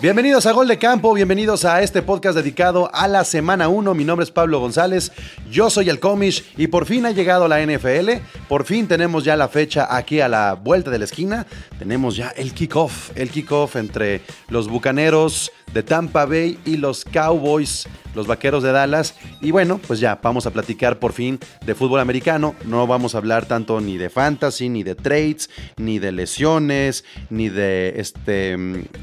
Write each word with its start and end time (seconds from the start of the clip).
Bienvenidos 0.00 0.46
a 0.46 0.52
Gol 0.52 0.68
de 0.68 0.78
Campo, 0.78 1.12
bienvenidos 1.12 1.64
a 1.64 1.82
este 1.82 2.02
podcast 2.02 2.36
dedicado 2.36 2.88
a 2.94 3.08
la 3.08 3.24
semana 3.24 3.66
1. 3.66 3.94
Mi 3.94 4.04
nombre 4.04 4.22
es 4.22 4.30
Pablo 4.30 4.60
González, 4.60 5.10
yo 5.50 5.70
soy 5.70 5.88
el 5.88 5.98
Comish 5.98 6.44
y 6.56 6.68
por 6.68 6.86
fin 6.86 7.04
ha 7.04 7.10
llegado 7.10 7.48
la 7.48 7.60
NFL. 7.60 8.10
Por 8.48 8.64
fin 8.64 8.86
tenemos 8.86 9.24
ya 9.24 9.34
la 9.34 9.48
fecha 9.48 9.88
aquí 9.90 10.20
a 10.20 10.28
la 10.28 10.54
vuelta 10.54 10.92
de 10.92 11.00
la 11.00 11.04
esquina. 11.04 11.48
Tenemos 11.80 12.14
ya 12.14 12.28
el 12.28 12.54
kickoff, 12.54 13.10
el 13.16 13.28
kickoff 13.30 13.74
entre 13.74 14.20
los 14.48 14.68
bucaneros 14.68 15.50
de 15.72 15.82
Tampa 15.82 16.24
Bay 16.24 16.58
y 16.64 16.76
los 16.76 17.04
Cowboys, 17.04 17.86
los 18.14 18.26
vaqueros 18.26 18.62
de 18.62 18.72
Dallas. 18.72 19.14
Y 19.40 19.50
bueno, 19.50 19.80
pues 19.86 20.00
ya 20.00 20.18
vamos 20.22 20.46
a 20.46 20.50
platicar 20.50 20.98
por 20.98 21.12
fin 21.12 21.38
de 21.64 21.74
fútbol 21.74 22.00
americano. 22.00 22.54
No 22.64 22.86
vamos 22.86 23.14
a 23.14 23.18
hablar 23.18 23.46
tanto 23.46 23.80
ni 23.80 23.96
de 23.96 24.10
fantasy, 24.10 24.68
ni 24.68 24.82
de 24.82 24.94
trades, 24.94 25.50
ni 25.76 25.98
de 25.98 26.12
lesiones, 26.12 27.04
ni 27.30 27.48
de 27.48 27.94
este 28.00 28.56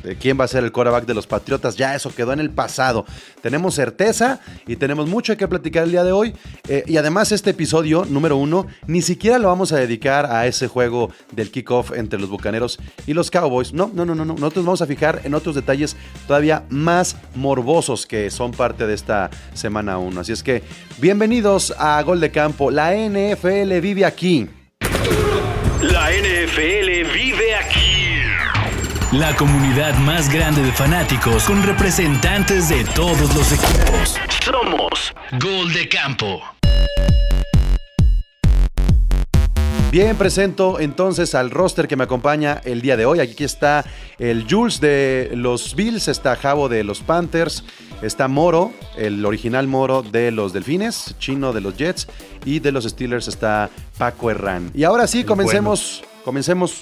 de 0.04 0.18
quién 0.20 0.40
va 0.40 0.46
a 0.46 0.48
ser 0.48 0.64
el 0.64 0.72
quarterback 0.72 1.06
de 1.06 1.14
los 1.14 1.28
Patriotas. 1.28 1.76
Ya 1.76 1.96
eso 1.96 2.14
quedó 2.14 2.34
en 2.34 2.40
el 2.40 2.50
pasado. 2.50 3.06
Tenemos 3.42 3.76
certeza 3.76 4.40
y 4.68 4.76
tenemos 4.76 5.08
mucho 5.08 5.36
que 5.38 5.48
platicar 5.48 5.84
el 5.84 5.92
día 5.92 6.04
de 6.04 6.12
hoy. 6.12 6.34
Eh, 6.68 6.84
y 6.88 6.98
además, 6.98 7.32
este 7.32 7.52
episodio 7.52 8.06
número 8.06 8.38
uno 8.38 8.68
ni 8.88 9.02
siquiera 9.02 9.40
lo 9.40 9.48
vamos 9.48 9.72
a 9.72 9.78
dedicar 9.78 10.26
a 10.26 10.48
ese 10.48 10.68
juego 10.68 11.12
del 11.32 11.52
kickoff 11.52 11.92
entre 11.94 12.20
los 12.20 12.30
bucaneros 12.30 12.80
y 13.08 13.14
los 13.14 13.32
Cowboys. 13.32 13.74
No, 13.74 13.92
no, 13.94 14.06
no, 14.06 14.16
no. 14.16 14.26
Nosotros 14.26 14.66
vamos 14.66 14.82
a 14.82 14.88
fijar 14.88 15.22
en 15.24 15.34
otros 15.34 15.56
detalles 15.56 15.96
todavía 16.28 16.55
más 16.70 17.16
morbosos 17.36 18.06
que 18.06 18.30
son 18.30 18.52
parte 18.52 18.88
de 18.88 18.94
esta 18.94 19.30
semana 19.54 19.98
1. 19.98 20.22
Así 20.22 20.32
es 20.32 20.44
que 20.44 20.64
bienvenidos 20.98 21.74
a 21.78 22.02
Gol 22.02 22.20
de 22.20 22.32
Campo. 22.32 22.72
La 22.72 22.94
NFL 22.94 23.80
vive 23.80 24.06
aquí. 24.06 24.48
La 25.82 26.10
NFL 26.12 27.14
vive 27.14 27.56
aquí. 27.56 27.96
La 29.12 29.36
comunidad 29.36 29.96
más 30.00 30.34
grande 30.34 30.62
de 30.62 30.72
fanáticos 30.72 31.44
con 31.44 31.64
representantes 31.64 32.70
de 32.70 32.84
todos 32.96 33.34
los 33.36 33.52
equipos. 33.52 34.20
Somos 34.44 35.14
Gol 35.40 35.72
de 35.74 35.88
Campo. 35.88 36.42
Bien, 39.96 40.18
presento 40.18 40.82
entonces 40.82 41.36
al 41.36 41.52
roster 41.52 41.88
que 41.88 41.96
me 41.96 42.04
acompaña 42.04 42.60
el 42.66 42.82
día 42.82 42.98
de 42.98 43.06
hoy. 43.06 43.22
Aquí 43.22 43.46
está 43.46 43.86
el 44.20 44.46
Jules 44.46 44.82
de 44.82 45.32
los 45.36 45.74
Bills, 45.74 46.10
está 46.10 46.36
Javo 46.36 46.68
de 46.68 46.84
los 46.84 47.00
Panthers, 47.00 47.64
está 48.02 48.28
Moro, 48.28 48.74
el 48.98 49.26
original 49.26 49.70
Moro 49.70 50.02
de 50.02 50.32
los 50.32 50.52
Delfines, 50.52 51.16
Chino 51.18 51.54
de 51.54 51.62
los 51.62 51.78
Jets 51.78 52.08
y 52.44 52.60
de 52.60 52.74
los 52.74 52.84
Steelers 52.84 53.30
está 53.30 53.70
Paco 53.98 54.30
Herrán. 54.30 54.70
Y 54.74 54.84
ahora 54.84 55.08
sí, 55.08 55.24
comencemos, 55.24 56.04
comencemos. 56.26 56.80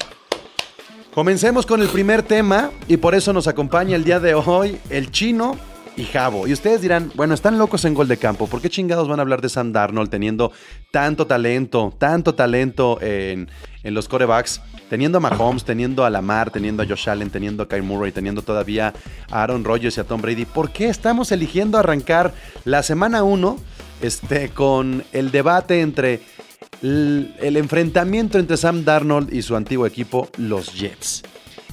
Comencemos 1.13 1.67
con 1.67 1.83
el 1.83 1.89
primer 1.89 2.23
tema 2.23 2.71
y 2.87 2.97
por 2.97 3.13
eso 3.13 3.31
nos 3.31 3.47
acompaña 3.47 3.95
el 3.95 4.03
día 4.03 4.19
de 4.19 4.33
hoy 4.33 4.79
el 4.89 5.11
chino 5.11 5.55
y 5.95 6.05
Javo. 6.05 6.47
Y 6.47 6.53
ustedes 6.53 6.81
dirán, 6.81 7.11
bueno, 7.15 7.33
están 7.33 7.57
locos 7.57 7.85
en 7.85 7.93
gol 7.93 8.07
de 8.07 8.17
campo. 8.17 8.47
¿Por 8.47 8.61
qué 8.61 8.69
chingados 8.69 9.07
van 9.07 9.19
a 9.19 9.21
hablar 9.21 9.41
de 9.41 9.49
Sam 9.49 9.71
Darnold 9.71 10.09
teniendo 10.09 10.51
tanto 10.91 11.27
talento, 11.27 11.93
tanto 11.97 12.33
talento 12.33 12.99
en, 13.01 13.49
los 13.83 14.07
corebacks? 14.07 14.61
Teniendo 14.89 15.17
a 15.17 15.21
Mahomes, 15.21 15.63
teniendo 15.63 16.05
a 16.05 16.09
Lamar, 16.09 16.51
teniendo 16.51 16.83
a 16.83 16.87
Josh 16.87 17.09
Allen, 17.09 17.29
teniendo 17.29 17.63
a 17.63 17.67
Kyle 17.67 17.83
Murray, 17.83 18.11
teniendo 18.11 18.41
todavía 18.41 18.93
a 19.29 19.43
Aaron 19.43 19.63
Rodgers 19.63 19.97
y 19.97 20.01
a 20.01 20.03
Tom 20.03 20.21
Brady. 20.21 20.45
¿Por 20.45 20.71
qué 20.71 20.87
estamos 20.87 21.31
eligiendo 21.31 21.77
arrancar 21.77 22.33
la 22.65 22.83
semana 22.83 23.23
1 23.23 23.57
este, 24.01 24.49
con 24.49 25.03
el 25.11 25.31
debate 25.31 25.81
entre 25.81 26.21
el, 26.81 27.35
el 27.39 27.57
enfrentamiento 27.57 28.39
entre 28.39 28.57
Sam 28.57 28.83
Darnold 28.83 29.33
y 29.33 29.41
su 29.41 29.55
antiguo 29.55 29.85
equipo, 29.85 30.29
los 30.37 30.73
Jets? 30.73 31.23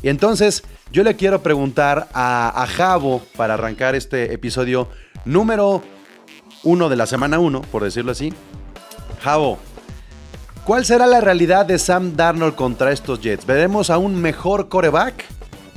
Y 0.03 0.09
entonces 0.09 0.65
yo 0.93 1.05
le 1.05 1.15
quiero 1.15 1.43
preguntar 1.43 2.09
a, 2.13 2.67
Javo 2.69 3.23
para 3.37 3.55
arrancar 3.55 3.95
este 3.95 4.33
episodio 4.33 4.89
número 5.25 5.83
uno 6.65 6.89
de 6.89 6.97
la 6.97 7.07
semana 7.07 7.39
uno, 7.39 7.63
por 7.63 7.85
decirlo 7.85 8.13
así. 8.13 8.33
Javo, 9.23 9.59
¿cuál 10.65 10.85
será 10.85 11.07
la 11.07 11.21
realidad 11.21 11.65
de 11.65 11.79
Sam 11.79 12.17
Darnold 12.17 12.55
contra 12.57 12.93
estos 12.93 13.21
Jets? 13.21 13.47
¿Veremos 13.47 13.91
a 13.91 13.99
un 13.99 14.21
mejor 14.21 14.69
coreback 14.69 15.25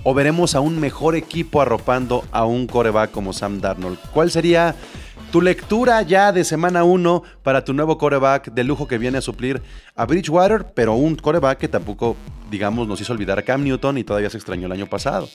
o 0.03 0.13
veremos 0.13 0.55
a 0.55 0.61
un 0.61 0.79
mejor 0.79 1.15
equipo 1.15 1.61
arropando 1.61 2.25
a 2.31 2.45
un 2.45 2.65
coreback 2.65 3.11
como 3.11 3.33
Sam 3.33 3.61
Darnold? 3.61 3.99
¿Cuál 4.13 4.31
sería 4.31 4.75
tu 5.33 5.41
lectura 5.41 6.03
ya 6.03 6.31
de 6.31 6.43
semana 6.43 6.83
1 6.83 7.23
para 7.41 7.65
tu 7.65 7.73
nuevo 7.73 7.97
coreback 7.97 8.51
de 8.51 8.63
lujo 8.63 8.87
que 8.87 8.99
viene 8.99 9.17
a 9.17 9.21
suplir 9.21 9.63
a 9.95 10.05
Bridgewater, 10.05 10.63
pero 10.75 10.93
un 10.93 11.15
coreback 11.15 11.57
que 11.57 11.67
tampoco, 11.67 12.15
digamos, 12.51 12.87
nos 12.87 13.01
hizo 13.01 13.13
olvidar 13.13 13.39
a 13.39 13.41
Cam 13.41 13.63
Newton 13.63 13.97
y 13.97 14.03
todavía 14.03 14.29
se 14.29 14.37
extrañó 14.37 14.67
el 14.67 14.73
año 14.73 14.85
pasado. 14.85 15.27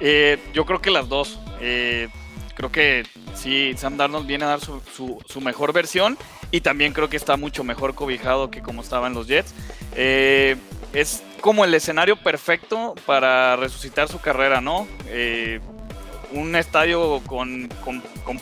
Eh, 0.00 0.40
yo 0.52 0.66
creo 0.66 0.80
que 0.80 0.90
las 0.90 1.08
dos. 1.08 1.38
Eh, 1.60 2.08
creo 2.56 2.72
que 2.72 3.04
sí, 3.36 3.72
Sam 3.76 3.98
Darnold 3.98 4.26
viene 4.26 4.46
a 4.46 4.48
dar 4.48 4.60
su, 4.60 5.40
mejor 5.40 5.72
versión 5.72 6.18
y 6.50 6.60
también 6.60 6.92
creo 6.92 7.08
que 7.08 7.16
está 7.16 7.36
mucho 7.36 7.62
mejor 7.62 7.94
cobijado 7.94 8.50
que 8.50 8.62
como 8.62 8.82
estaba 8.82 9.06
en 9.06 9.14
los 9.14 9.28
Jets. 9.28 9.54
Eh, 9.94 10.56
es 10.92 11.22
como 11.40 11.64
el 11.64 11.72
escenario 11.72 12.16
perfecto 12.16 12.96
para 13.06 13.54
resucitar 13.54 14.08
su 14.08 14.20
carrera, 14.20 14.60
¿no? 14.60 14.88
Un 16.36 16.54
estadio 16.56 17.20
con, 17.26 17.68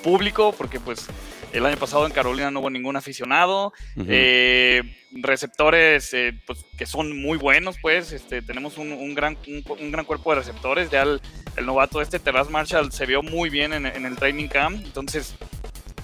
público, 0.02 0.54
porque 0.56 0.80
pues 0.80 1.06
el 1.52 1.64
año 1.64 1.76
pasado 1.76 2.06
en 2.06 2.12
Carolina 2.12 2.50
no 2.50 2.60
hubo 2.60 2.70
ningún 2.70 2.96
aficionado. 2.96 3.72
Eh, 3.96 4.82
receptores 5.12 6.12
eh, 6.12 6.32
pues, 6.46 6.64
que 6.76 6.86
son 6.86 7.20
muy 7.20 7.38
buenos, 7.38 7.76
pues. 7.80 8.12
Este, 8.12 8.42
tenemos 8.42 8.76
un, 8.76 9.14
gran, 9.14 9.38
un, 9.46 9.92
gran 9.92 10.04
cuerpo 10.04 10.30
de 10.30 10.40
receptores. 10.40 10.90
Ya 10.90 11.02
el, 11.02 11.20
novato 11.64 12.02
este, 12.02 12.18
Terras 12.18 12.50
Marshall, 12.50 12.92
se 12.92 13.06
vio 13.06 13.22
muy 13.22 13.50
bien 13.50 13.72
en, 13.72 13.86
el 13.86 14.16
training 14.16 14.48
camp. 14.48 14.84
Entonces, 14.84 15.34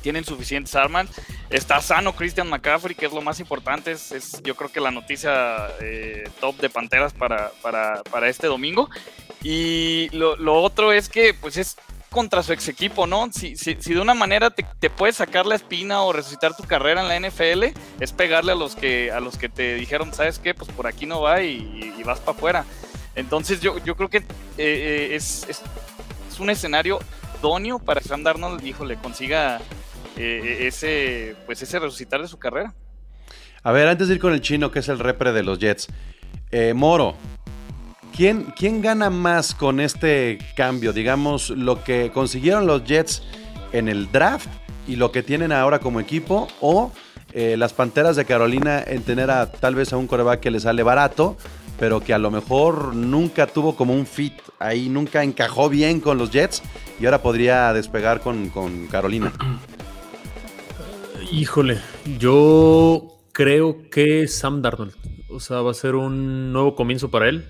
tienen 0.02 0.24
suficientes 0.24 0.74
armas. 0.76 1.08
Está 1.50 1.80
sano 1.80 2.14
Christian 2.14 2.48
McCaffrey, 2.48 2.94
que 2.94 3.06
es 3.06 3.12
lo 3.12 3.20
más 3.20 3.40
importante. 3.40 3.90
Es, 3.90 4.40
yo 4.44 4.54
creo 4.54 4.70
que 4.70 4.80
la 4.80 4.92
noticia 4.92 5.68
eh, 5.80 6.28
top 6.40 6.56
de 6.58 6.70
Panteras 6.70 7.12
para, 7.12 7.50
para, 7.60 8.02
para 8.04 8.28
este 8.28 8.46
domingo. 8.46 8.88
Y 9.42 10.08
lo, 10.10 10.62
otro 10.62 10.92
es 10.92 11.08
que, 11.08 11.34
pues 11.34 11.56
es 11.56 11.76
contra 12.10 12.42
su 12.42 12.52
ex 12.52 12.68
equipo, 12.68 13.06
¿no? 13.06 13.30
Si, 13.32 13.56
si, 13.56 13.76
si 13.80 13.94
de 13.94 14.00
una 14.00 14.14
manera 14.14 14.50
te, 14.50 14.66
te, 14.80 14.90
puedes 14.90 15.16
sacar 15.16 15.46
la 15.46 15.54
espina 15.54 16.02
o 16.02 16.12
resucitar 16.12 16.56
tu 16.56 16.64
carrera 16.64 17.02
en 17.02 17.08
la 17.08 17.28
NFL, 17.28 17.64
es 18.00 18.12
pegarle 18.12 18.52
a 18.52 18.56
los 18.56 18.74
que, 18.74 19.12
a 19.12 19.20
los 19.20 19.38
que 19.38 19.48
te 19.48 19.76
dijeron, 19.76 20.12
¿sabes 20.12 20.38
qué? 20.38 20.52
Pues 20.52 20.70
por 20.72 20.86
aquí 20.86 21.06
no 21.06 21.22
va 21.22 21.42
y, 21.42 22.02
vas 22.04 22.18
para 22.18 22.36
afuera. 22.36 22.64
Entonces 23.14 23.60
yo, 23.60 23.78
yo 23.84 23.96
creo 23.96 24.08
que 24.08 24.18
eh, 24.18 24.24
eh, 24.58 25.08
es, 25.14 25.46
es, 25.48 25.62
un 26.38 26.48
escenario 26.48 26.98
idóneo 27.38 27.78
para 27.78 28.00
que 28.00 28.08
Sam 28.08 28.22
Darnold, 28.22 28.62
le 28.62 28.96
consiga 28.96 29.60
eh, 30.16 30.60
ese, 30.62 31.36
pues 31.44 31.60
ese 31.60 31.78
resucitar 31.78 32.22
de 32.22 32.28
su 32.28 32.38
carrera. 32.38 32.72
A 33.62 33.72
ver, 33.72 33.88
antes 33.88 34.08
de 34.08 34.14
ir 34.14 34.20
con 34.20 34.32
el 34.32 34.40
chino, 34.40 34.70
que 34.70 34.78
es 34.78 34.88
el 34.88 34.98
repre 34.98 35.32
de 35.32 35.42
los 35.42 35.58
Jets, 35.58 35.88
Moro, 36.74 37.14
¿Quién, 38.16 38.82
gana 38.82 39.10
más 39.10 39.54
con 39.54 39.80
este 39.80 40.38
cambio? 40.56 40.92
Digamos, 40.92 41.50
lo 41.50 41.82
que 41.82 42.10
consiguieron 42.12 42.66
los 42.66 42.84
Jets 42.84 43.22
en 43.72 43.88
el 43.88 44.10
draft 44.10 44.48
y 44.86 44.96
lo 44.96 45.12
que 45.12 45.22
tienen 45.22 45.52
ahora 45.52 45.78
como 45.78 46.00
equipo 46.00 46.48
o 46.60 46.92
eh, 47.32 47.56
las 47.56 47.72
Panteras 47.72 48.16
de 48.16 48.24
Carolina 48.24 48.82
en 48.86 49.02
tener 49.02 49.30
a 49.30 49.50
tal 49.50 49.74
vez 49.74 49.92
a 49.92 49.96
un 49.96 50.06
coreback 50.06 50.40
que 50.40 50.50
le 50.50 50.60
sale 50.60 50.82
barato, 50.82 51.36
pero 51.78 52.00
que 52.00 52.12
a 52.12 52.18
lo 52.18 52.30
mejor 52.30 52.94
nunca 52.94 53.46
tuvo 53.46 53.76
como 53.76 53.94
un 53.94 54.06
fit 54.06 54.34
ahí, 54.58 54.88
nunca 54.88 55.22
encajó 55.22 55.68
bien 55.68 56.00
con 56.00 56.18
los 56.18 56.30
Jets 56.30 56.62
y 57.00 57.06
ahora 57.06 57.22
podría 57.22 57.72
despegar 57.72 58.20
con, 58.20 58.50
con 58.50 58.86
Carolina. 58.88 59.32
Híjole, 61.32 61.80
yo 62.18 63.06
creo 63.32 63.88
que 63.90 64.26
Sam 64.26 64.60
Darnold, 64.62 64.94
o 65.30 65.38
sea, 65.38 65.62
va 65.62 65.70
a 65.70 65.74
ser 65.74 65.94
un 65.94 66.52
nuevo 66.52 66.74
comienzo 66.74 67.10
para 67.10 67.28
él 67.28 67.46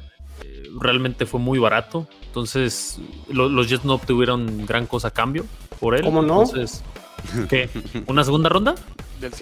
realmente 0.79 1.27
fue 1.27 1.41
muy 1.41 1.59
barato. 1.59 2.07
Entonces, 2.27 2.99
los 3.29 3.69
Jets 3.69 3.85
no 3.85 3.95
obtuvieron 3.95 4.67
gran 4.67 4.87
cosa 4.87 5.09
a 5.09 5.11
cambio 5.11 5.45
por 5.79 5.97
él. 5.97 6.03
¿Cómo 6.03 6.23
no? 6.23 6.43
Entonces, 6.43 6.85
¿qué? 7.49 7.69
¿Una 8.07 8.25
segunda 8.25 8.49
ronda? 8.49 8.75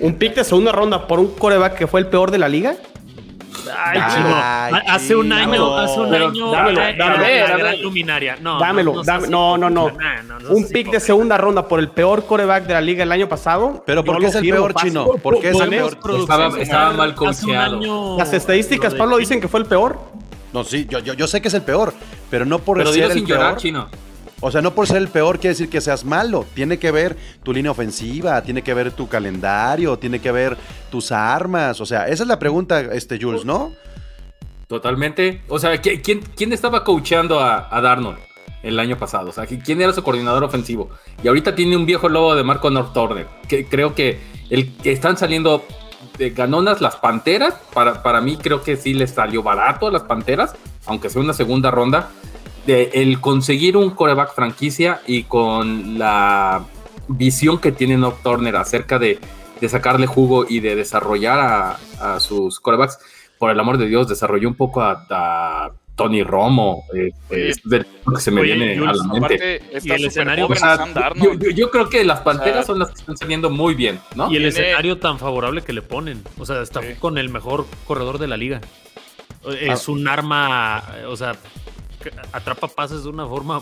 ¿Un 0.01 0.15
pick 0.15 0.35
de 0.35 0.45
segunda 0.45 0.73
ronda 0.73 1.07
por 1.07 1.21
un 1.21 1.35
coreback 1.35 1.77
que 1.77 1.87
fue 1.87 2.01
el 2.01 2.07
peor 2.07 2.31
de 2.31 2.39
la 2.39 2.49
liga? 2.49 2.77
Ay, 3.77 4.01
hace 4.87 5.15
un 5.17 5.33
año, 5.33 5.77
hace 5.77 6.01
un 6.01 6.15
año. 6.15 6.51
Dámelo, 6.51 6.81
dámelo. 6.97 7.83
luminaria. 7.83 8.37
No, 8.41 8.59
dámelo, 8.59 9.03
no, 9.29 9.59
no, 9.59 9.71
no. 9.71 9.93
un 10.49 10.69
pick 10.69 10.91
de 10.91 11.01
segunda 11.01 11.37
ronda 11.37 11.67
por 11.69 11.79
el 11.79 11.89
peor 11.89 12.25
coreback 12.25 12.67
de 12.67 12.75
la 12.75 12.81
liga 12.81 13.03
el 13.03 13.13
año 13.13 13.29
pasado. 13.29 13.83
Pero 13.87 14.05
¿por 14.05 14.19
qué 14.19 14.27
es 14.27 14.35
el 14.35 14.49
peor 14.49 14.75
chino? 14.75 15.07
¿Por 15.23 15.41
qué 15.41 15.51
es 15.51 15.61
el 15.61 15.71
peor? 15.71 15.99
Estaba, 16.59 16.93
mal 16.93 17.15
coacheado. 17.15 18.17
Las 18.17 18.33
estadísticas, 18.33 18.95
Pablo, 18.95 19.17
dicen 19.19 19.41
que 19.41 19.49
fue 19.49 19.61
el 19.61 19.67
peor. 19.67 19.99
No, 20.53 20.65
sí, 20.65 20.87
yo, 20.89 20.99
yo, 21.01 21.27
sé 21.27 21.41
que 21.41 21.49
es 21.49 21.55
el 21.55 21.63
peor, 21.63 21.93
pero 22.31 22.45
no 22.45 22.59
por 22.59 22.87
ser 22.87 23.11
el 23.11 23.25
peor. 23.25 23.57
chino. 23.57 23.89
O 24.41 24.51
sea, 24.51 24.63
no 24.63 24.73
por 24.73 24.87
ser 24.87 24.99
el 24.99 25.09
peor 25.09 25.41
quiere 25.41 25.55
decir 25.55 25.69
que 25.69 25.81
seas 25.81 26.05
malo. 26.05 26.47
Tiene 26.55 26.79
que 26.79 26.91
ver 26.91 27.17
tu 27.43 27.53
línea 27.53 27.73
ofensiva, 27.73 28.41
tiene 28.43 28.63
que 28.63 28.73
ver 28.73 28.93
tu 28.93 29.09
calendario, 29.09 29.99
tiene 29.99 30.21
que 30.21 30.31
ver 30.31 30.57
tus 30.91 31.11
armas. 31.11 31.81
O 31.81 31.87
sea, 31.87 32.07
esa 32.09 32.23
es 32.23 32.29
la 32.29 32.39
pregunta, 32.39 32.81
este 32.81 33.21
Jules, 33.21 33.45
¿no? 33.45 33.73
Totalmente. 34.69 35.43
O 35.49 35.59
sea, 35.59 35.81
¿quién, 35.81 36.21
quién 36.37 36.53
estaba 36.53 36.85
coachando 36.85 37.41
a, 37.41 37.69
a 37.75 37.81
Darnold? 37.81 38.19
el 38.63 38.79
año 38.79 38.99
pasado. 38.99 39.31
O 39.31 39.33
sea, 39.33 39.47
¿quién 39.47 39.81
era 39.81 39.93
su 39.93 40.03
coordinador 40.03 40.45
ofensivo? 40.45 40.91
Y 41.23 41.29
ahorita 41.29 41.55
tiene 41.55 41.77
un 41.77 41.87
viejo 41.87 42.09
lobo 42.09 42.35
de 42.35 42.43
Marco 42.43 42.71
North 42.71 42.93
Turner. 42.93 43.27
Que 43.49 43.67
creo 43.67 43.95
que 43.95 44.21
el 44.51 44.75
que 44.77 44.93
están 44.93 45.17
saliendo 45.17 45.65
de 46.19 46.31
ganonas 46.31 46.81
las 46.81 46.97
Panteras. 46.97 47.55
Para, 47.73 48.03
para 48.03 48.21
mí 48.21 48.37
creo 48.37 48.63
que 48.63 48.77
sí 48.77 48.93
les 48.93 49.13
salió 49.13 49.43
barato 49.43 49.87
a 49.87 49.91
las 49.91 50.03
Panteras, 50.03 50.55
aunque 50.87 51.09
sea 51.09 51.23
una 51.23 51.33
segunda 51.33 51.71
ronda. 51.71 52.11
De 52.67 52.91
el 52.93 53.21
conseguir 53.21 53.79
un 53.79 53.91
coreback 53.91 54.35
franquicia 54.35 55.01
y 55.07 55.23
con 55.23 55.99
la 55.99 56.65
visión 57.07 57.59
que 57.59 57.73
tiene 57.73 57.97
North 57.97 58.23
Turner 58.23 58.57
acerca 58.57 58.99
de, 58.99 59.19
de 59.61 59.69
sacarle 59.71 60.07
jugo 60.07 60.45
y 60.47 60.61
de 60.61 60.77
desarrollar 60.77 61.39
a, 61.39 61.79
a 61.99 62.21
sus 62.21 62.61
corebacks. 62.61 62.99
Por 63.39 63.51
el 63.51 63.61
amor 63.61 63.79
de 63.79 63.87
Dios, 63.87 64.09
desarrolló 64.09 64.49
un 64.49 64.57
poco 64.57 64.83
a, 64.83 65.07
a 65.09 65.71
Tony 65.99 66.23
Romo, 66.23 66.85
eh, 66.97 67.11
Oye, 67.29 67.49
es 67.51 67.61
de 67.65 67.85
lo 68.07 68.15
que 68.15 68.21
se 68.23 68.31
me 68.31 68.41
oye, 68.41 68.55
viene 68.55 68.79
a 68.89 68.93
la 68.95 69.05
mente. 69.05 69.19
Aparte, 69.19 69.63
Y 69.85 69.91
el 69.91 70.05
escenario, 70.07 70.47
joven 70.47 70.57
O 70.57 70.61
sea, 70.61 70.87
yo, 70.87 70.95
Darnold. 70.95 71.43
yo- 71.45 71.51
yo 71.51 71.71
creo 71.71 71.89
que 71.91 72.05
las 72.05 72.21
panteras 72.21 72.53
O 72.53 72.63
sea, 72.63 72.65
son 72.67 72.79
las 72.79 72.89
que 72.91 72.95
están 73.01 73.17
saliendo 73.19 73.51
muy 73.51 73.75
bien, 73.75 73.99
¿no? 74.15 74.31
Y 74.33 74.37
el 74.37 74.43
Tiene- 74.45 74.49
escenario 74.49 74.99
tan 74.99 75.19
favorable 75.19 75.61
que 75.63 75.73
le 75.75 75.83
ponen. 75.83 76.23
O 76.39 76.47
sea, 76.47 76.63
está 76.63 76.81
Sí. 76.81 76.95
con 76.99 77.19
el 77.19 77.29
mejor 77.29 77.67
corredor 77.87 78.19
de 78.19 78.29
la 78.29 78.37
liga. 78.39 78.61
Es 79.61 79.89
Ah. 79.89 79.93
un 79.93 80.07
arma, 80.09 80.83
eh, 80.97 81.05
o 81.05 81.17
sea, 81.17 81.33
que 82.03 82.13
atrapa 82.33 82.69
pases 82.69 83.03
de 83.03 83.09
una 83.09 83.27
forma 83.27 83.61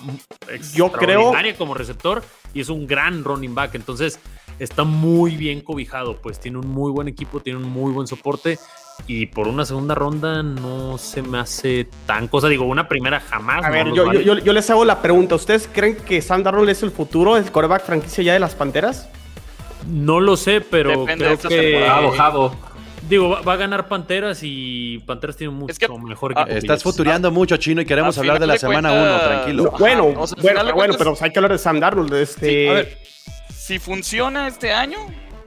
Yo 0.75 0.93
creo- 0.93 1.21
extraordinaria 1.21 1.57
como 1.57 1.73
receptor 1.75 2.23
y 2.53 2.61
es 2.61 2.69
un 2.69 2.87
gran 2.87 3.25
running 3.25 3.55
back. 3.55 3.75
Entonces, 3.77 4.21
está 4.59 4.85
muy 4.85 5.37
bien 5.37 5.61
cobijado. 5.63 6.17
Pues 6.19 6.39
tiene 6.39 6.59
un 6.59 6.69
muy 6.69 6.91
buen 6.93 7.09
equipo, 7.09 7.41
tiene 7.41 7.59
un 7.59 7.69
muy 7.71 7.93
buen 7.93 8.07
soporte. 8.07 8.59
Y 9.09 9.27
por 9.27 9.47
una 9.47 9.65
segunda 9.65 9.95
ronda 9.95 10.43
no 10.43 10.99
se 10.99 11.23
me 11.23 11.39
hace 11.39 11.87
tan 12.07 12.27
cosa. 12.29 12.49
Digo, 12.49 12.65
una 12.65 12.89
primera 12.89 13.21
jamás. 13.21 13.65
A 13.65 13.69
no 13.69 13.75
ver, 13.75 13.93
yo, 13.93 14.07
vale. 14.07 14.25
yo, 14.25 14.53
les 14.53 14.69
hago 14.71 14.85
la 14.85 15.01
pregunta. 15.01 15.35
¿Ustedes 15.37 15.69
creen 15.73 15.97
que 15.97 16.21
Sam 16.23 16.43
Darnold 16.43 16.69
es 16.71 16.83
el 16.83 16.91
futuro, 16.91 17.37
el 17.37 17.51
coreback 17.53 17.85
franquicia 17.85 18.25
ya 18.25 18.33
de 18.33 18.41
las 18.41 18.55
Panteras? 18.55 19.09
No 19.87 20.19
lo 20.19 20.37
sé, 20.37 20.61
pero 20.61 20.91
Depende 21.01 21.29
de 21.29 21.39
creo 21.39 21.49
que. 21.51 21.87
Jabo. 22.17 22.57
Digo, 23.09 23.29
va, 23.29 23.41
va 23.43 23.53
a 23.53 23.57
ganar 23.57 23.87
Panteras 23.87 24.41
y 24.43 24.99
Panteras 25.07 25.37
tiene 25.37 25.53
un 25.53 25.61
mucho 25.61 25.71
Es 25.71 25.79
que- 25.79 25.87
mejor 25.89 26.33
ah, 26.35 26.41
equipo. 26.43 26.55
que 26.55 26.59
Estás 26.59 26.83
futureando 26.83 27.31
mucho, 27.31 27.57
Chino, 27.57 27.81
y 27.81 27.87
queremos 27.87 28.19
hablar 28.19 28.41
de 28.41 28.49
la 28.49 28.59
semana 28.59 28.89
cuentas- 28.91 29.21
1, 29.23 29.29
tranquilo. 29.29 29.63
No, 29.63 29.71
bueno, 29.79 30.07
o 30.17 30.27
sea, 30.27 30.37
bueno, 30.43 30.61
bueno, 30.63 30.75
cuentas- 30.75 30.97
pero 30.99 31.15
hay 31.21 31.31
que 31.31 31.39
hablar 31.39 31.53
de 31.53 31.59
Sam 31.59 31.79
Darnold. 31.79 32.13
Este, 32.15 32.49
Sí, 32.65 32.69
a 32.69 32.73
ver, 32.73 32.99
si 33.55 33.79
funciona 33.79 34.49
este 34.49 34.73
año, 34.73 34.99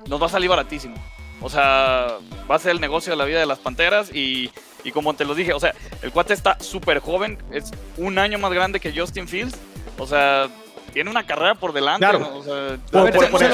nos 0.07 0.22
va 0.22 0.28
a 0.28 0.30
salir 0.30 0.50
baratísimo. 0.50 0.95
O 1.42 1.50
sea, 1.50 2.18
va 2.50 2.56
a 2.56 2.60
ser 2.60 2.72
el 2.72 2.82
negocio 2.82 3.12
de 3.14 3.18
la 3.18 3.26
vida 3.26 3.40
de 3.40 3.46
las 3.46 3.60
panteras 3.60 4.14
y, 4.14 4.52
y 4.84 4.92
como 4.92 5.14
te 5.14 5.24
lo 5.26 5.36
dije, 5.36 5.54
o 5.54 5.60
sea, 5.60 5.74
el 6.02 6.12
cuate 6.12 6.34
está 6.34 6.58
súper 6.60 7.00
joven, 7.00 7.38
es 7.52 7.72
un 7.98 8.18
año 8.20 8.38
más 8.40 8.52
grande 8.52 8.80
que 8.80 8.92
Justin 8.98 9.28
Fields. 9.28 9.56
O 9.98 10.06
sea, 10.08 10.48
tiene 10.94 11.10
una 11.10 11.26
carrera 11.26 11.56
por 11.56 11.72
delante. 11.74 12.00
Claro. 12.06 12.20
¿no? 12.20 12.36
O 12.38 12.44
sea, 12.44 12.78
Por- 12.92 13.02
A 13.02 13.04
ver, 13.04 13.14
por- 13.14 13.26
se- 13.26 13.32
por 13.32 13.40
de 13.40 13.50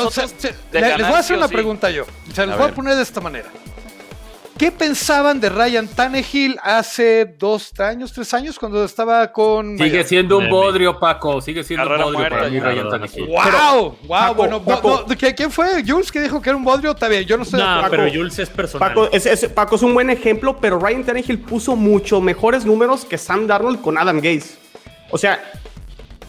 les 0.98 1.08
voy 1.08 1.16
a 1.16 1.20
hacer 1.20 1.38
una 1.38 1.48
sí. 1.48 1.54
pregunta 1.54 1.90
yo. 1.92 2.06
Se 2.34 2.46
los 2.46 2.54
A 2.56 2.58
voy 2.58 2.66
ver. 2.66 2.72
a 2.72 2.76
poner 2.76 2.96
de 2.96 3.02
esta 3.04 3.22
manera. 3.22 3.50
¿Qué 4.58 4.72
pensaban 4.72 5.42
de 5.42 5.50
Ryan 5.50 5.86
Tannehill 5.86 6.58
hace 6.64 7.26
dos 7.38 7.78
años, 7.78 8.14
tres 8.14 8.34
años, 8.34 8.58
cuando 8.58 8.86
estaba 8.86 9.30
con 9.34 9.78
Sigue 9.78 10.06
siendo 10.06 10.38
un 10.38 10.50
bodrio, 10.50 10.98
Paco. 10.98 11.42
Sigue 11.42 11.62
siendo 11.66 11.84
Carrera 11.84 12.06
un 12.06 12.14
bodrio 12.14 12.20
muerta 12.30 12.38
para 12.38 12.50
mí, 12.50 12.58
ya. 12.58 12.64
Ryan 12.64 12.90
Tannehill. 12.90 13.28
¡Wow! 13.28 13.98
¡Wow! 14.04 14.08
Paco, 14.08 14.34
bueno, 14.36 14.60
no- 14.60 14.64
Paco. 14.66 15.04
no, 15.10 15.16
¿qui- 15.16 15.36
¿quién 15.36 15.52
fue? 15.52 15.84
¿Jules 15.86 16.10
que 16.10 16.22
dijo 16.22 16.42
que 16.42 16.50
era 16.50 16.56
un 16.58 16.64
bodrio? 16.64 16.92
Está 16.92 17.10
bien, 17.10 17.26
yo 17.26 17.36
no 17.38 17.44
sé. 17.44 17.58
Paco- 17.58 17.88
pero 17.90 18.08
Jules 18.14 18.40
es 18.40 18.50
personal. 18.50 18.88
Paco 18.88 19.10
es, 19.12 19.26
es- 19.26 19.50
Paco 19.50 19.76
es 19.76 19.82
un 19.82 19.94
buen 19.94 20.10
ejemplo, 20.10 20.56
pero 20.62 20.80
Ryan 20.80 21.04
Tannehill 21.04 21.40
puso 21.40 21.76
mucho 21.76 22.22
mejores 22.22 22.64
números 22.66 23.04
que 23.04 23.18
Sam 23.18 23.48
Darnold 23.48 23.82
con 23.82 23.98
Adam 23.98 24.22
Gaze. 24.22 24.56
O 25.12 25.18
sea, 25.18 25.44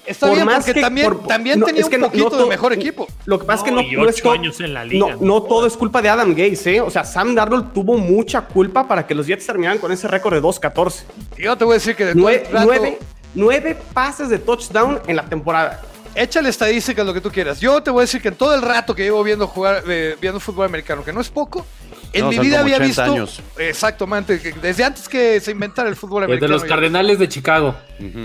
Está 0.07 0.27
por 0.29 0.37
bien, 0.37 0.47
más 0.47 0.57
porque 0.59 0.75
que- 0.75 0.81
también, 0.81 1.07
por- 1.13 1.27
también 1.27 1.59
no, 1.61 1.67
tenía 1.67 1.83
es 1.83 1.89
que 1.89 1.97
un 1.97 2.01
no- 2.03 2.07
no 2.07 2.13
poquito 2.13 2.37
de 2.43 2.47
mejor 2.49 2.73
equipo. 2.73 3.07
Lo 3.25 3.39
que 3.39 3.45
pasa 3.45 3.59
es 3.59 3.65
que 3.65 3.71
No, 3.73 3.83
no, 3.83 4.03
no 4.05 4.09
es 4.09 4.23
todo- 4.23 4.33
años 4.33 4.61
en 4.61 4.73
la 4.75 4.85
liga. 4.85 5.07
No, 5.15 5.17
no 5.21 5.43
todo 5.43 5.67
es 5.67 5.77
culpa 5.77 6.01
de 6.03 6.09
Adam 6.09 6.35
Gaze, 6.35 6.77
¿eh? 6.77 6.81
O 6.81 6.91
sea, 6.91 7.05
Sam 7.05 7.35
Darnold 7.35 7.73
tuvo 7.73 7.97
mucha 7.99 8.43
culpa 8.43 8.87
para 8.87 9.07
que 9.07 9.15
los 9.15 9.27
Jets 9.27 9.47
terminaran 9.47 9.79
con 9.79 9.91
ese 9.93 10.07
récord 10.09 10.35
de 10.35 10.41
2-14. 10.41 11.05
Yo 11.37 11.57
te 11.57 11.65
voy 11.65 11.73
a 11.73 11.79
decir 11.79 11.97
que 11.97 12.05
de 12.05 12.13
todo 12.13 12.23
Nueve, 12.23 12.45
el 12.47 12.53
rato- 12.53 12.67
nueve- 12.67 12.99
nueve 13.35 13.77
pases 13.93 14.29
de 14.29 14.39
touchdown 14.39 15.01
en 15.07 15.17
la 15.17 15.25
temporada. 15.25 15.83
Échale 16.15 16.49
estadísticas, 16.49 17.05
lo 17.05 17.13
que 17.13 17.21
tú 17.21 17.31
quieras. 17.31 17.61
Yo 17.61 17.83
te 17.83 17.91
voy 17.91 18.01
a 18.01 18.03
decir 18.05 18.23
que 18.23 18.29
en 18.29 18.37
todo 18.37 18.55
el 18.55 18.63
rato 18.63 18.95
que 18.95 19.03
llevo 19.03 19.23
viendo 19.23 19.47
jugar, 19.47 19.83
eh, 19.87 20.17
viendo 20.21 20.41
fútbol 20.41 20.65
americano, 20.67 21.05
que 21.05 21.13
no 21.13 21.21
es 21.21 21.29
poco, 21.29 21.67
en 22.13 22.23
No, 22.25 22.31
mi 22.31 22.39
vida 22.39 22.61
había 22.61 22.77
80 22.77 22.87
visto. 22.87 23.03
años. 23.03 23.41
Exactamente, 23.59 24.39
desde 24.63 24.85
antes 24.85 25.09
que 25.09 25.41
se 25.41 25.51
inventara 25.51 25.89
el 25.89 25.97
fútbol 25.97 26.25
americano. 26.25 26.53
de 26.53 26.59
los 26.61 26.65
Cardenales 26.69 27.19
de 27.19 27.29
Chicago. 27.29 27.75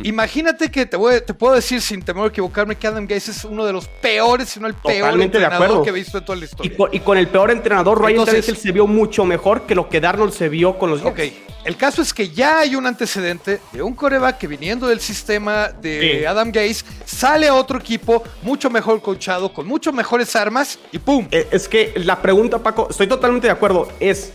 Imagínate 0.04 0.70
que 0.72 0.86
te, 0.86 0.98
voy, 0.98 1.22
te 1.26 1.34
puedo 1.34 1.56
decir 1.56 1.82
sin 1.82 2.02
temor 2.02 2.26
a 2.26 2.28
equivocarme 2.30 2.76
que 2.76 2.88
Adam 2.88 3.06
Gaze 3.08 3.32
es 3.32 3.44
uno 3.46 3.66
de 3.66 3.74
los 3.74 3.88
peores, 3.88 4.50
si 4.50 4.60
no 4.60 4.68
el 4.68 4.74
peor 4.74 4.96
Totalmente 5.02 5.38
de 5.38 5.44
entrenador 5.44 5.66
acuerdo. 5.66 5.84
que 5.84 5.90
he 5.90 5.94
visto 5.94 6.18
en 6.18 6.26
toda 6.26 6.36
la 6.38 6.42
Y 6.44 6.46
historia. 6.46 6.78
con, 6.78 6.90
y 6.94 7.00
con 7.00 7.18
el 7.18 7.28
peor 7.28 7.52
entrenador, 7.52 8.00
Ryan 8.00 8.12
Entonces- 8.20 8.46
Tannehill 8.46 8.62
se 8.62 8.72
vio 8.72 8.88
mucho 8.88 9.26
mejor 9.26 9.64
que 9.66 9.76
lo 9.76 9.90
que 9.90 10.00
Darnold 10.02 10.34
se 10.34 10.50
vio 10.50 10.78
con 10.78 10.90
los 10.90 11.02
Jets. 11.04 11.12
Ok, 11.12 11.51
el 11.66 11.78
caso 11.78 12.02
es 12.02 12.14
que 12.14 12.30
ya 12.30 12.60
hay 12.60 12.76
un 12.76 12.86
antecedente 12.88 13.60
de 13.72 13.82
un 13.82 13.94
coreback 13.94 14.38
que 14.38 14.48
viniendo 14.48 14.88
del 14.88 15.00
sistema 15.00 15.70
de 15.70 16.18
Sí. 16.20 16.26
Adam 16.26 16.52
Gaze 16.52 16.84
sale 17.06 17.48
a 17.48 17.54
otro 17.56 17.78
equipo 17.80 18.24
mucho 18.42 18.70
mejor 18.70 19.02
coachado, 19.02 19.54
con 19.54 19.68
mucho 19.68 19.92
mejores 19.94 20.36
armas 20.36 20.80
y 20.92 21.00
¡pum! 21.00 21.28
Eh, 21.32 21.48
Es 21.52 21.68
que 21.68 21.94
la 21.98 22.22
pregunta, 22.22 22.60
Paco, 22.60 22.88
estoy 22.90 23.08
totalmente 23.08 23.48
de 23.48 23.52
acuerdo, 23.54 23.88
es, 24.00 24.32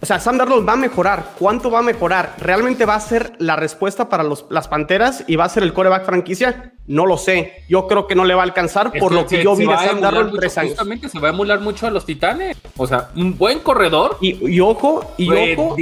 o 0.00 0.06
sea, 0.06 0.18
Sam 0.18 0.36
Darnold 0.38 0.68
va 0.68 0.72
a 0.72 0.76
mejorar. 0.76 1.32
¿Cuánto 1.38 1.70
va 1.70 1.78
a 1.78 1.82
mejorar? 1.82 2.34
¿Realmente 2.38 2.84
va 2.86 2.96
a 2.96 3.00
ser 3.00 3.34
la 3.38 3.54
respuesta 3.56 4.08
para 4.08 4.24
los- 4.24 4.46
las 4.50 4.66
Panteras 4.66 5.22
y 5.28 5.36
va 5.36 5.44
a 5.44 5.48
ser 5.48 5.62
el 5.62 5.72
coreback 5.72 6.04
franquicia? 6.04 6.72
No 6.88 7.06
lo 7.06 7.16
sé. 7.18 7.62
Yo 7.68 7.86
creo 7.86 8.08
que 8.08 8.16
no 8.16 8.24
le 8.24 8.34
va 8.34 8.40
a 8.40 8.44
alcanzar 8.44 8.90
Es 8.94 9.00
por 9.00 9.12
lo 9.12 9.26
que 9.26 9.44
yo 9.44 9.54
vi 9.54 9.64
de 9.66 9.76
Sam 9.76 10.00
Darnold 10.00 10.30
mucho- 10.30 10.40
tres 10.40 10.58
años. 10.58 10.70
Justamente 10.72 11.08
se 11.08 11.20
va 11.20 11.28
a 11.28 11.30
emular 11.30 11.60
mucho 11.60 11.86
a 11.86 11.90
los 11.90 12.04
Titanes. 12.04 12.56
O 12.76 12.86
sea, 12.88 13.10
un 13.14 13.38
buen 13.38 13.60
corredor. 13.60 14.18
Y, 14.20 14.44
y 14.50 14.58
ojo, 14.58 15.14
y 15.16 15.26
Güey, 15.26 15.54
ojo, 15.56 15.76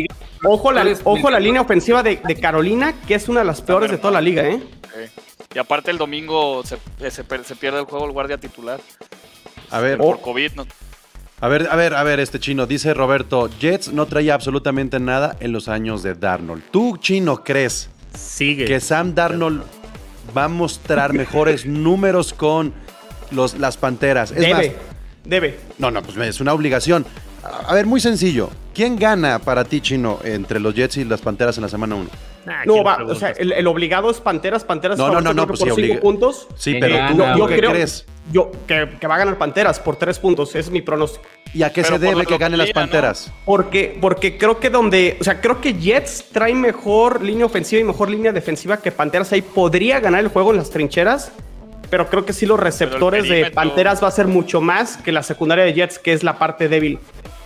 ojo 0.45 0.73
la, 0.73 0.85
ojo 1.05 1.31
la 1.31 1.41
línea 1.41 1.61
ofensiva 1.61 2.03
de, 2.03 2.21
de 2.25 2.37
Carolina, 2.37 2.95
que 3.07 3.15
es 3.15 3.29
una 3.29 3.41
de 3.41 3.47
las 3.47 3.61
peores 3.63 3.91
de 3.91 3.99
toda 3.99 4.13
la 4.13 4.21
liga, 4.21 4.49
¿eh? 4.49 4.63
Y 5.55 5.59
aparte 5.59 5.91
el 5.91 5.99
domingo 5.99 6.63
se, 6.65 6.77
eh, 7.01 7.11
se 7.11 7.25
pierde 7.57 7.81
el 7.81 7.85
juego 7.85 8.07
el 8.07 8.13
guardia 8.13 8.39
titular 8.39 8.81
A 9.71 9.81
ver, 9.81 9.99
por 9.99 10.21
COVID. 10.21 10.53
¿no? 10.53 10.67
a 11.41 11.49
ver, 11.49 11.69
a 11.71 11.75
ver, 11.77 11.95
a 11.95 12.03
ver, 12.05 12.21
este 12.21 12.39
chino. 12.39 12.67
Dice 12.67 12.95
Roberto, 12.95 13.49
Jets 13.59 13.93
no 13.93 14.07
traía 14.07 14.35
absolutamente 14.35 15.01
nada 15.01 15.37
en 15.41 15.53
los 15.53 15.69
años 15.69 16.03
de 16.03 16.15
Darnold. 16.15 16.63
¿Tú, 16.71 16.99
chino, 16.99 17.43
crees 17.43 17.89
Sigue. 18.15 18.65
que 18.65 18.79
Sam 18.79 19.15
Darnold 19.15 19.63
va 20.37 20.45
a 20.45 20.49
mostrar 20.49 21.13
mejores 21.15 21.67
números 21.67 22.33
con 22.33 22.73
los, 23.33 23.59
las 23.59 23.77
Panteras? 23.77 24.31
Es 24.31 24.49
más, 24.53 24.61
Debe, 24.61 24.77
debe. 25.25 25.61
no, 25.79 25.91
no, 25.91 26.03
pues 26.03 26.17
es 26.17 26.41
una 26.41 26.53
obligación. 26.53 27.05
A 27.43 27.75
ver, 27.75 27.87
muy 27.87 28.01
sencillo. 28.01 28.51
¿Quién 28.75 28.97
gana 28.97 29.39
para 29.39 29.65
ti, 29.65 29.81
chino, 29.81 30.19
entre 30.25 30.61
los 30.61 30.75
Jets 30.75 30.99
y 30.99 31.05
las 31.05 31.21
Panteras 31.21 31.57
en 31.59 31.63
la 31.63 31.69
semana 31.69 31.95
1? 31.97 32.09
Ah, 32.47 32.63
No, 32.65 32.73
¿quién 32.75 32.87
va, 32.87 32.99
o 33.07 33.15
sea, 33.15 33.31
el, 33.31 33.53
el 33.53 33.67
obligado 33.67 34.11
es 34.11 34.19
Panteras, 34.21 34.65
Panteras 34.65 34.97
No, 34.99 35.11
no, 35.11 35.21
no, 35.21 35.35
no, 35.35 35.47
pues 35.47 35.59
sí, 35.59 35.67
por 35.67 35.75
cinco 35.75 35.87
obliga- 35.93 36.01
puntos. 36.01 36.49
Sí, 36.57 36.77
pero 36.81 36.95
tú, 37.09 37.17
Yo, 37.19 37.33
¿tú 37.33 37.39
yo 37.39 37.47
qué 37.47 37.57
creo 37.59 37.71
crees? 37.73 38.07
Yo, 38.33 38.51
que, 38.67 38.97
que 39.01 39.07
va 39.07 39.17
a 39.17 39.19
ganar 39.19 39.37
Panteras 39.39 39.81
por 39.81 39.97
tres 39.97 40.19
puntos, 40.19 40.55
es 40.55 40.71
mi 40.71 40.81
pronóstico. 40.83 41.25
¿Y 41.53 41.63
a 41.65 41.73
qué 41.73 41.83
Pero 41.83 41.97
se 41.97 42.07
debe 42.07 42.25
que 42.27 42.39
ganen 42.39 42.59
las 42.59 42.69
¿no? 42.69 42.75
Panteras? 42.75 43.31
Porque, 43.45 43.99
porque 44.01 44.39
creo 44.39 44.61
que 44.61 44.71
donde, 44.71 45.19
o 45.21 45.25
sea, 45.25 45.41
creo 45.41 45.61
que 45.61 45.75
Jets 45.75 46.27
trae 46.33 46.55
mejor 46.55 47.23
línea 47.23 47.45
ofensiva 47.47 47.81
y 47.81 47.85
mejor 47.85 48.09
línea 48.09 48.33
defensiva 48.33 48.77
que 48.79 48.93
Panteras. 48.93 49.33
Ahí 49.33 49.43
podría 49.43 49.99
ganar 50.01 50.21
el 50.21 50.29
juego 50.29 50.53
en 50.53 50.59
las 50.59 50.71
trincheras, 50.71 51.33
pero 51.91 52.09
creo 52.09 52.25
que 52.25 52.33
sí 52.33 52.47
los 52.47 52.59
receptores 52.61 53.29
de 53.29 53.51
Panteras 53.51 54.03
va 54.03 54.09
a 54.09 54.13
ser 54.13 54.29
mucho 54.29 54.61
más 54.61 54.97
que 54.97 55.11
la 55.13 55.25
secundaria 55.25 55.65
de 55.65 55.75
Jets, 55.75 55.99
que 55.99 56.13
es 56.13 56.23
la 56.23 56.39
parte 56.39 56.69
débil. 56.69 57.01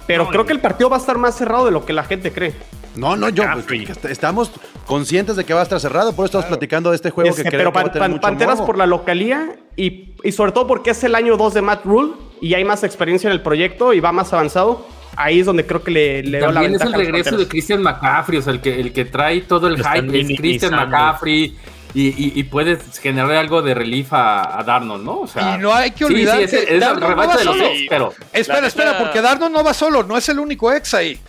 Pero 0.06 0.24
No, 0.24 0.30
creo 0.30 0.42
y- 0.42 0.46
que 0.46 0.52
el 0.52 0.60
partido 0.60 0.90
va 0.90 0.96
a 0.96 1.00
estar 1.00 1.16
más 1.18 1.34
cerrado 1.36 1.64
de 1.66 1.70
lo 1.70 1.84
que 1.86 1.92
la 1.92 2.04
gente 2.04 2.32
cree. 2.32 2.52
No, 2.96 3.16
no, 3.16 3.28
yo. 3.28 3.42
Pues, 3.66 4.04
estamos 4.04 4.52
conscientes 4.86 5.34
de 5.36 5.44
que 5.44 5.52
va 5.54 5.60
a 5.60 5.62
estar 5.64 5.80
cerrado, 5.80 6.12
por 6.14 6.24
eso 6.26 6.38
estamos 6.38 6.46
platicando 6.46 6.90
de 6.90 6.96
este 6.96 7.10
juego 7.10 7.30
Este, 7.30 7.42
que 7.42 7.48
creo 7.48 7.58
pero 7.60 7.72
que 7.72 7.74
va 7.76 7.80
a 7.80 7.84
Pan- 7.84 7.92
tener 7.92 8.02
Pan- 8.04 8.10
mucho 8.12 8.20
Panteras 8.22 8.54
morbo. 8.58 8.66
por 8.66 8.78
la 8.78 8.86
localía 8.86 9.56
y, 9.76 10.14
y 10.22 10.32
sobre 10.32 10.52
todo 10.52 10.66
porque 10.66 10.90
es 10.90 11.02
el 11.04 11.14
año 11.14 11.36
2 11.36 11.54
de 11.54 11.62
Matt 11.62 11.84
Rule 11.84 12.12
y 12.40 12.54
hay 12.54 12.64
más 12.64 12.84
experiencia 12.84 13.26
en 13.28 13.32
el 13.32 13.40
proyecto 13.40 13.92
y 13.94 14.00
va 14.00 14.12
más 14.12 14.32
avanzado. 14.32 14.86
Ahí 15.16 15.40
es 15.40 15.46
donde 15.46 15.64
creo 15.64 15.82
que 15.82 15.90
le, 15.90 16.22
le 16.22 16.38
doy 16.40 16.48
la 16.48 16.54
También 16.60 16.74
es 16.74 16.80
el 16.82 16.92
regreso 16.92 17.36
de. 17.36 17.48
Christian 17.48 17.82
McCaffrey, 17.82 18.38
o 18.38 18.42
sea, 18.42 18.52
el 18.52 18.60
que, 18.60 18.80
el 18.80 18.92
que 18.92 19.04
trae 19.04 19.40
todo 19.42 19.66
el 19.68 19.74
Lo 19.74 19.84
hype 19.84 20.20
es 20.20 20.38
Christian. 20.38 20.72
McCaffrey 20.74 21.56
y, 21.94 22.08
y, 22.08 22.32
y 22.34 22.42
puedes 22.44 22.98
generar 22.98 23.30
algo 23.32 23.62
de 23.62 23.72
relief 23.74 24.12
a, 24.12 24.58
a 24.58 24.62
Darnold, 24.64 25.04
¿no? 25.04 25.20
O 25.20 25.26
sea, 25.26 25.54
Y 25.54 25.58
no 25.58 25.72
hay 25.72 25.92
que 25.92 26.04
olvidar 26.04 26.38
sí, 26.38 26.42
es, 26.44 26.50
que 26.50 26.56
es 26.62 26.70
el 26.70 26.80
no 26.80 26.94
revancha 26.96 27.26
va 27.34 27.36
de 27.38 27.44
los 27.44 27.56
solo. 27.56 27.68
ex, 27.68 27.86
pero 27.88 28.12
Espera, 28.32 28.60
La 28.60 28.66
espera, 28.66 28.98
porque 28.98 29.20
Darnold 29.20 29.52
no 29.52 29.62
va 29.64 29.72
solo, 29.74 30.02
no 30.02 30.16
es 30.16 30.28
el 30.28 30.38
único 30.40 30.72
ex 30.72 30.92
ahí. 30.94 31.20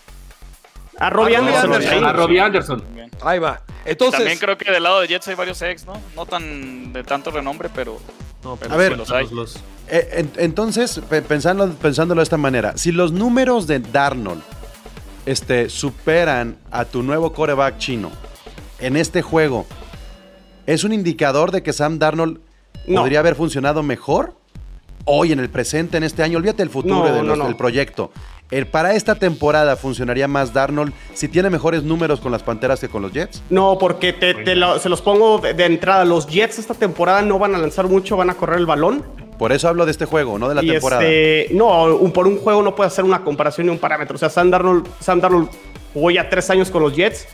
A 0.97 1.09
Robbie 1.09 1.35
Anderson. 1.35 2.03
A 2.05 2.13
Robbie 2.13 2.39
Anderson. 2.39 2.83
Ahí 3.21 3.39
va. 3.39 3.61
Entonces, 3.85 4.19
También 4.19 4.39
creo 4.39 4.57
que 4.57 4.71
del 4.71 4.81
lado 4.81 5.01
de 5.01 5.07
Jets 5.07 5.27
hay 5.27 5.35
varios 5.35 5.61
ex, 5.61 5.85
¿no? 5.85 6.01
No 6.15 6.25
tan 6.25 6.91
de 6.91 7.03
tanto 7.03 7.29
renombre, 7.31 7.69
pero 7.73 7.99
No, 8.43 8.55
pero 8.55 8.73
A 8.73 8.77
ver, 8.77 8.93
sí 8.93 8.97
los 8.97 9.11
hay. 9.11 9.23
los- 9.25 9.31
los- 9.33 9.55
Eh, 9.87 10.09
en- 10.13 10.31
entonces, 10.37 10.99
pe- 11.09 11.21
pensando, 11.21 11.69
pensándolo 11.73 12.19
de 12.21 12.23
esta 12.23 12.37
manera, 12.37 12.75
si 12.75 12.91
los 12.91 13.11
números 13.11 13.67
de 13.67 13.79
Darnold 13.79 14.41
este, 15.27 15.69
superan 15.69 16.57
a 16.71 16.85
tu 16.85 17.03
nuevo 17.03 17.33
coreback 17.33 17.77
chino 17.77 18.11
en 18.79 18.97
este 18.97 19.21
juego, 19.21 19.65
¿Es 20.65 20.83
un 20.83 20.93
indicador 20.93 21.51
de 21.51 21.63
que 21.63 21.73
Sam 21.73 21.99
Darnold 21.99 22.39
No. 22.87 23.01
podría 23.01 23.19
haber 23.19 23.35
funcionado 23.35 23.83
mejor 23.83 24.33
hoy 25.05 25.31
en 25.31 25.39
el 25.39 25.49
presente, 25.49 25.97
en 25.97 26.03
este 26.03 26.23
año? 26.23 26.37
Olvídate 26.37 26.59
del 26.63 26.69
futuro 26.69 26.95
No, 26.95 27.07
y 27.07 27.11
de 27.11 27.17
no, 27.17 27.23
los- 27.23 27.37
no. 27.37 27.45
del 27.45 27.55
proyecto. 27.55 28.11
El, 28.51 28.67
para 28.67 28.93
esta 28.93 29.15
temporada 29.15 29.75
funcionaría 29.75 30.27
más 30.27 30.53
Darnold 30.53 30.93
si 31.15 31.27
tiene 31.27 31.49
mejores 31.49 31.81
números 31.83 32.19
con 32.19 32.31
las 32.31 32.43
Panteras 32.43 32.79
que 32.79 32.87
con 32.89 33.01
los 33.01 33.11
Jets. 33.11 33.41
No, 33.49 33.77
porque 33.79 34.13
te, 34.13 34.35
te 34.35 34.55
lo- 34.55 34.77
se 34.77 34.87
los 34.87 35.01
pongo 35.01 35.39
de, 35.39 35.55
de 35.55 35.65
entrada. 35.65 36.05
Los 36.05 36.27
Jets 36.27 36.59
esta 36.59 36.75
temporada 36.75 37.23
no 37.23 37.39
van 37.39 37.55
a 37.55 37.57
lanzar 37.57 37.87
mucho, 37.87 38.15
van 38.17 38.29
a 38.29 38.35
correr 38.35 38.59
el 38.59 38.67
balón. 38.67 39.03
Por 39.39 39.51
eso 39.51 39.67
hablo 39.67 39.85
de 39.85 39.91
este 39.91 40.05
juego, 40.05 40.37
no 40.39 40.47
de 40.47 40.55
la 40.55 40.63
y 40.63 40.69
temporada. 40.69 41.03
este, 41.03 41.53
no, 41.55 41.85
un- 41.95 42.11
por 42.11 42.27
un 42.27 42.37
juego 42.37 42.61
no 42.61 42.75
puede 42.75 42.87
hacer 42.87 43.03
una 43.03 43.23
comparación 43.23 43.65
ni 43.67 43.71
un 43.73 43.79
parámetro. 43.79 44.15
O 44.15 44.19
sea, 44.19 44.29
Sam 44.29 44.51
Darnold, 44.51 44.87
Sam 44.99 45.19
Darnold 45.21 45.49
jugó 45.93 46.11
ya 46.11 46.29
tres 46.29 46.47
años 46.51 46.69
con 46.69 46.83
los 46.83 46.95
Jets 46.95 47.27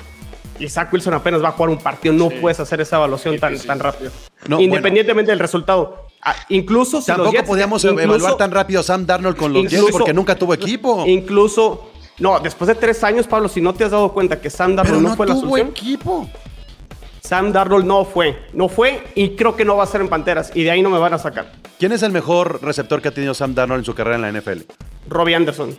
y 0.62 0.70
Zach 0.70 0.92
Wilson 0.94 1.14
apenas 1.14 1.44
va 1.44 1.50
a 1.50 1.52
jugar 1.52 1.70
un 1.72 1.78
partido. 1.80 2.14
No 2.14 2.30
puedes 2.30 2.60
hacer 2.60 2.80
esa 2.82 2.98
evaluación 2.98 3.40
tan, 3.40 3.58
tan 3.60 3.80
rápido. 3.80 4.12
No, 4.48 4.60
Independientemente 4.62 5.32
del 5.32 5.40
resultado. 5.40 6.08
Ah, 6.22 6.36
incluso 6.50 7.02
si 7.02 7.12
los 7.12 7.18
Tampoco 7.18 7.32
Jets- 7.38 7.46
podíamos 7.48 7.84
incluso- 7.84 8.04
evaluar 8.04 8.38
tan 8.38 8.52
rápido 8.52 8.80
a 8.82 8.84
Sam 8.84 9.06
Darnold 9.06 9.36
con 9.38 9.52
los 9.54 9.64
Jets 9.64 9.74
incluso- 9.74 9.92
porque 9.98 10.14
nunca 10.14 10.36
tuvo 10.36 10.54
equipo. 10.54 11.04
Incluso, 11.08 11.90
no, 12.20 12.40
después 12.40 12.68
de 12.68 12.76
tres 12.76 13.04
años, 13.04 13.26
Pablo, 13.28 13.50
si 13.50 13.60
no 13.60 13.74
te 13.74 13.84
has 13.86 13.92
dado 13.92 14.12
cuenta 14.14 14.40
que 14.40 14.50
Sam 14.52 14.76
Darnold 14.76 14.88
Pero 14.98 15.02
no, 15.02 15.10
no 15.10 15.16
fue 15.16 15.26
la 15.28 15.34
tuvo 15.34 15.42
solución. 15.42 15.68
equipo. 15.70 16.30
Sam 17.22 17.52
Darnold 17.52 17.86
no 17.86 18.04
fue, 18.06 18.38
no 18.54 18.68
fue 18.70 19.04
y 19.16 19.36
creo 19.36 19.56
que 19.56 19.64
no 19.66 19.78
va 19.78 19.84
a 19.84 19.88
ser 19.88 20.02
en 20.02 20.10
Panteras 20.10 20.52
y 20.54 20.64
de 20.64 20.72
ahí 20.72 20.82
no 20.82 20.90
me 20.90 21.00
van 21.00 21.14
a 21.14 21.18
sacar. 21.18 21.52
¿Quién 21.80 21.92
es 21.92 22.04
el 22.04 22.12
mejor 22.12 22.62
receptor 22.62 23.02
que 23.02 23.08
ha 23.08 23.14
tenido 23.14 23.34
Sam 23.34 23.56
Darnold 23.56 23.80
en 23.80 23.86
su 23.86 23.94
carrera 23.96 24.16
en 24.18 24.22
la 24.22 24.30
NFL? 24.30 24.64
Robbie 25.08 25.36
Anderson, 25.36 25.76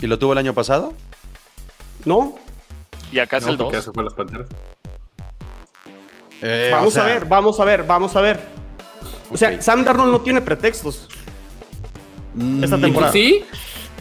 ¿Y 0.00 0.06
lo 0.08 0.18
tuvo 0.18 0.32
el 0.32 0.38
año 0.38 0.52
pasado? 0.54 0.92
¿no? 2.04 2.34
Y 3.12 3.18
acá 3.18 3.36
es 3.36 3.44
No, 3.44 3.50
el 3.52 3.58
porque 3.58 3.76
2. 3.76 3.84
ya 3.84 3.90
se 3.90 3.92
fue 3.92 4.02
a 4.02 4.04
las 4.04 4.14
panteras. 4.14 4.48
Eh, 6.40 6.70
vamos 6.72 6.88
o 6.88 6.90
sea, 6.90 7.04
a 7.04 7.06
ver, 7.06 7.24
vamos 7.26 7.60
a 7.60 7.64
ver, 7.64 7.84
vamos 7.84 8.16
a 8.16 8.20
ver. 8.20 8.40
O 9.30 9.36
sea. 9.36 9.60
Sam 9.62 9.84
Darnold 9.84 10.10
no 10.12 10.20
tiene 10.22 10.40
pretextos. 10.40 11.08
mm, 12.34 12.64
Esta 12.64 12.76
¿Y 12.76 12.80
temporada. 12.80 13.12
sí? 13.12 13.44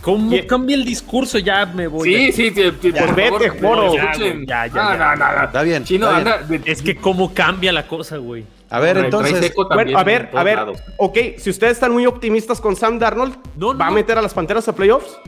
¿Cómo 0.02 0.36
cambia 0.48 0.76
el 0.76 0.84
discurso? 0.84 1.38
Ya 1.38 1.64
me 1.68 1.86
voy. 1.86 2.12
Sí, 2.12 2.32
sí, 2.32 2.52
sí, 2.56 2.72
sí, 2.82 2.92
Ya, 2.92 3.06
por 3.06 3.16
vete, 3.16 3.46
escuchen. 3.46 4.46
Ya, 4.48 4.66
ya, 4.66 4.74
ya. 4.74 4.96
no, 4.98 5.16
no, 5.16 5.36
no. 5.38 5.44
Está 5.46 5.62
bien, 5.62 5.84
Chino, 5.84 6.08
está 6.08 6.20
bien. 6.24 6.34
anda, 6.34 6.48
de- 6.66 6.72
Es 6.72 6.82
que 6.82 6.96
cómo 6.96 7.32
cambia 7.36 7.72
la 7.72 7.88
cosa, 7.88 8.18
güey. 8.18 8.44
A 8.72 8.80
ver, 8.80 8.98
entonces. 8.98 9.54
Bueno, 9.56 10.00
a 10.00 10.04
ver, 10.04 10.30
a 10.34 10.44
ver, 10.44 10.56
lados. 10.56 10.80
ok, 10.98 11.18
si 11.38 11.52
ustedes 11.52 11.74
están 11.74 11.92
muy 11.92 12.08
optimistas 12.08 12.60
con 12.60 12.76
Sam 12.76 12.98
Darnold, 12.98 13.36
No, 13.58 13.78
¿va 13.78 13.88
a 13.88 13.92
meter 13.92 14.18
a 14.18 14.22
las 14.24 14.34
Panteras 14.34 14.68
a 14.68 14.74
playoffs? 14.74 15.20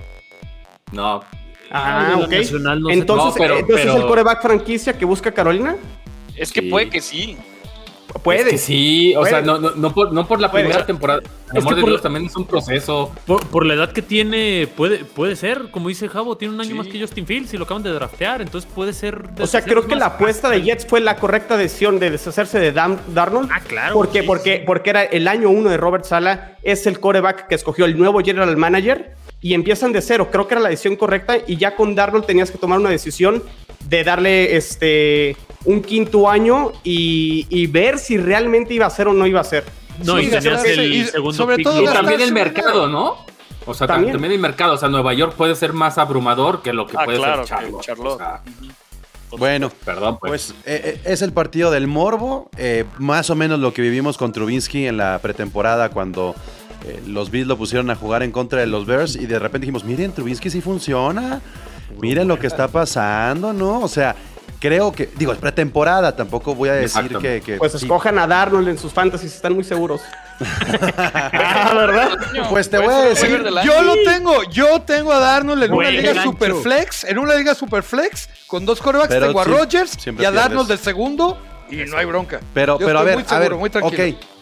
No, 0.92 1.22
Ah, 1.74 2.20
ok. 2.24 2.30
Nacional 2.32 2.82
no 2.82 2.88
sé. 2.90 2.94
entonces, 2.94 3.26
No, 3.28 3.34
pero- 3.38 3.58
entonces 3.60 3.86
pero- 3.88 3.98
el 4.02 4.06
coreback 4.08 4.42
franquicia 4.42 4.94
que 4.98 5.06
busca 5.06 5.32
Carolina, 5.32 5.76
Es 6.36 6.52
que 6.52 6.62
Sí. 6.62 6.70
puede 6.70 6.90
que 6.90 7.00
sí. 7.02 7.38
puede. 8.24 8.42
Es 8.42 8.48
que 8.50 8.58
sí, 8.60 9.16
o 9.16 9.20
Puede. 9.22 9.30
sea, 9.32 9.42
no, 9.42 9.58
no, 9.60 9.72
no, 9.76 9.94
por, 9.94 10.14
no 10.14 10.28
por 10.28 10.40
la 10.40 10.50
Puede. 10.52 10.66
primera 10.66 10.86
temporada. 10.86 11.22
Por 11.22 11.52
que 11.52 11.58
amor 11.60 11.76
de 11.76 11.82
por 11.82 11.90
Dios, 11.90 12.00
la- 12.00 12.04
también 12.04 12.26
es 12.28 12.36
un 12.36 12.46
proceso. 12.46 13.12
Por, 13.26 13.46
por 13.48 13.66
la 13.66 13.74
edad 13.76 13.92
que 13.92 14.02
tiene, 14.04 14.68
puede, 14.76 15.04
puede 15.06 15.36
ser, 15.36 15.70
como 15.72 15.90
dice 15.90 16.08
Javo, 16.10 16.38
tiene 16.38 16.54
un 16.54 16.62
año 16.62 16.70
Sí. 16.72 16.76
más 16.76 16.88
que 16.88 17.00
Justin 17.00 17.26
Fields 17.28 17.54
y 17.54 17.58
lo 17.58 17.66
acaban 17.66 17.82
de 17.84 17.92
draftear, 17.92 18.42
entonces 18.42 18.70
puede 18.74 18.94
ser. 18.94 19.24
O 19.40 19.46
sea, 19.48 19.64
creo 19.64 19.86
que 19.88 19.96
la 19.96 20.08
apuesta 20.08 20.50
de 20.50 20.62
Jets 20.64 20.86
fue 20.88 21.02
la 21.02 21.16
correcta 21.18 21.56
decisión 21.58 22.00
de 22.00 22.12
deshacerse 22.12 22.60
de 22.60 22.72
Dan- 22.72 23.00
Darnold. 23.14 23.50
Ah, 23.52 23.62
claro, 23.68 23.94
Porque, 23.96 24.22
sí, 24.22 24.28
porque, 24.28 24.58
sí. 24.58 24.64
porque 24.66 24.90
era 24.92 25.04
el 25.04 25.28
año 25.28 25.50
uno 25.50 25.70
de 25.70 25.78
Robert 25.78 26.06
Sala, 26.06 26.58
es 26.64 26.86
el 26.88 27.00
coreback 27.00 27.48
que 27.48 27.56
escogió 27.56 27.86
el 27.86 27.98
nuevo 27.98 28.20
general 28.22 28.56
manager 28.58 29.12
y 29.44 29.54
empiezan 29.54 29.92
de 29.92 30.02
cero. 30.02 30.30
Creo 30.32 30.48
que 30.48 30.56
era 30.56 30.62
la 30.62 30.70
decisión 30.70 30.96
correcta 30.96 31.36
y 31.46 31.58
ya 31.58 31.76
con 31.76 31.94
Darnold 31.94 32.26
tenías 32.26 32.50
que 32.50 32.58
tomar 32.58 32.80
una 32.80 32.90
decisión 32.90 33.44
de 33.88 34.04
darle 34.04 34.56
este 34.56 35.38
un 35.66 35.82
quinto 35.84 36.30
año 36.30 36.72
y, 36.84 37.46
y 37.50 37.68
ver 37.68 38.00
si 38.00 38.18
realmente 38.18 38.74
iba 38.74 38.86
a 38.88 38.90
ser 38.90 39.08
o 39.10 39.14
no 39.14 39.28
iba 39.28 39.40
a 39.42 39.44
ser. 39.44 39.66
No, 40.04 40.18
Sí, 40.18 40.26
y 40.26 40.30
tenías 40.30 40.64
el 40.66 40.94
y 40.94 41.04
segundo 41.06 41.38
sobre 41.38 41.58
pick. 41.58 41.66
todo 41.68 41.82
Y 41.84 41.86
también 41.86 42.22
el 42.22 42.32
mercado, 42.34 42.88
¿no? 42.88 43.18
O 43.66 43.74
sea, 43.74 43.86
También. 43.88 44.14
también. 44.14 44.34
el 44.34 44.40
mercado. 44.40 44.74
O 44.74 44.78
sea, 44.78 44.90
Nueva 44.90 45.14
York 45.14 45.36
puede 45.38 45.56
ser 45.56 45.72
más 45.74 45.98
abrumador 45.98 46.62
que 46.62 46.74
lo 46.74 46.88
que 46.88 46.98
Ah, 46.98 47.06
puede 47.06 47.18
claro, 47.20 47.46
ser 47.46 47.58
Charlotte. 47.58 47.82
Charlotte. 47.84 48.14
O 48.16 48.18
sea, 48.18 48.42
Bueno, 49.38 49.72
perdón, 49.86 50.18
pues. 50.20 50.54
pues 50.54 50.56
eh, 50.66 51.00
eh, 51.06 51.12
es 51.12 51.22
el 51.22 51.32
partido 51.34 51.72
del 51.72 51.88
morbo. 51.88 52.50
eh, 52.58 52.86
más 52.98 53.30
o 53.30 53.36
menos 53.36 53.60
lo 53.60 53.74
que 53.74 53.82
vivimos 53.82 54.18
con 54.18 54.32
Trubinsky 54.32 54.86
en 54.88 54.98
la 54.98 55.20
pretemporada 55.20 55.90
cuando 55.90 56.36
eh, 56.86 57.02
los 57.08 57.32
Bills 57.32 57.48
lo 57.48 57.58
pusieron 57.58 57.90
a 57.90 57.96
jugar 57.96 58.24
en 58.24 58.32
contra 58.32 58.60
de 58.60 58.68
los 58.68 58.86
Bears 58.86 59.16
y 59.16 59.26
de 59.26 59.40
repente 59.40 59.66
dijimos, 59.66 59.84
miren, 59.84 60.12
Trubinsky 60.12 60.50
sí 60.50 60.62
funciona. 60.62 61.42
Miren 62.00 62.28
lo 62.28 62.40
que 62.40 62.48
está 62.48 62.68
pasando, 62.68 63.54
¿no? 63.54 63.82
O 63.82 63.88
sea, 63.88 64.16
creo 64.60 64.92
que, 64.92 65.10
digo, 65.16 65.32
es 65.32 65.38
pretemporada, 65.38 66.16
tampoco 66.16 66.56
voy 66.56 66.70
a 66.70 66.74
decir 66.74 67.18
que... 67.18 67.58
Pues 67.58 67.74
sí. 67.74 67.80
escojan 67.80 68.18
a 68.18 68.28
Darnold 68.28 68.68
en 68.68 68.78
sus 68.78 68.92
fantasies, 68.92 69.36
están 69.36 69.54
muy 69.54 69.64
seguros. 69.64 70.02
ah, 70.98 71.74
¿verdad? 71.76 72.18
Pues 72.50 72.70
te 72.70 72.80
voy 72.80 72.94
a 72.94 73.02
decir. 73.02 73.44
Yo 73.64 73.82
lo 73.84 73.94
tengo, 74.04 74.44
yo 74.50 74.82
tengo 74.82 75.14
a 75.14 75.20
Darnold 75.20 75.64
en 75.64 75.74
una 75.74 75.92
liga 75.92 76.24
superflex, 76.24 77.04
en 77.04 77.20
una 77.20 77.36
liga 77.36 77.54
superflex, 77.54 78.30
con 78.48 78.66
dos 78.66 78.82
corebacks, 78.82 79.10
tengo 79.20 79.40
a 79.40 79.44
sí, 79.44 79.52
Rodgers 79.52 79.98
y 80.08 80.26
a 80.26 80.32
Darnold 80.32 80.68
del 80.68 80.80
segundo 80.80 81.38
y 81.70 81.78
no 81.86 81.98
hay 81.98 82.06
bronca. 82.06 82.40
Pero, 82.54 82.80
Yo 82.80 82.86
pero 82.86 83.00
a 83.00 83.04
ver, 83.04 83.16
muy 83.16 83.24
a 83.24 83.28
seguro, 83.28 83.50
ver, 83.50 83.60
muy 83.60 83.70
tranquilo. 83.70 84.04
ok. 84.18 84.33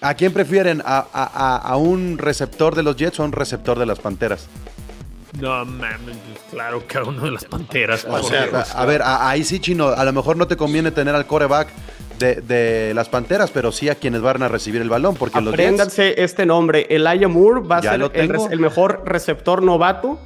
¿A 0.00 0.14
quién 0.14 0.32
prefieren? 0.32 0.82
¿A, 0.84 0.98
a- 1.12 1.30
a- 1.34 1.56
a 1.56 1.76
un 1.76 2.18
receptor 2.18 2.74
de 2.74 2.82
los 2.82 2.96
Jets 2.96 3.18
o 3.18 3.22
a 3.22 3.26
un 3.26 3.32
receptor 3.32 3.78
de 3.78 3.86
las 3.86 3.98
Panteras? 3.98 4.46
No 5.40 5.64
mames, 5.64 6.16
claro, 6.50 6.82
cada 6.86 7.04
uno 7.06 7.22
de 7.24 7.30
las 7.32 7.44
panteras. 7.44 8.04
O 8.06 8.08
por 8.08 8.24
sea, 8.24 8.48
a, 8.74 8.82
a 8.82 8.86
ver, 8.86 9.02
a- 9.02 9.28
ahí 9.28 9.44
sí, 9.44 9.60
Chino, 9.60 9.88
a 9.88 10.04
lo 10.04 10.12
mejor 10.12 10.36
no 10.36 10.48
te 10.48 10.56
conviene 10.56 10.90
tener 10.90 11.14
al 11.14 11.26
coreback 11.26 11.68
de, 12.18 12.36
de 12.36 12.92
las 12.94 13.08
Panteras, 13.08 13.50
pero 13.52 13.70
sí 13.70 13.88
a 13.88 13.94
quienes 13.94 14.20
van 14.22 14.42
a 14.42 14.48
recibir 14.48 14.80
el 14.82 14.88
balón, 14.88 15.14
porque 15.16 15.40
los 15.40 15.52
Jets... 15.52 15.54
Apréndanse 15.62 16.22
este 16.22 16.46
nombre. 16.46 16.86
Elijah 16.90 17.28
Moore 17.28 17.60
va 17.60 17.76
a 17.76 17.82
ser 17.82 18.00
el, 18.14 18.32
el 18.50 18.58
mejor 18.58 19.02
receptor 19.04 19.62
novato 19.62 20.18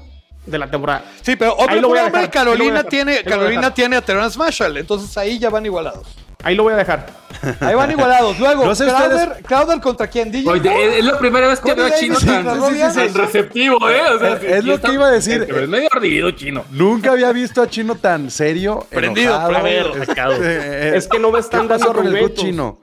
de 0.47 0.59
la 0.59 0.71
temporada. 0.71 1.05
Sí, 1.21 1.37
pero 1.37 1.55
otro 1.59 1.77
a 1.79 1.81
nombre, 1.81 2.01
a 2.25 2.31
Carolina 2.31 2.85
tiene, 2.85 3.19
a 3.19 3.25
Carolina 3.25 3.75
tiene 3.75 3.97
a 3.97 4.03
Terrence 4.03 4.39
Marshall, 4.39 4.77
entonces 4.79 5.17
ahí 5.19 5.39
ya 5.39 5.51
van 5.51 5.67
igualados. 5.67 6.07
Ahí 6.43 6.55
lo 6.57 6.65
voy 6.65 6.73
a 6.73 6.77
dejar. 6.77 7.07
Ahí 7.61 7.75
van 7.75 7.91
igualados. 7.91 8.39
Luego, 8.39 8.65
No 8.65 8.75
sé 8.75 8.85
Crowder, 8.87 9.43
Crowder 9.47 9.81
contra 9.81 10.07
quién, 10.07 10.31
DJ. 10.31 10.49
Oye, 10.51 10.99
es 10.99 11.05
la 11.05 11.19
primera 11.19 11.49
vez 11.49 11.61
que 11.61 11.73
veo 11.75 11.87
a 11.87 11.91
Chino 11.95 12.19
tan, 12.21 13.15
receptivo, 13.15 13.89
¿eh? 13.91 14.01
O 14.15 14.19
sea, 14.19 14.35
Es- 14.35 14.65
lo 14.65 14.81
que 14.81 14.93
iba 14.93 15.07
a 15.07 15.11
decir. 15.11 15.45
Pero 15.47 15.61
es 15.63 15.69
medio 15.69 15.89
ardido, 15.93 16.31
Chino. 16.33 16.65
Nunca 16.71 17.13
había 17.13 17.33
visto 17.33 17.63
a 17.63 17.69
Chino 17.69 17.95
tan 17.97 18.31
serio, 18.31 18.87
Prendido, 18.91 19.35
enojado. 19.35 19.67
Este, 19.67 20.07
sacado. 20.07 20.35
eh, 20.41 20.93
Es 20.97 21.09
que 21.09 21.19
no 21.19 21.31
me 21.31 21.39
están 21.41 21.63
¿Qué 21.63 21.69
pasó 21.69 21.87
dando 21.87 21.99
con 22.03 22.07
el 22.07 22.13
good 22.13 22.19
argumentos. 22.31 22.45
Chino? 22.45 22.79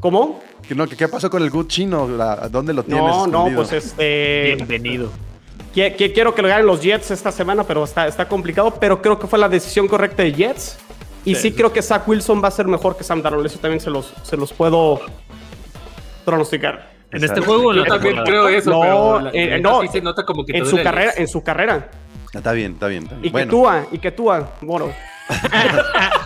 ¿Cómo? 0.00 0.40
Que 0.66 0.74
no, 0.74 0.86
que 0.86 0.96
¿Qué 0.96 1.08
pasó 1.08 1.30
con 1.30 1.42
el 1.42 1.50
good 1.50 1.66
Chino? 1.68 2.08
La- 2.08 2.48
¿Dónde 2.50 2.72
lo 2.74 2.82
tienes 2.82 3.02
No, 3.04 3.26
no, 3.26 3.48
pues 3.54 3.72
este. 3.72 4.54
Bienvenido. 4.56 5.10
qui- 5.74 5.94
qui- 5.96 6.12
Quiero 6.12 6.34
que 6.34 6.42
lo 6.42 6.48
ganen 6.48 6.66
los 6.66 6.80
Jets 6.82 7.10
esta 7.12 7.30
semana, 7.30 7.62
pero 7.64 7.84
está, 7.84 8.06
está 8.06 8.26
complicado. 8.28 8.74
Pero 8.80 9.00
creo 9.00 9.18
que 9.18 9.26
fue 9.26 9.38
la 9.38 9.48
decisión 9.48 9.86
correcta 9.88 10.22
de 10.22 10.32
Jets. 10.32 10.78
Y 11.26 11.34
sí, 11.34 11.52
creo 11.52 11.72
que 11.72 11.82
Zach 11.82 12.06
Wilson 12.08 12.42
va 12.42 12.48
a 12.48 12.50
ser 12.52 12.66
mejor 12.66 12.96
que 12.96 13.04
Sam 13.04 13.20
Darnold. 13.20 13.46
Eso 13.46 13.58
también 13.58 13.80
se 13.80 13.90
los, 13.90 14.14
se 14.22 14.36
los 14.36 14.52
puedo 14.52 15.00
pronosticar. 16.24 16.90
En 17.10 17.22
este 17.22 17.40
juego, 17.40 17.74
Yo 17.74 17.84
también 17.84 18.16
creo 18.24 18.48
eso, 18.48 18.70
No, 18.70 18.80
pero 18.80 19.20
la- 19.20 19.30
eh, 19.32 19.60
no, 19.60 19.82
sí 19.82 19.88
se 19.88 20.00
nota 20.00 20.24
como 20.24 20.44
que 20.44 20.56
En 20.56 20.66
su 20.66 20.82
carrera, 20.82 21.12
en 21.16 21.28
su 21.28 21.42
carrera. 21.42 21.90
Está 22.32 22.52
bien, 22.52 22.72
está 22.72 22.88
bien. 22.88 23.04
está 23.04 23.14
bien. 23.16 23.26
Y 23.26 23.30
Bueno, 23.30 23.46
que 23.46 23.50
túa, 23.50 23.86
y 23.92 23.98
que 23.98 24.10
túa, 24.12 24.50
bueno. 24.60 24.90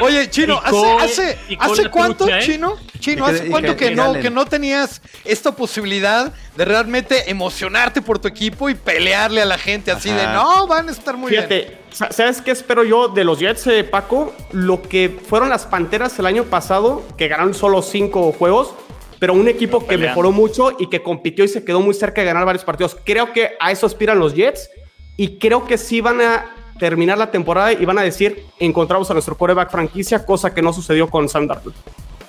Oye, 0.00 0.28
Chino, 0.30 0.60
¿hace, 0.62 0.92
hace, 1.00 1.38
¿hace 1.58 1.90
cuánto, 1.90 2.24
trucha, 2.24 2.38
¿eh? 2.38 2.42
Chino? 2.42 2.76
Chino, 2.98 3.26
¿hace 3.26 3.46
cuánto 3.48 3.76
que- 3.76 3.90
no, 3.94 4.12
que 4.14 4.30
no 4.30 4.44
tenías 4.46 5.00
esta 5.24 5.52
posibilidad 5.52 6.32
de 6.56 6.64
realmente 6.64 7.30
emocionarte 7.30 8.02
por 8.02 8.18
tu 8.18 8.28
equipo 8.28 8.68
y 8.68 8.74
pelearle 8.74 9.42
a 9.42 9.44
la 9.46 9.58
gente 9.58 9.90
así 9.90 10.10
de 10.10 10.26
no, 10.26 10.66
van 10.66 10.88
a 10.88 10.92
estar 10.92 11.16
muy 11.16 11.30
bien? 11.30 11.42
Fíjate, 11.48 11.78
sa- 11.90 12.12
¿sabes 12.12 12.42
qué 12.42 12.50
espero 12.50 12.84
yo 12.84 13.08
de 13.08 13.24
los 13.24 13.38
Jets, 13.38 13.66
eh, 13.68 13.84
Paco? 13.84 14.34
Lo 14.52 14.82
que 14.82 15.18
fueron 15.28 15.48
las 15.48 15.66
Panteras 15.66 16.18
el 16.18 16.26
año 16.26 16.44
pasado, 16.44 17.02
que 17.16 17.28
ganaron 17.28 17.54
solo 17.54 17.80
cinco 17.82 18.32
juegos, 18.32 18.72
pero 19.18 19.34
un 19.34 19.48
equipo 19.48 19.80
que 19.80 19.86
peleando. 19.86 20.08
mejoró 20.08 20.32
mucho 20.32 20.76
y 20.78 20.88
que 20.88 21.02
compitió 21.02 21.44
y 21.44 21.48
se 21.48 21.64
quedó 21.64 21.80
muy 21.80 21.94
cerca 21.94 22.20
de 22.22 22.26
ganar 22.26 22.44
varios 22.46 22.64
partidos. 22.64 22.96
Creo 23.04 23.32
que 23.32 23.50
a 23.60 23.70
eso 23.70 23.86
aspiran 23.86 24.18
los 24.18 24.34
Jets 24.34 24.70
y 25.16 25.38
creo 25.38 25.66
que 25.66 25.76
sí 25.76 26.00
van 26.00 26.20
a 26.22 26.46
terminar 26.80 27.16
la 27.18 27.30
temporada 27.30 27.72
y 27.72 27.84
van 27.84 27.98
a 27.98 28.02
decir, 28.02 28.44
encontramos 28.58 29.08
a 29.10 29.12
nuestro 29.12 29.36
quarterback 29.36 29.70
franquicia, 29.70 30.24
cosa 30.26 30.52
que 30.52 30.62
no 30.62 30.72
sucedió 30.72 31.08
con 31.08 31.28
Sam 31.28 31.46
Darnold. 31.46 31.76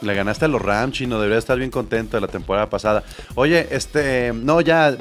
Le 0.01 0.13
ganaste 0.13 0.45
a 0.45 0.47
los 0.47 0.61
Rams, 0.61 0.93
Chino. 0.95 1.17
Debería 1.19 1.37
estar 1.39 1.57
bien 1.57 1.71
contento 1.71 2.17
de 2.17 2.21
la 2.21 2.27
temporada 2.27 2.69
pasada. 2.69 3.03
Oye, 3.35 3.67
este. 3.71 4.33
No, 4.33 4.59
ya. 4.61 4.95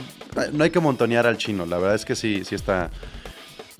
No 0.52 0.62
hay 0.64 0.71
que 0.71 0.78
montonear 0.78 1.26
al 1.26 1.37
Chino. 1.38 1.64
La 1.66 1.78
verdad 1.78 1.95
es 1.97 2.04
que 2.04 2.14
sí, 2.14 2.42
sí 2.45 2.54
está. 2.54 2.90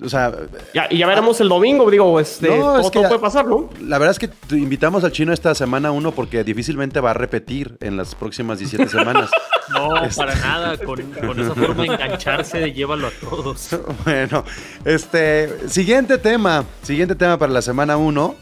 O 0.03 0.09
sea, 0.09 0.31
Ya, 0.73 0.87
y 0.89 0.97
ya 0.97 1.05
veremos 1.05 1.39
el 1.41 1.47
domingo, 1.47 1.89
digo, 1.91 2.19
este, 2.19 2.47
No, 2.49 2.55
todo, 2.55 2.79
es 2.79 2.85
que 2.87 2.91
todo 2.93 3.03
ya- 3.03 3.09
puede 3.09 3.21
pasar, 3.21 3.45
¿no? 3.45 3.69
la 3.81 3.99
verdad 3.99 4.17
es 4.19 4.29
que 4.49 4.55
invitamos 4.57 5.03
al 5.03 5.11
Chino 5.11 5.31
esta 5.31 5.53
semana 5.53 5.91
uno 5.91 6.11
porque 6.11 6.43
difícilmente 6.43 6.99
va 6.99 7.11
a 7.11 7.13
repetir 7.13 7.77
en 7.81 7.97
las 7.97 8.15
próximas 8.15 8.57
17 8.57 8.89
semanas. 8.89 9.29
No, 9.73 9.89
para 10.15 10.35
nada. 10.35 10.77
Con, 10.77 11.01
con 11.13 11.39
esa 11.39 11.55
forma 11.55 11.83
de 11.83 11.89
engancharse, 11.93 12.71
llévalo 12.71 13.07
a 13.07 13.11
todos. 13.11 13.69
Bueno, 14.05 14.43
este. 14.85 15.69
Siguiente 15.69 16.17
tema. 16.17 16.65
Siguiente 16.83 17.15
tema 17.15 17.37
para 17.37 17.51
la 17.51 17.61
semana 17.61 17.97
1. 17.97 18.35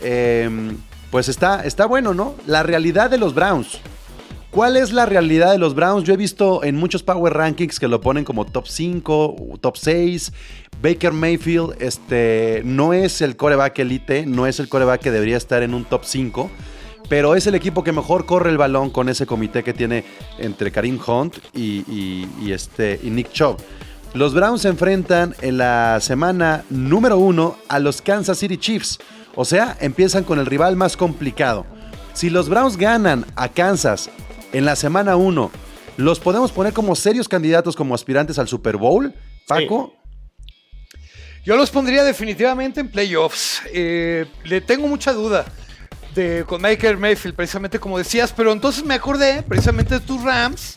eh, 0.00 0.72
pues 1.10 1.28
está, 1.28 1.64
está 1.64 1.86
bueno, 1.86 2.12
¿no? 2.12 2.34
La 2.46 2.62
realidad 2.64 3.08
de 3.08 3.18
los 3.18 3.34
Browns. 3.34 3.78
¿Cuál 4.50 4.76
es 4.76 4.92
la 4.92 5.06
realidad 5.06 5.52
de 5.52 5.58
los 5.58 5.74
Browns? 5.74 6.04
Yo 6.04 6.14
he 6.14 6.16
visto 6.16 6.62
en 6.64 6.76
muchos 6.76 7.02
Power 7.04 7.32
Rankings 7.34 7.78
que 7.80 7.86
lo 7.88 8.00
ponen 8.00 8.24
como 8.24 8.44
top 8.46 8.66
5, 8.68 9.58
top 9.60 9.76
6. 9.76 10.32
Baker 10.82 11.12
Mayfield 11.12 11.76
este, 11.80 12.62
no 12.64 12.92
es 12.92 13.20
el 13.20 13.36
coreback 13.36 13.78
elite, 13.78 14.26
no 14.26 14.46
es 14.46 14.58
el 14.60 14.68
coreback 14.68 15.00
que 15.02 15.10
debería 15.10 15.36
estar 15.36 15.62
en 15.62 15.72
un 15.74 15.84
top 15.84 16.02
5, 16.04 16.50
pero 17.08 17.34
es 17.34 17.46
el 17.46 17.54
equipo 17.54 17.84
que 17.84 17.92
mejor 17.92 18.26
corre 18.26 18.50
el 18.50 18.58
balón 18.58 18.90
con 18.90 19.08
ese 19.08 19.26
comité 19.26 19.62
que 19.62 19.74
tiene 19.74 20.04
entre 20.38 20.72
Karim 20.72 20.98
Hunt 21.06 21.36
y, 21.54 22.24
este, 22.50 22.98
y 23.02 23.10
Nick 23.10 23.30
Chubb. 23.32 23.58
Los 24.14 24.32
Browns 24.32 24.62
se 24.62 24.68
enfrentan 24.68 25.34
en 25.40 25.58
la 25.58 25.98
semana 26.00 26.64
número 26.70 27.18
1 27.18 27.56
a 27.68 27.78
los 27.80 28.00
Kansas 28.00 28.38
City 28.38 28.56
Chiefs. 28.56 28.98
O 29.34 29.44
sea, 29.44 29.76
empiezan 29.80 30.22
con 30.22 30.38
el 30.38 30.46
rival 30.46 30.76
más 30.76 30.96
complicado. 30.96 31.66
Si 32.12 32.30
los 32.30 32.48
Browns 32.48 32.76
ganan 32.76 33.26
a 33.34 33.48
Kansas 33.48 34.08
en 34.52 34.64
la 34.64 34.76
semana 34.76 35.16
1, 35.16 35.50
¿los 35.96 36.20
podemos 36.20 36.52
poner 36.52 36.72
como 36.72 36.94
serios 36.94 37.28
candidatos 37.28 37.74
como 37.74 37.94
aspirantes 37.94 38.38
al 38.38 38.46
Super 38.46 38.76
Bowl? 38.76 39.12
Paco, 39.48 39.94
Yo 41.44 41.56
los 41.56 41.70
pondría 41.70 42.04
definitivamente 42.04 42.80
en 42.80 42.88
playoffs. 42.88 43.62
Eh, 43.72 44.26
le 44.44 44.60
tengo 44.60 44.86
mucha 44.86 45.12
duda 45.12 45.44
de, 46.14 46.44
con 46.46 46.62
Baker 46.62 46.96
Mayfield, 46.96 47.34
precisamente 47.34 47.78
como 47.78 47.98
decías, 47.98 48.32
pero 48.36 48.52
entonces 48.52 48.84
me 48.84 48.94
acordé 48.94 49.42
precisamente 49.42 49.94
de 49.94 50.00
tus 50.00 50.22
Rams 50.22 50.74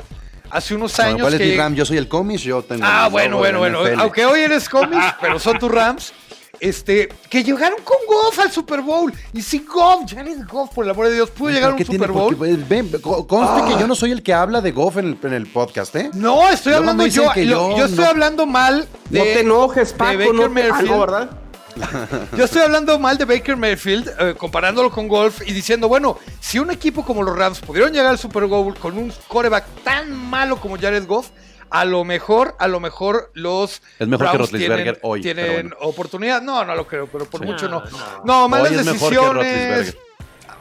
hace 0.49 0.75
unos 0.75 0.95
Bueno, 0.95 1.09
años. 1.11 1.21
¿cuál 1.21 1.33
es 1.35 1.39
que... 1.39 1.45
mi 1.47 1.55
Ram? 1.57 1.75
Yo 1.75 1.85
soy 1.85 1.97
el 1.97 2.07
comis, 2.07 2.41
yo 2.41 2.61
tengo. 2.63 2.83
Ah, 2.85 3.07
bueno, 3.11 3.35
de 3.37 3.39
bueno, 3.59 3.59
bueno. 3.59 3.83
NFL. 3.83 3.99
Aunque 4.01 4.25
hoy 4.25 4.41
eres 4.41 4.67
cómics, 4.69 5.05
pero 5.21 5.39
son 5.39 5.59
tus 5.59 5.71
Rams. 5.71 6.13
Este, 6.59 7.07
que 7.29 7.43
llegaron 7.43 7.77
con 7.83 7.97
Goff 8.07 8.39
al 8.39 8.51
Super 8.51 8.81
Bowl. 8.81 9.13
Y 9.31 9.43
si 9.43 9.59
Goff, 9.59 10.09
Jared 10.11 10.39
Goff, 10.51 10.73
por 10.73 10.85
el 10.85 10.89
amor 10.89 11.05
de 11.07 11.13
Dios, 11.13 11.29
pudo 11.29 11.51
llegar 11.51 11.69
a 11.69 11.75
un. 11.75 11.85
Super 11.85 12.11
Bowl. 12.11 12.35
Porque, 12.35 12.55
pues, 12.55 12.67
ven, 12.67 12.89
co- 12.99 13.27
conste 13.27 13.61
Ah. 13.63 13.67
que 13.67 13.79
yo 13.79 13.85
no 13.87 13.93
soy 13.93 14.11
el 14.11 14.23
que 14.23 14.33
habla 14.33 14.59
de 14.59 14.71
Goff 14.71 14.97
en 14.97 15.05
el, 15.09 15.17
en 15.21 15.33
el 15.33 15.45
podcast, 15.45 15.95
¿eh? 15.95 16.09
No, 16.15 16.49
estoy 16.49 16.71
Luego 16.71 16.89
hablando 16.89 17.05
yo. 17.05 17.31
que 17.31 17.45
lo- 17.45 17.69
yo 17.71 17.77
yo 17.77 17.85
estoy 17.85 18.05
no- 18.05 18.09
hablando 18.09 18.47
mal 18.47 18.87
de. 19.11 19.19
no 19.19 19.25
te 19.25 19.39
enojes, 19.41 19.91
de 19.91 19.97
Paco. 19.99 20.17
Baker 20.17 20.33
No, 20.33 20.39
te- 20.39 20.45
ah, 20.45 20.49
Mayfield. 20.49 20.89
no, 20.89 20.99
¿verdad? 20.99 21.29
Yo 22.37 22.45
estoy 22.45 22.61
hablando 22.61 22.97
mal 22.99 23.17
de 23.17 23.25
Baker 23.25 23.55
Mayfield, 23.57 24.09
eh, 24.19 24.35
comparándolo 24.37 24.91
con 24.91 25.07
Golf 25.07 25.41
y 25.47 25.53
diciendo, 25.53 25.87
bueno, 25.87 26.17
si 26.39 26.59
un 26.59 26.71
equipo 26.71 27.03
como 27.05 27.23
los 27.23 27.35
Rams 27.37 27.59
pudieron 27.59 27.91
llegar 27.91 28.07
al 28.07 28.17
Super 28.17 28.45
Bowl 28.45 28.75
con 28.77 28.97
un 28.97 29.11
coreback 29.27 29.65
tan 29.83 30.11
malo 30.15 30.57
como 30.59 30.77
Jared 30.77 31.05
Goff, 31.05 31.29
a 31.69 31.83
lo 31.83 32.03
mejor, 32.05 32.55
a 32.59 32.67
lo 32.67 32.79
mejor 32.79 33.29
los 33.33 33.81
Es 33.99 34.07
mejor 34.07 34.27
que 34.31 34.37
Browns 34.37 34.51
Roethlisberger 34.51 34.83
tienen, 34.83 34.99
hoy, 35.03 35.21
tienen 35.21 35.51
bueno. 35.53 35.75
oportunidad. 35.81 36.41
No, 36.41 36.63
no 36.63 36.73
lo 36.75 36.87
creo, 36.87 37.07
pero 37.07 37.25
por 37.25 37.41
Sí. 37.41 37.45
mucho 37.45 37.67
no. 37.67 37.81
No, 37.81 38.23
No, 38.23 38.47
malas 38.49 38.69
que 38.71 38.77
decisiones. 38.77 39.97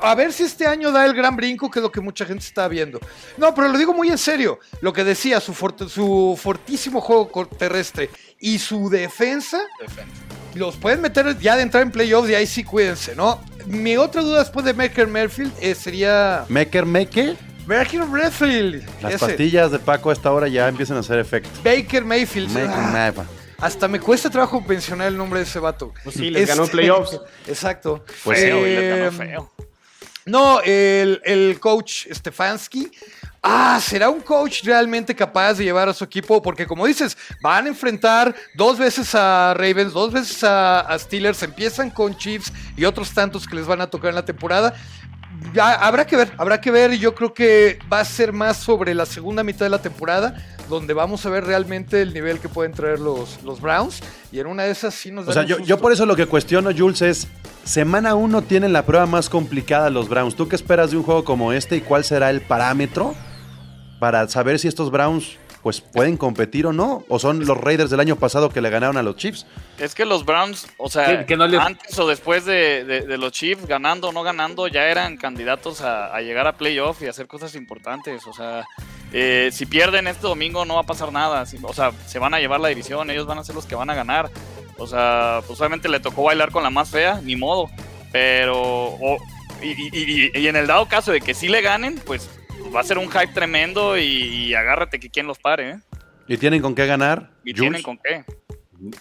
A 0.00 0.14
ver 0.14 0.30
si 0.32 0.42
este 0.42 0.66
año 0.66 0.92
da 0.92 1.06
el 1.06 1.14
gran 1.14 1.36
brinco, 1.36 1.70
que 1.70 1.78
es 1.78 1.82
lo 1.82 1.90
que 1.90 2.02
mucha 2.02 2.26
gente 2.26 2.44
está 2.44 2.68
viendo. 2.68 3.00
No, 3.38 3.54
pero 3.54 3.68
lo 3.68 3.78
digo 3.78 3.94
muy 3.94 4.08
en 4.10 4.18
serio. 4.18 4.58
Lo 4.82 4.92
que 4.92 5.04
decía, 5.04 5.40
su, 5.40 5.54
forte- 5.54 5.88
su 5.88 6.38
fortísimo 6.40 7.00
juego 7.00 7.46
terrestre 7.58 8.10
y 8.38 8.58
su 8.58 8.90
defensa, 8.90 9.58
los 10.56 10.76
pueden 10.76 11.00
meter 11.00 11.38
ya 11.38 11.56
de 11.56 11.62
entrar 11.62 11.82
en 11.82 11.90
playoffs 11.90 12.28
y 12.30 12.34
ahí 12.34 12.46
sí 12.46 12.64
cuídense, 12.64 13.14
¿no? 13.14 13.40
Mi 13.66 13.96
otra 13.96 14.22
duda 14.22 14.40
después 14.40 14.64
de 14.64 14.72
Baker 14.72 15.06
Mayfield 15.08 15.52
eh, 15.60 15.74
sería 15.74 16.44
Maker, 16.48 16.84
Maker. 16.86 17.36
Baker 17.66 18.04
Mayfield. 18.06 18.84
Las 19.02 19.14
ese. 19.14 19.26
pastillas 19.26 19.72
de 19.72 19.78
Paco 19.80 20.10
a 20.10 20.12
esta 20.12 20.30
hora 20.32 20.46
ya 20.48 20.68
empiezan 20.68 20.96
a 20.96 21.00
hacer 21.00 21.18
efecto. 21.18 21.50
Baker 21.64 22.04
Mayfield. 22.04 22.48
Maker, 22.50 22.70
Ah, 22.70 22.90
Mayfield. 22.92 23.28
hasta 23.58 23.88
me 23.88 23.98
cuesta 23.98 24.30
trabajo 24.30 24.60
mencionar 24.60 25.08
el 25.08 25.16
nombre 25.18 25.40
de 25.40 25.46
ese 25.46 25.58
vato. 25.58 25.92
Pues 26.04 26.14
sí, 26.16 26.30
les 26.30 26.46
ganó 26.46 26.60
en 26.62 26.64
Este- 26.66 26.76
playoffs. 26.76 27.20
Exacto. 27.48 28.04
Pues 28.22 28.40
sí, 28.40 28.50
hoy 28.50 28.70
les 28.70 28.90
ganó 28.98 29.06
Eh, 29.06 29.10
feo. 29.30 29.52
No, 30.26 30.60
el, 30.62 31.20
el 31.24 31.58
coach 31.60 32.06
Stefanski. 32.12 32.90
Ah, 33.48 33.78
¿será 33.80 34.10
un 34.10 34.20
coach 34.20 34.64
realmente 34.64 35.14
capaz 35.14 35.54
de 35.54 35.64
llevar 35.64 35.88
a 35.88 35.94
su 35.94 36.02
equipo? 36.02 36.42
Porque 36.42 36.66
como 36.66 36.84
dices, 36.84 37.16
van 37.40 37.66
a 37.66 37.68
enfrentar 37.68 38.34
dos 38.54 38.76
veces 38.76 39.14
a 39.14 39.54
Ravens, 39.54 39.92
dos 39.92 40.12
veces 40.12 40.42
a, 40.42 40.80
a 40.80 40.98
Steelers, 40.98 41.40
empiezan 41.44 41.90
con 41.90 42.16
Chiefs 42.16 42.52
y 42.76 42.84
otros 42.84 43.12
tantos 43.12 43.46
que 43.46 43.54
les 43.54 43.66
van 43.66 43.80
a 43.80 43.86
tocar 43.86 44.08
en 44.08 44.16
la 44.16 44.24
temporada. 44.24 44.74
Ya, 45.54 45.74
habrá 45.74 46.06
que 46.06 46.16
ver, 46.16 46.32
habrá 46.38 46.60
que 46.60 46.72
ver 46.72 46.94
y 46.94 46.98
yo 46.98 47.14
creo 47.14 47.32
que 47.32 47.78
va 47.92 48.00
a 48.00 48.04
ser 48.04 48.32
más 48.32 48.56
sobre 48.56 48.94
la 48.94 49.06
segunda 49.06 49.44
mitad 49.44 49.66
de 49.66 49.70
la 49.70 49.80
temporada 49.80 50.34
donde 50.68 50.94
vamos 50.94 51.24
a 51.24 51.30
ver 51.30 51.44
realmente 51.44 52.02
el 52.02 52.12
nivel 52.12 52.40
que 52.40 52.48
pueden 52.48 52.72
traer 52.72 52.98
los, 52.98 53.42
los 53.44 53.60
Browns 53.60 54.00
y 54.32 54.40
en 54.40 54.48
una 54.48 54.64
de 54.64 54.72
esas 54.72 54.94
sí 54.94 55.12
nos 55.12 55.28
O 55.28 55.32
sea, 55.32 55.44
yo, 55.44 55.60
yo 55.60 55.78
por 55.78 55.92
eso 55.92 56.04
lo 56.04 56.16
que 56.16 56.26
cuestiono, 56.26 56.70
Jules, 56.76 57.02
es 57.02 57.28
semana 57.64 58.14
uno 58.14 58.42
tienen 58.42 58.72
la 58.72 58.84
prueba 58.84 59.06
más 59.06 59.28
complicada 59.28 59.90
los 59.90 60.08
Browns. 60.08 60.34
¿Tú 60.34 60.48
qué 60.48 60.56
esperas 60.56 60.90
de 60.90 60.96
un 60.96 61.02
juego 61.04 61.24
como 61.24 61.52
este 61.52 61.76
y 61.76 61.80
cuál 61.80 62.02
será 62.02 62.30
el 62.30 62.40
parámetro 62.40 63.14
para 63.98 64.28
saber 64.28 64.58
si 64.58 64.68
estos 64.68 64.90
Browns 64.90 65.36
pues 65.62 65.80
pueden 65.80 66.16
competir 66.16 66.64
o 66.66 66.72
no? 66.72 67.04
¿O 67.08 67.18
son 67.18 67.44
los 67.44 67.56
Raiders 67.58 67.90
del 67.90 67.98
año 67.98 68.14
pasado 68.14 68.50
que 68.50 68.60
le 68.60 68.70
ganaron 68.70 68.96
a 68.98 69.02
los 69.02 69.16
Chiefs? 69.16 69.46
Es 69.80 69.96
que 69.96 70.04
los 70.04 70.24
Browns, 70.24 70.68
o 70.78 70.88
sea, 70.88 71.18
Que- 71.20 71.26
que 71.26 71.36
no 71.36 71.48
les- 71.48 71.60
antes 71.60 71.98
o 71.98 72.06
después 72.06 72.44
de, 72.44 72.84
de- 72.84 73.00
de 73.00 73.18
los 73.18 73.32
Chiefs, 73.32 73.66
ganando 73.66 74.10
o 74.10 74.12
no 74.12 74.22
ganando, 74.22 74.68
ya 74.68 74.84
eran 74.86 75.16
candidatos 75.16 75.80
a, 75.80 76.14
a 76.14 76.20
llegar 76.20 76.46
a 76.46 76.52
playoff 76.56 77.02
y 77.02 77.06
hacer 77.08 77.26
cosas 77.26 77.56
importantes. 77.56 78.24
O 78.28 78.32
sea, 78.32 78.64
eh, 79.12 79.48
si 79.50 79.66
pierden 79.66 80.06
este 80.06 80.22
domingo 80.28 80.64
no 80.64 80.74
va 80.76 80.82
a 80.82 80.86
pasar 80.86 81.10
nada. 81.10 81.44
O 81.62 81.74
sea, 81.74 81.90
se 82.06 82.20
van 82.20 82.32
a 82.34 82.38
llevar 82.38 82.60
la 82.60 82.68
división, 82.68 83.10
ellos 83.10 83.26
van 83.26 83.38
a 83.38 83.44
ser 83.44 83.56
los 83.56 83.66
que 83.66 83.74
van 83.74 83.90
a 83.90 83.94
ganar. 83.96 84.30
O 84.78 84.86
sea, 84.86 85.40
pues 85.48 85.58
obviamente 85.60 85.88
le 85.88 85.98
tocó 85.98 86.22
bailar 86.22 86.52
con 86.52 86.62
la 86.62 86.70
más 86.70 86.90
fea, 86.90 87.20
ni 87.24 87.34
modo. 87.34 87.68
Pero, 88.12 88.56
o- 88.62 89.18
y, 89.60 89.70
y- 89.70 90.30
y- 90.32 90.38
y 90.38 90.46
en 90.46 90.54
el 90.54 90.68
dado 90.68 90.86
caso 90.86 91.10
de 91.10 91.20
que 91.20 91.34
sí 91.34 91.48
le 91.48 91.60
ganen, 91.60 91.96
pues 92.06 92.30
va 92.74 92.80
a 92.80 92.84
ser 92.84 92.98
un 92.98 93.10
hype 93.10 93.32
tremendo 93.32 93.96
y, 93.96 94.02
y 94.02 94.54
agárrate 94.54 94.98
que 94.98 95.10
quien 95.10 95.26
los 95.26 95.38
pare, 95.38 95.70
¿eh? 95.70 95.78
¿Y 96.28 96.36
tienen 96.36 96.60
con 96.60 96.74
qué 96.74 96.86
ganar? 96.86 97.30
Y 97.44 97.50
Jules? 97.52 97.60
tienen 97.60 97.82
con 97.82 97.98
qué. 97.98 98.24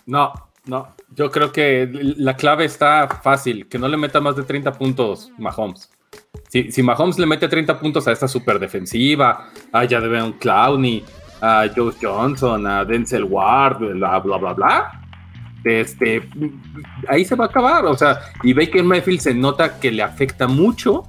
No, 0.05 0.33
no. 0.65 0.95
Yo 1.15 1.31
creo 1.31 1.51
que 1.51 1.89
la 1.91 2.35
clave 2.35 2.65
está 2.65 3.07
fácil, 3.23 3.67
que 3.67 3.79
no 3.79 3.87
le 3.87 3.97
meta 3.97 4.19
más 4.21 4.35
de 4.35 4.43
30 4.43 4.73
puntos 4.73 5.31
Mahomes. 5.37 5.89
Si, 6.49 6.71
si 6.71 6.83
Mahomes 6.83 7.17
le 7.17 7.25
mete 7.25 7.47
30 7.47 7.79
puntos 7.79 8.07
a 8.07 8.11
esta 8.11 8.27
super 8.27 8.59
defensiva, 8.59 9.49
a 9.71 9.87
Jadeveon 9.87 10.33
Clowney, 10.33 11.03
a 11.41 11.67
Joe 11.75 11.93
Johnson, 12.01 12.65
a 12.67 12.85
Denzel 12.85 13.23
Ward, 13.23 13.79
bla, 13.79 14.19
bla, 14.19 14.37
bla, 14.37 14.53
bla, 14.53 15.01
este, 15.63 16.21
ahí 17.07 17.25
se 17.25 17.35
va 17.35 17.45
a 17.45 17.47
acabar. 17.47 17.85
O 17.85 17.97
sea, 17.97 18.19
y 18.43 18.53
Baker 18.53 18.83
Mayfield 18.83 19.19
se 19.19 19.33
nota 19.33 19.79
que 19.79 19.91
le 19.91 20.03
afecta 20.03 20.47
mucho 20.47 21.03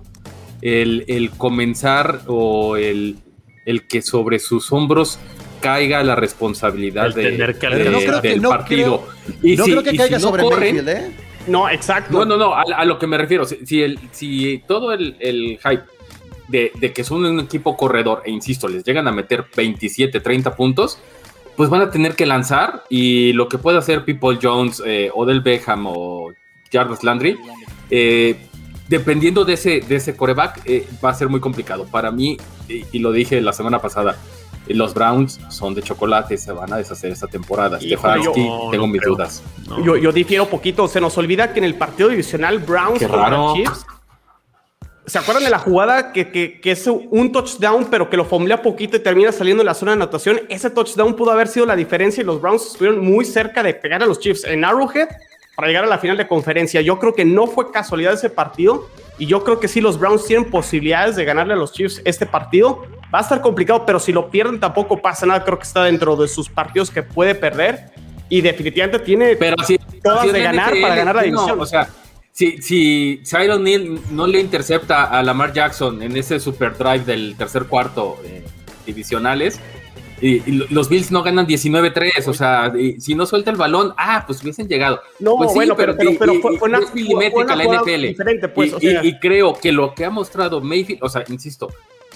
el, 0.63 1.05
el 1.09 1.31
comenzar 1.31 2.21
o 2.27 2.77
el, 2.77 3.17
el 3.65 3.87
que 3.87 4.03
sobre 4.03 4.39
sus 4.39 4.73
hombros 4.73 5.19
caiga 5.61 6.03
la 6.05 6.15
responsabilidad 6.15 7.15
de, 7.15 7.31
tener 7.31 7.59
que 7.59 7.69
de- 7.69 7.91
no 7.91 7.99
creo 7.99 8.23
que- 8.23 8.29
del 8.29 8.43
no 8.43 8.49
partido. 8.51 9.07
y 9.43 9.57
no 9.57 9.65
si, 9.65 9.71
creo 9.71 9.83
que 9.83 9.91
y 9.95 9.97
caiga 9.97 10.19
si 10.19 10.25
no 10.25 10.31
sobre 10.31 10.43
corren- 10.45 10.59
Mayfield, 10.85 10.89
¿eh? 10.89 11.11
No, 11.49 11.69
exacto. 11.71 12.13
no, 12.19 12.25
no, 12.25 12.37
no, 12.37 12.55
a, 12.55 12.63
a 12.77 12.85
lo 12.85 12.99
que 12.99 13.07
me 13.07 13.17
refiero. 13.19 13.45
Si, 13.45 13.65
si 13.65 13.83
el, 13.83 13.99
si 14.11 14.63
todo 14.67 14.93
el, 14.93 15.17
el 15.21 15.59
hype 15.63 15.83
de, 16.49 16.73
de 16.81 16.93
que 16.93 17.05
son 17.05 17.25
un 17.25 17.39
equipo 17.41 17.77
corredor, 17.77 18.23
e 18.25 18.31
insisto, 18.33 18.67
les 18.69 18.83
llegan 18.85 19.07
a 19.07 19.13
meter 19.13 19.45
27, 19.57 20.19
30 20.21 20.57
puntos, 20.57 20.99
pues 21.57 21.71
van 21.71 21.83
a 21.83 21.91
tener 21.91 22.15
que 22.17 22.27
lanzar. 22.27 22.83
Y 22.91 23.33
lo 23.33 23.49
que 23.49 23.59
puede 23.59 23.79
hacer 23.79 24.05
People 24.05 24.39
Jones, 24.43 24.83
eh, 24.85 25.11
Odell 25.15 25.41
Beckham 25.41 25.87
o 25.87 26.33
Jarvis 26.73 27.05
Landry, 27.05 27.37
eh, 27.91 28.46
dependiendo 28.89 29.45
de 29.45 29.55
ese, 29.55 29.81
de 29.81 29.97
ese 29.97 30.17
coreback, 30.17 30.63
eh, 30.65 30.87
va 31.05 31.11
a 31.11 31.15
ser 31.15 31.29
muy 31.29 31.41
complicado. 31.41 31.85
Para 31.87 32.11
mí, 32.11 32.37
y, 32.69 32.85
y 32.93 32.99
lo 33.01 33.13
dije 33.13 33.41
la 33.41 33.53
semana 33.53 33.81
pasada, 33.81 34.17
eh, 34.69 34.75
los 34.75 34.95
Browns 34.95 35.41
son 35.49 35.75
de 35.75 35.83
chocolate, 35.83 36.37
se 36.39 36.53
van 36.53 36.73
a 36.73 36.77
deshacer 36.77 37.13
esta 37.13 37.27
temporada. 37.27 37.79
Stefanski, 37.81 38.45
yo- 38.47 38.69
tengo 38.71 38.87
no 38.87 38.93
mis 38.93 39.01
creo. 39.03 39.15
dudas. 39.15 39.43
No. 39.69 39.83
Yo, 39.85 39.97
yo 39.97 40.13
difiero 40.13 40.47
poquito. 40.49 40.87
Se 40.89 41.01
nos 41.01 41.17
olvida 41.19 41.53
que 41.53 41.59
en 41.59 41.65
el 41.65 41.75
partido 41.75 42.09
divisional 42.09 42.59
Browns 42.59 42.99
Qué 42.99 43.07
contra 43.09 43.29
raro. 43.31 43.55
Chiefs. 43.55 43.87
¿Se 45.07 45.19
acuerdan 45.19 45.45
de 45.45 45.51
la 45.51 45.61
jugada 45.61 46.13
que, 46.13 46.33
que- 46.33 46.61
que 46.61 46.73
es 46.73 46.85
un 46.89 47.31
touchdown, 47.31 47.87
pero 47.89 48.11
que 48.11 48.17
lo 48.17 48.25
fomblea 48.25 48.61
poquito 48.61 48.97
y 48.97 49.01
termina 49.01 49.31
saliendo 49.31 49.63
en 49.63 49.67
la 49.67 49.75
zona 49.75 49.93
de 49.93 49.97
anotación? 50.03 50.41
Ese 50.49 50.69
touchdown 50.69 51.15
pudo 51.15 51.31
haber 51.31 51.47
sido 51.47 51.65
la 51.65 51.77
diferencia 51.77 52.23
y 52.23 52.25
los 52.25 52.41
Browns 52.41 52.67
estuvieron 52.67 53.05
muy 53.05 53.25
cerca 53.25 53.63
de 53.63 53.73
pegar 53.75 54.03
a 54.03 54.07
los 54.07 54.19
Chiefs 54.19 54.43
en 54.45 54.65
Arrowhead 54.65 55.07
para 55.57 55.69
llegar 55.69 55.85
a 55.85 55.89
la 55.89 55.99
final 55.99 56.17
de 56.17 56.29
conferencia. 56.29 56.81
Yo 56.83 56.99
creo 56.99 57.15
que 57.15 57.25
no 57.25 57.47
fue 57.47 57.73
casualidad 57.73 58.13
ese 58.13 58.31
partido 58.31 58.89
y 59.19 59.27
yo 59.27 59.43
creo 59.43 59.59
que 59.59 59.67
sí 59.67 59.81
los 59.81 59.99
Browns 59.99 60.27
tienen 60.27 60.51
posibilidades 60.51 61.17
de 61.17 61.25
ganarle 61.25 61.55
a 61.55 61.57
los 61.57 61.73
Chiefs 61.73 62.03
este 62.05 62.27
partido. 62.27 62.83
Va 63.13 63.21
a 63.21 63.23
estar 63.23 63.41
complicado, 63.41 63.85
pero 63.87 63.99
si 63.99 64.13
lo 64.13 64.31
pierden 64.31 64.61
tampoco 64.61 65.01
pasa 65.01 65.25
nada. 65.25 65.43
Creo 65.43 65.59
que 65.59 65.65
está 65.65 65.83
dentro 65.85 66.15
de 66.15 66.29
sus 66.29 66.51
partidos 66.51 66.91
que 66.91 67.03
puede 67.03 67.35
perder 67.35 67.91
y 68.29 68.43
definitivamente 68.43 68.99
tiene 68.99 69.37
Pero 69.37 69.57
si 69.65 69.79
Todas 70.03 70.27
si 70.27 70.33
de 70.33 70.43
ganar 70.43 70.75
para 70.81 70.95
ganar 70.95 71.17
la 71.17 71.23
no, 71.23 71.27
división. 71.27 71.61
o 71.61 71.67
sea, 71.67 71.89
si, 72.33 72.61
si 72.61 73.23
Neal 73.33 73.99
no 74.11 74.27
le 74.27 74.41
intercepta 74.41 75.05
a 75.05 75.23
Lamar 75.23 75.55
Jackson 75.55 76.03
en 76.03 76.17
ese 76.17 76.39
super 76.39 76.77
drive 76.77 77.05
del 77.05 77.35
tercer 77.37 77.65
cuarto 77.65 78.19
eh, 78.25 78.45
divisionales, 78.85 79.59
Y, 80.21 80.43
y 80.49 80.53
lo- 80.53 80.67
los 80.71 80.89
Bills 80.89 81.11
no 81.11 81.23
ganan 81.23 81.47
19-3, 81.47 82.27
o 82.29 82.33
sea, 82.33 82.73
y 82.79 83.01
si 83.01 83.15
no 83.15 83.27
suelta 83.27 83.51
el 83.51 83.57
balón, 83.57 83.93
ah, 83.99 84.25
pues 84.27 84.43
hubiesen 84.43 84.67
llegado. 84.67 85.01
No, 85.21 85.37
Pues 85.37 85.51
sí, 85.51 85.57
bueno, 85.57 85.77
pero, 85.77 85.95
pero, 85.97 86.15
fue, 86.41 86.59
fue 86.59 86.69
una, 86.69 86.79
es 86.79 86.95
milimétrica 86.95 87.33
fue 87.33 87.45
una 87.45 87.57
la 87.57 87.65
NFL. 87.65 88.49
pues, 88.55 88.71
y, 88.71 88.75
o 88.75 88.81
sea, 88.81 89.05
y- 89.05 89.09
y 89.09 89.19
creo 89.19 89.55
que 89.55 89.73
lo 89.73 89.93
que 89.95 90.05
ha 90.05 90.11
mostrado 90.11 90.61
Mayfield, 90.63 91.03
o 91.03 91.09
sea, 91.09 91.25
insisto, 91.29 91.69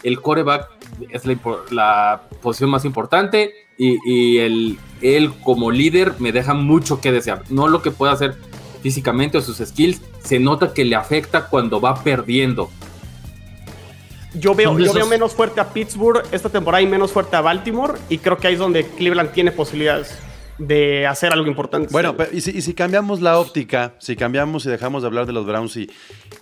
el 0.03 0.21
coreback 0.23 0.69
es 1.11 1.25
la, 1.71 2.23
posición 2.41 2.71
más 2.71 2.87
importante 2.87 3.53
y, 3.77 3.99
y 4.07 4.39
el, 4.39 4.79
él 5.03 5.31
como 5.43 5.71
líder 5.71 6.15
me 6.21 6.33
deja 6.33 6.55
mucho 6.55 7.03
que 7.03 7.13
desear. 7.13 7.43
No 7.51 7.69
lo 7.69 7.83
que 7.83 7.91
pueda 7.91 8.13
hacer 8.13 8.35
físicamente 8.83 9.37
o 9.37 9.43
sus 9.43 9.59
skills, 9.59 10.01
se 10.25 10.39
nota 10.39 10.73
que 10.73 10.87
le 10.87 10.97
afecta 10.97 11.49
cuando 11.49 11.83
va 11.83 12.03
perdiendo. 12.03 12.71
Yo 14.35 14.55
veo, 14.55 14.79
yo 14.79 14.93
veo 14.93 15.07
menos 15.07 15.35
fuerte 15.35 15.61
a 15.61 15.69
Pittsburgh 15.69 16.23
esta 16.33 16.49
temporada 16.49 16.83
y 16.83 16.87
menos 16.87 17.13
fuerte 17.13 17.37
a 17.37 17.41
Baltimore. 17.41 17.95
Y 18.09 18.19
creo 18.19 18.37
que 18.37 18.49
ahí 18.49 18.55
es 18.55 18.59
donde 18.59 18.87
Cleveland 18.87 19.33
tiene 19.33 19.53
posibilidades 19.53 20.17
de 20.59 21.07
hacer 21.07 21.33
algo 21.33 21.47
importante. 21.47 21.89
Bueno, 21.91 22.17
pero 22.17 22.31
y 22.33 22.41
si, 22.41 22.51
y 22.51 22.63
si 22.63 22.75
cambiamos 22.75 23.21
la 23.21 23.39
óptica, 23.39 23.95
si 23.99 24.15
cambiamos 24.15 24.67
y 24.67 24.69
dejamos 24.69 25.03
de 25.03 25.09
hablar 25.09 25.27
de 25.27 25.33
los 25.33 25.47
Browns 25.47 25.77
y, 25.77 25.91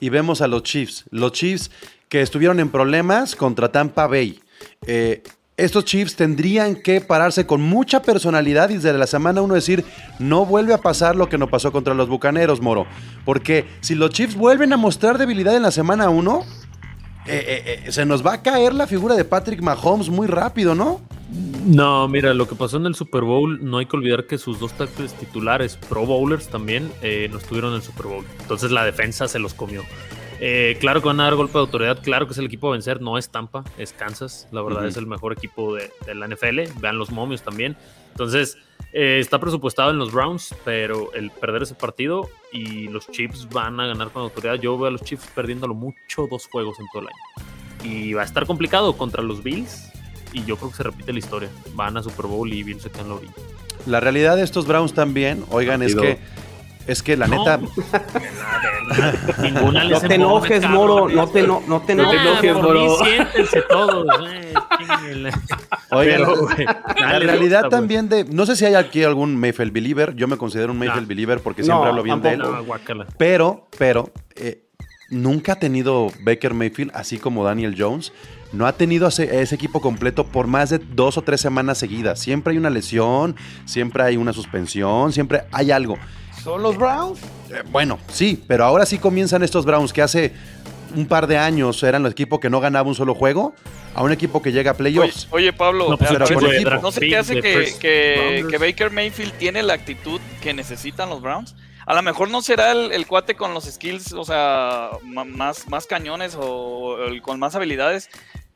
y 0.01 0.09
vemos 0.09 0.41
a 0.41 0.49
los 0.49 0.65
Chiefs, 0.65 1.05
los 1.11 1.33
Chiefs 1.33 1.71
que 2.09 2.21
estuvieron 2.21 2.59
en 2.59 2.69
problemas 2.71 3.37
contra 3.37 3.71
Tampa 3.71 4.07
Bay. 4.07 4.41
eh, 4.87 5.23
estos 5.59 5.85
Chiefs 5.85 6.15
tendrían 6.15 6.77
que 6.77 7.01
pararse 7.01 7.45
con 7.45 7.61
mucha 7.61 8.01
personalidad 8.01 8.71
y 8.71 8.75
desde 8.75 8.93
la 8.97 9.09
semana 9.09 9.43
uno 9.43 9.55
decir, 9.55 9.85
no 10.21 10.47
vuelve 10.47 10.73
a 10.73 10.79
pasar 10.79 11.17
lo 11.17 11.29
que 11.29 11.37
nos 11.37 11.51
pasó 11.51 11.73
contra 11.73 11.95
los 11.95 12.09
Bucaneros, 12.09 12.63
Moro. 12.63 12.87
Porque 13.25 13.67
si 13.81 13.97
los 13.97 14.11
Chiefs 14.11 14.37
vuelven 14.37 14.73
a 14.73 14.77
mostrar 14.77 15.19
debilidad 15.19 15.57
en 15.57 15.65
la 15.65 15.73
semana 15.73 16.11
1, 17.29 17.93
se 17.93 18.07
nos 18.07 18.25
va 18.27 18.35
a 18.35 18.43
caer 18.43 18.75
la 18.75 18.87
figura 18.87 19.15
de 19.15 19.25
Patrick 19.25 19.61
Mahomes 19.61 20.09
muy 20.09 20.27
rápido, 20.27 20.75
¿no? 20.75 21.01
No, 21.67 22.09
mira, 22.09 22.33
lo 22.33 22.49
que 22.49 22.55
pasó 22.55 22.79
en 22.79 22.87
el 22.87 22.95
Super 22.95 23.23
Bowl, 23.23 23.63
no 23.63 23.79
hay 23.79 23.87
que 23.87 23.97
olvidar 23.97 24.27
que 24.27 24.39
sus 24.39 24.59
dos 24.59 24.73
tackles 24.73 25.13
titulares, 25.15 25.77
Pro 25.77 26.07
Bowlers 26.07 26.49
también, 26.49 26.91
eh, 27.03 27.29
no 27.31 27.39
estuvieron 27.39 27.71
en 27.71 27.77
el 27.77 27.83
Super 27.83 28.07
Bowl. 28.07 28.25
Entonces 28.41 28.71
la 28.71 28.85
defensa 28.85 29.29
se 29.29 29.39
los 29.39 29.53
comió. 29.53 29.85
Eh, 30.41 30.77
claro 30.81 31.03
que 31.03 31.09
van 31.09 31.21
a 31.21 31.25
dar 31.25 31.35
golpe 31.35 31.55
de 31.55 31.59
autoridad, 31.59 32.01
claro 32.03 32.27
que 32.27 32.33
es 32.33 32.39
el 32.39 32.47
equipo 32.47 32.69
a 32.69 32.73
vencer, 32.73 33.03
no 33.03 33.19
es 33.19 33.29
Tampa, 33.29 33.65
es 33.77 33.93
Kansas. 33.93 34.49
La 34.53 34.63
verdad 34.63 34.87
es 34.87 34.97
el 34.97 35.07
mejor 35.07 35.33
equipo 35.33 35.75
de, 35.75 35.91
de 36.07 36.15
la 36.15 36.27
NFL. 36.29 36.81
Vean 36.81 36.97
los 36.97 37.11
momios 37.11 37.43
también. 37.43 37.77
Entonces, 38.11 38.59
eh, 38.93 39.19
está 39.21 39.39
presupuestado 39.39 39.91
en 39.91 39.99
los 39.99 40.13
Browns, 40.13 40.55
pero 40.65 41.13
el 41.13 41.31
perder 41.31 41.63
ese 41.63 41.75
partido 41.75 42.29
y 42.53 42.89
los 42.89 43.11
Chiefs 43.11 43.49
van 43.51 43.79
a 43.81 43.87
ganar 43.87 44.11
con 44.11 44.23
autoridad. 44.23 44.55
Yo 44.55 44.79
veo 44.79 44.89
a 44.89 44.91
los 44.91 45.03
Chiefs 45.03 45.29
perdiéndolo 45.35 45.75
mucho 45.75 46.27
dos 46.31 46.47
juegos 46.47 46.79
en 46.81 46.87
todo 46.93 47.03
el 47.03 47.09
año. 47.09 47.49
Y 47.85 48.15
va 48.15 48.23
a 48.23 48.25
estar 48.25 48.47
complicado 48.47 48.97
contra 48.97 49.23
los 49.23 49.43
Bills. 49.43 49.93
Y 50.33 50.45
yo 50.45 50.57
creo 50.57 50.71
que 50.71 50.77
se 50.77 50.83
repite 50.83 51.13
la 51.13 51.19
historia. 51.19 51.51
Van 51.75 51.97
a 51.97 52.03
Super 52.03 52.27
Bowl 52.27 52.53
y 52.53 52.63
Bills 52.63 52.83
se 52.83 52.91
quedan 52.91 53.07
en 53.07 53.11
la 53.11 53.17
orilla. 53.17 53.33
La 53.87 54.01
realidad 54.01 54.37
de 54.37 54.43
estos 54.43 54.67
Browns 54.67 54.93
también, 54.93 55.45
oigan, 55.51 55.83
es 55.83 55.95
que 55.95 56.19
es 56.89 57.03
que 57.03 57.17
la 57.17 57.29
No. 57.29 57.39
neta, 57.39 57.61
Ninguna 59.43 59.85
no 59.85 60.01
te 60.01 60.15
enojes. 60.15 60.69
Moro. 60.69 61.09
No 61.09 61.29
te, 61.29 61.43
no, 61.47 61.63
no 61.67 61.83
te 61.83 61.95
No 61.95 62.11
te 62.11 62.17
enojes. 62.17 62.45
enojes, 62.51 62.55
Moro. 62.55 62.97
siéntense 63.05 63.63
todos. 63.69 64.07
eh, 64.31 64.55
oigan, 65.91 66.23
la 67.01 67.19
realidad 67.19 67.63
gusta, 67.63 67.77
también 67.77 68.09
de, 68.09 68.25
no 68.25 68.47
sé 68.47 68.57
si 68.57 68.65
hay 68.65 68.75
aquí 68.75 69.05
algún 69.05 69.37
Mayfield 69.39 69.73
believer, 69.73 70.15
yo 70.17 70.27
me 70.29 70.37
considero 70.37 70.73
un 70.73 70.79
Mayfield 70.79 71.03
No. 71.03 71.09
believer 71.09 71.41
porque 71.41 71.63
No, 71.63 71.67
siempre 71.67 71.89
hablo 71.91 72.03
bien 72.03 72.23
de 72.23 72.33
él, 72.35 72.43
pero, 73.17 73.69
pero, 73.79 74.11
eh, 74.37 74.63
nunca 75.11 75.53
ha 75.53 75.57
tenido 75.57 76.09
Baker 76.25 76.55
Mayfield, 76.55 76.93
así 76.95 77.19
como 77.19 77.45
Daniel 77.45 77.75
Jones, 77.79 78.13
no 78.53 78.67
ha 78.67 78.73
tenido 78.73 79.07
a 79.07 79.09
ese, 79.11 79.25
a 79.25 79.41
ese 79.41 79.55
equipo 79.55 79.81
completo 79.81 80.25
por 80.27 80.47
más 80.47 80.71
de 80.71 80.79
dos 80.79 81.19
o 81.19 81.23
tres 81.23 81.41
semanas 81.41 81.77
seguidas. 81.79 82.19
Siempre 82.21 82.53
hay 82.53 82.59
una 82.59 82.71
lesión, 82.71 83.37
siempre 83.67 84.03
hay 84.03 84.17
una 84.17 84.33
suspensión, 84.33 85.13
siempre 85.13 85.43
hay 85.53 85.71
algo. 85.71 85.97
¿Son 86.49 86.63
los 86.63 86.79
Browns? 86.79 87.21
Eh, 87.51 87.63
bueno, 87.71 87.99
sí, 88.11 88.43
pero 88.47 88.65
ahora 88.65 88.87
sí 88.87 88.97
comienzan 88.99 89.43
estos 89.43 89.67
Browns 89.67 89.93
que 89.93 90.01
hace 90.01 90.33
un 90.97 91.05
par 91.07 91.27
de 91.27 91.37
años 91.37 91.83
eran 91.83 92.07
el 92.07 92.13
equipo 92.13 92.41
que 92.41 92.49
no 92.49 92.59
ganaba 92.59 92.89
un 92.89 92.95
solo 92.95 93.15
juego, 93.15 93.53
a 93.95 94.03
un 94.03 94.13
equipo 94.13 94.41
que 94.41 94.51
llega 94.51 94.71
a 94.71 94.73
Oye, 94.73 94.79
playoffs. 94.79 95.29
oye, 95.31 95.53
Pablo, 95.53 95.91
No, 95.91 95.99
pues 95.99 96.11
era 96.11 96.25
a 96.25 96.29
buen 96.29 96.41
veces- 96.41 96.61
equipo. 96.63 96.81
¿no 96.81 96.91
se 96.91 97.01
te 97.01 97.07
Pick 97.07 97.15
hace 97.17 97.41
que, 97.43 98.57
Baker 98.59 98.91
Mayfield 98.91 99.33
tiene 99.35 99.63
la 99.63 99.75
actitud 99.75 100.23
que 100.41 100.55
necesitan 100.55 101.11
los 101.11 101.21
Browns? 101.21 101.55
A 101.85 101.93
lo 101.95 102.01
mejor 102.03 102.31
no 102.31 102.41
será 102.41 102.73
el, 102.73 102.93
el 102.93 103.07
cuate 103.07 103.35
con 103.35 103.53
los 103.53 103.65
skills, 103.65 104.15
o 104.15 104.25
sea, 104.25 104.89
más, 105.05 105.69
más 105.69 105.87
cañones 105.87 106.35
o 106.41 106.97
el 107.09 107.21
con 107.21 107.39
más 107.39 107.57
habilidades, 107.57 108.09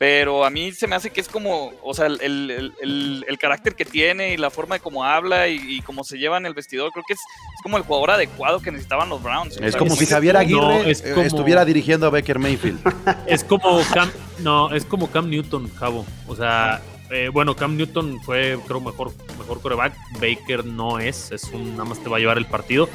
pero 0.03 0.45
a 0.45 0.51
mí 0.51 0.73
se 0.73 0.89
me 0.89 0.97
hace 0.97 1.11
que 1.11 1.21
es 1.21 1.29
como, 1.29 1.71
o 1.81 1.95
sea, 1.95 2.07
el, 2.07 2.21
el- 2.21 2.51
el- 2.51 2.73
el- 2.83 3.25
el 3.29 3.39
carácter 3.39 3.77
que 3.77 3.85
tiene 3.85 4.35
y 4.35 4.37
la 4.37 4.51
forma 4.51 4.75
de 4.75 4.81
cómo 4.81 5.05
habla 5.05 5.47
y, 5.47 5.61
y 5.77 5.81
cómo 5.83 6.03
se 6.03 6.19
lleva 6.19 6.39
en 6.39 6.45
el 6.47 6.55
vestidor, 6.55 6.91
creo 6.91 7.05
que 7.07 7.13
es, 7.13 7.21
es 7.21 7.63
como 7.63 7.77
el 7.77 7.85
jugador 7.85 8.11
adecuado 8.11 8.59
que 8.61 8.73
necesitaban 8.73 9.09
los 9.11 9.23
Browns. 9.23 9.59
Es 9.59 9.77
como 9.77 9.95
si 9.95 10.05
Javier 10.07 10.35
No, 10.35 10.41
Aguirre 10.41 10.91
es 10.91 11.03
eh, 11.05 11.13
como- 11.13 11.25
estuviera 11.25 11.65
dirigiendo 11.65 12.09
a 12.09 12.11
Baker 12.11 12.41
Mayfield. 12.41 12.81
Es 13.29 13.45
como 13.45 13.81
Cam, 13.95 14.11
no, 14.41 14.75
es 14.75 14.85
como 14.85 15.09
Cam 15.09 15.31
Newton, 15.31 15.69
Cabo. 15.79 16.05
O 16.27 16.35
sea, 16.35 16.83
eh, 17.13 17.29
bueno, 17.33 17.55
Cam 17.55 17.77
Newton 17.77 18.21
fue, 18.25 18.59
creo, 18.67 18.81
mejor, 18.81 19.13
mejor 19.39 19.61
coreback. 19.61 19.95
Baker 20.21 20.65
no 20.65 20.99
es, 20.99 21.31
es 21.31 21.45
un, 21.45 21.73
nada 21.77 21.85
más 21.85 22.03
te 22.03 22.09
va 22.09 22.17
a 22.17 22.19
llevar 22.21 22.39
el 22.39 22.47
partido. 22.47 22.89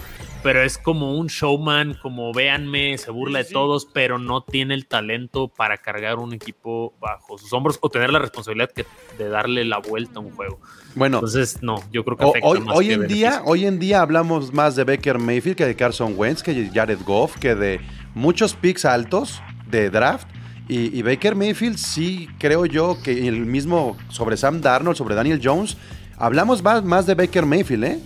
Pero 0.48 0.64
es 0.64 0.78
como 0.78 1.18
un 1.18 1.28
showman, 1.28 1.96
como 2.02 2.32
véanme, 2.32 2.98
se 2.98 3.12
burla 3.12 3.40
de 3.40 3.44
Sí, 3.44 3.50
sí. 3.50 3.54
todos, 3.54 3.86
pero 3.86 4.18
no 4.18 4.40
tiene 4.40 4.76
el 4.76 4.88
talento 4.88 5.50
para 5.50 5.76
cargar 5.76 6.20
un 6.20 6.34
equipo 6.34 6.94
bajo 7.02 7.38
sus 7.38 7.52
hombros 7.52 7.78
o 7.82 7.90
tener 7.90 8.14
la 8.14 8.20
responsabilidad 8.20 8.72
que, 8.72 8.86
de 9.18 9.28
darle 9.28 9.66
la 9.66 9.80
vuelta 9.80 10.20
a 10.20 10.22
un 10.22 10.32
juego. 10.32 10.62
Bueno, 10.96 11.18
Entonces, 11.18 11.62
no, 11.62 11.84
yo 11.92 12.06
creo 12.06 12.16
que 12.16 12.24
afecta 12.24 12.48
hoy, 12.48 12.62
más 12.62 12.78
hoy 12.78 12.88
que 12.88 12.94
en 12.94 13.08
día, 13.08 13.42
hoy 13.44 13.66
en 13.66 13.78
día 13.78 14.00
hablamos 14.00 14.54
más 14.54 14.78
de 14.78 14.86
Baker 14.86 15.20
Mayfield 15.20 15.58
que 15.58 15.66
de 15.66 15.76
Carson 15.76 16.14
Wentz, 16.16 16.42
que 16.42 16.54
de 16.54 16.70
Jared 16.70 17.00
Goff, 17.06 17.36
que 17.36 17.54
de 17.54 17.82
muchos 18.16 18.54
picks 18.54 18.86
altos 18.86 19.42
de 19.70 19.90
draft. 19.90 20.30
Y, 20.70 20.98
y 20.98 21.02
Baker 21.02 21.36
Mayfield 21.36 21.76
sí 21.76 22.30
creo 22.40 22.66
yo 22.66 22.98
que 23.04 23.28
el 23.28 23.46
mismo 23.46 23.98
sobre 24.08 24.38
Sam 24.38 24.62
Darnold, 24.62 24.96
sobre 24.96 25.14
Daniel 25.14 25.42
Jones, 25.44 25.76
hablamos 26.18 26.64
más, 26.64 26.86
más 26.86 27.06
de 27.06 27.16
Baker 27.16 27.46
Mayfield, 27.46 27.84
¿eh? 27.84 28.00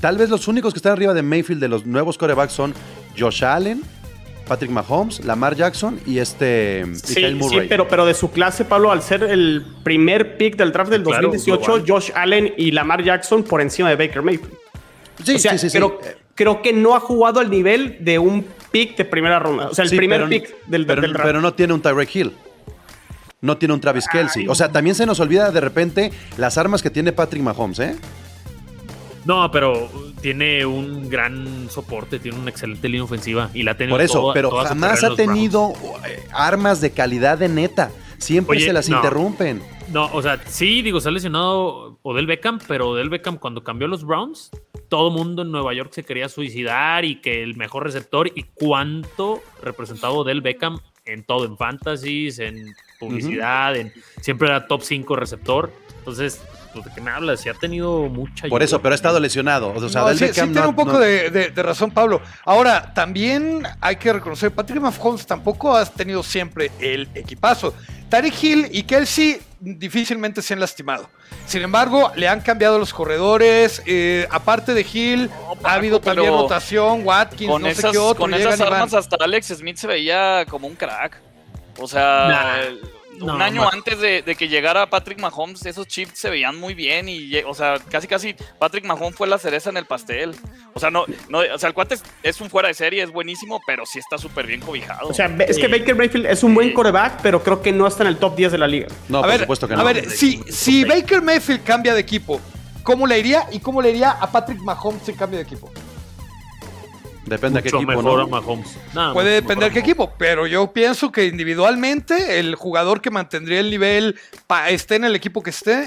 Tal 0.00 0.18
vez 0.18 0.28
los 0.30 0.48
únicos 0.48 0.72
que 0.74 0.78
están 0.78 0.92
arriba 0.92 1.14
de 1.14 1.22
Mayfield 1.22 1.60
de 1.60 1.68
los 1.68 1.86
nuevos 1.86 2.18
corebacks 2.18 2.52
son 2.52 2.74
Josh 3.18 3.44
Allen, 3.44 3.82
Patrick 4.46 4.70
Mahomes, 4.70 5.24
Lamar 5.24 5.54
Jackson 5.56 5.98
y 6.06 6.18
este 6.18 6.84
y 6.86 6.94
Sí, 6.96 7.14
Kyle 7.14 7.28
sí, 7.30 7.34
Murray. 7.34 7.68
pero, 7.68 7.88
pero 7.88 8.04
de 8.04 8.12
su 8.12 8.30
clase, 8.30 8.64
Pablo, 8.66 8.92
al 8.92 9.00
ser 9.02 9.22
el 9.24 9.64
primer 9.82 10.36
pick 10.36 10.56
del 10.56 10.72
draft 10.72 10.90
del 10.90 11.02
Claro, 11.02 11.28
2018, 11.28 11.64
global. 11.64 11.84
Josh 11.88 12.10
Allen 12.14 12.52
y 12.58 12.70
Lamar 12.72 13.02
Jackson 13.02 13.42
por 13.42 13.60
encima 13.62 13.88
de 13.88 13.96
Baker 13.96 14.20
Mayfield. 14.22 14.52
sí, 15.24 15.36
o 15.36 15.38
sea, 15.38 15.52
sí, 15.52 15.58
sí, 15.58 15.70
sí. 15.70 15.78
Creo, 15.78 15.98
creo 16.34 16.60
que 16.60 16.72
no 16.74 16.94
ha 16.94 17.00
jugado 17.00 17.40
al 17.40 17.48
nivel 17.48 17.96
de 18.00 18.18
un 18.18 18.44
pick 18.70 18.96
de 18.98 19.06
primera 19.06 19.38
ronda. 19.38 19.68
O 19.68 19.74
sea, 19.74 19.84
el 19.84 19.88
Sí, 19.90 19.96
primer 19.96 20.18
pero- 20.18 20.28
pick 20.28 20.54
del, 20.66 20.84
pero, 20.84 21.00
del 21.00 21.12
draft. 21.14 21.26
pero 21.26 21.40
no 21.40 21.54
tiene 21.54 21.72
un 21.72 21.80
Tyreek 21.80 22.14
Hill. 22.14 22.32
No 23.40 23.56
tiene 23.58 23.72
un 23.74 23.80
Travis 23.80 24.06
Kelsey. 24.08 24.46
O 24.48 24.54
sea, 24.54 24.70
también 24.72 24.94
se 24.96 25.04
nos 25.06 25.20
olvida 25.20 25.50
de 25.50 25.60
repente 25.60 26.12
las 26.38 26.56
armas 26.58 26.82
que 26.82 26.88
tiene 26.90 27.12
Patrick 27.12 27.42
Mahomes, 27.42 27.78
¿eh? 27.78 27.96
No, 29.24 29.50
pero 29.50 29.90
tiene 30.20 30.66
un 30.66 31.08
gran 31.08 31.68
soporte, 31.70 32.18
tiene 32.18 32.38
una 32.38 32.50
excelente 32.50 32.88
línea 32.88 33.04
ofensiva 33.04 33.50
y 33.54 33.62
la 33.62 33.72
ha 33.72 33.76
tenido 33.76 33.94
Por 33.96 34.02
eso, 34.04 34.20
toda- 34.20 34.34
pero 34.34 34.50
toda 34.50 34.68
jamás 34.68 35.02
ha 35.02 35.14
tenido 35.14 35.72
eh, 36.06 36.22
armas 36.32 36.80
de 36.80 36.90
calidad 36.90 37.38
de 37.38 37.48
neta. 37.48 37.90
Siempre 38.18 38.56
Oye, 38.56 38.66
se 38.66 38.72
las 38.72 38.88
no. 38.88 38.96
interrumpen. 38.96 39.62
No, 39.92 40.08
o 40.12 40.22
sea, 40.22 40.38
sí, 40.46 40.80
digo, 40.82 41.00
se 41.00 41.08
ha 41.08 41.12
lesionado 41.12 41.98
Odell 42.02 42.26
Beckham, 42.26 42.58
pero 42.66 42.90
Odell 42.90 43.10
Beckham 43.10 43.36
cuando 43.38 43.62
cambió 43.64 43.86
a 43.86 43.90
los 43.90 44.04
Browns, 44.04 44.50
todo 44.88 45.10
mundo 45.10 45.42
en 45.42 45.50
Nueva 45.50 45.74
York 45.74 45.90
se 45.92 46.04
quería 46.04 46.28
suicidar 46.28 47.04
y 47.04 47.20
que 47.20 47.42
el 47.42 47.56
mejor 47.56 47.84
receptor 47.84 48.28
y 48.34 48.44
cuánto 48.54 49.42
representaba 49.62 50.14
Odell 50.14 50.40
Beckham 50.40 50.78
en 51.04 51.22
todo, 51.24 51.44
en 51.44 51.58
fantasies, 51.58 52.38
en 52.38 52.74
publicidad, 52.98 53.76
en 53.76 53.92
siempre 54.22 54.48
era 54.48 54.66
top 54.66 54.82
5 54.82 55.16
receptor. 55.16 55.70
Entonces, 55.98 56.42
pues, 56.74 56.84
¿de 56.84 56.90
qué 56.94 57.00
me 57.00 57.10
hablas? 57.10 57.40
Sí 57.40 57.48
ha 57.48 57.54
tenido 57.54 58.02
mucha 58.10 58.48
Por 58.48 58.60
ayuda. 58.60 58.64
eso, 58.66 58.82
pero 58.82 58.92
ha 58.92 58.96
estado 58.96 59.18
lesionado. 59.18 59.72
O 59.74 59.88
sea, 59.88 60.02
No, 60.02 60.06
Odell 60.08 60.18
sí, 60.18 60.28
tiene 60.32 60.50
no- 60.60 60.68
un 60.68 60.76
poco 60.76 60.92
no- 60.94 60.98
de, 60.98 61.30
de- 61.30 61.48
de 61.50 61.62
razón, 61.62 61.90
Pablo. 61.90 62.20
Ahora, 62.44 62.92
también 62.92 63.62
hay 63.80 63.96
que 63.96 64.12
reconocer, 64.12 64.50
Patrick 64.50 64.80
Mahomes 64.82 65.24
tampoco 65.26 65.74
ha 65.74 65.86
tenido 65.86 66.22
siempre 66.22 66.70
el 66.80 67.08
equipazo. 67.14 67.72
Tarek 68.10 68.42
Hill 68.42 68.68
y 68.70 68.82
Kelsey 68.82 69.40
difícilmente 69.60 70.42
se 70.42 70.52
han 70.54 70.60
lastimado. 70.60 71.08
Sin 71.46 71.62
embargo, 71.62 72.12
le 72.16 72.28
han 72.28 72.40
cambiado 72.42 72.78
los 72.78 72.92
corredores. 72.92 73.82
eh, 73.86 74.26
aparte 74.30 74.74
de 74.74 74.86
Hill, 74.92 75.28
Paco, 75.30 75.58
ha 75.66 75.72
habido 75.74 76.00
también 76.00 76.30
rotación, 76.30 77.00
Watkins, 77.06 77.50
con 77.50 77.62
no 77.62 77.68
esas, 77.68 77.84
sé 77.86 77.90
qué 77.92 77.98
otro. 77.98 78.20
con 78.20 78.34
esas 78.34 78.60
armas 78.60 78.92
hasta 78.94 79.16
Alex 79.24 79.46
Smith 79.48 79.76
se 79.76 79.86
veía 79.86 80.44
como 80.48 80.66
un 80.66 80.74
crack. 80.74 81.20
O 81.78 81.88
sea, 81.88 82.28
Nah. 82.28 82.58
el- 82.60 82.80
un 83.20 83.26
No, 83.38 83.44
año 83.44 83.62
ma- 83.62 83.70
antes 83.72 83.98
de, 84.00 84.22
de 84.22 84.34
que 84.34 84.48
llegara 84.48 84.88
Patrick 84.90 85.20
Mahomes, 85.20 85.64
esos 85.66 85.86
chips 85.86 86.18
se 86.18 86.30
veían 86.30 86.56
muy 86.58 86.74
bien 86.74 87.08
y, 87.08 87.34
o 87.46 87.54
sea, 87.54 87.76
casi 87.90 88.06
casi 88.06 88.34
Patrick 88.58 88.84
Mahomes 88.84 89.14
fue 89.16 89.26
la 89.28 89.38
cereza 89.38 89.70
en 89.70 89.76
el 89.76 89.86
pastel. 89.86 90.34
O 90.74 90.80
sea, 90.80 90.90
no, 90.90 91.04
no, 91.28 91.38
o 91.40 91.58
sea, 91.58 91.68
el 91.68 91.74
cuate 91.74 91.94
es, 91.94 92.02
es 92.22 92.40
un 92.40 92.50
fuera 92.50 92.68
de 92.68 92.74
serie, 92.74 93.02
es 93.02 93.10
buenísimo, 93.10 93.60
pero 93.66 93.86
sí 93.86 93.98
está 93.98 94.18
súper 94.18 94.46
bien 94.46 94.60
cobijado. 94.60 95.08
O 95.08 95.14
sea, 95.14 95.26
es 95.46 95.58
que 95.58 95.68
Baker 95.68 95.94
Mayfield 95.94 96.26
es 96.26 96.42
un 96.42 96.54
buen 96.54 96.72
coreback, 96.72 97.20
pero 97.22 97.42
creo 97.42 97.62
que 97.62 97.72
no 97.72 97.86
está 97.86 98.02
en 98.02 98.08
el 98.08 98.16
top 98.18 98.36
10 98.36 98.52
de 98.52 98.58
la 98.58 98.66
liga. 98.66 98.88
No, 99.08 99.18
a 99.18 99.22
por 99.22 99.30
ver, 99.30 99.40
supuesto 99.40 99.68
que 99.68 99.74
a 99.74 99.76
no. 99.76 99.84
ver, 99.84 100.10
si, 100.10 100.42
si 100.48 100.84
Baker 100.84 101.22
Mayfield 101.22 101.62
cambia 101.64 101.94
de 101.94 102.00
equipo, 102.00 102.40
¿cómo 102.82 103.06
le 103.06 103.18
iría? 103.18 103.46
¿Y 103.52 103.60
cómo 103.60 103.80
le 103.80 103.90
iría 103.90 104.10
a 104.10 104.30
Patrick 104.30 104.58
Mahomes 104.60 105.02
si 105.04 105.12
cambia 105.14 105.38
de 105.38 105.44
equipo? 105.44 105.70
Depende 107.26 107.60
de 107.60 107.62
qué 107.62 107.68
Mucho 107.74 107.76
equipo, 107.78 108.02
mejor 108.02 108.20
a 108.20 108.22
¿no? 108.24 108.28
Mahomes. 108.28 108.76
Puede 108.92 109.06
mucho 109.12 109.24
depender 109.28 109.72
qué 109.72 109.78
equipo, 109.78 110.12
pero 110.18 110.46
yo 110.46 110.72
pienso 110.72 111.10
que 111.10 111.24
individualmente 111.26 112.38
el 112.38 112.54
jugador 112.54 113.00
que 113.00 113.10
mantendría 113.10 113.60
el 113.60 113.70
nivel, 113.70 114.16
pa- 114.46 114.68
esté 114.70 114.96
en 114.96 115.04
el 115.04 115.14
equipo 115.16 115.42
que 115.42 115.50
esté, 115.50 115.84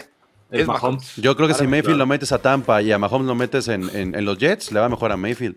Es 0.49 0.61
es 0.61 0.67
Mahomes. 0.67 0.81
Mahomes. 0.83 1.15
Yo 1.17 1.35
creo 1.35 1.47
que 1.47 1.53
si 1.53 1.63
Mayfield 1.65 1.83
claro. 1.85 1.97
lo 1.99 2.05
metes 2.07 2.31
a 2.31 2.39
Tampa 2.39 2.81
y 2.81 2.91
a 2.91 2.97
Mahomes 2.97 3.27
lo 3.27 3.35
metes 3.35 3.67
en, 3.67 3.89
en- 3.95 4.15
en 4.15 4.25
los 4.25 4.37
Jets, 4.39 4.71
le 4.71 4.79
va 4.79 4.89
mejor 4.89 5.11
a 5.11 5.17
Mayfield. 5.17 5.55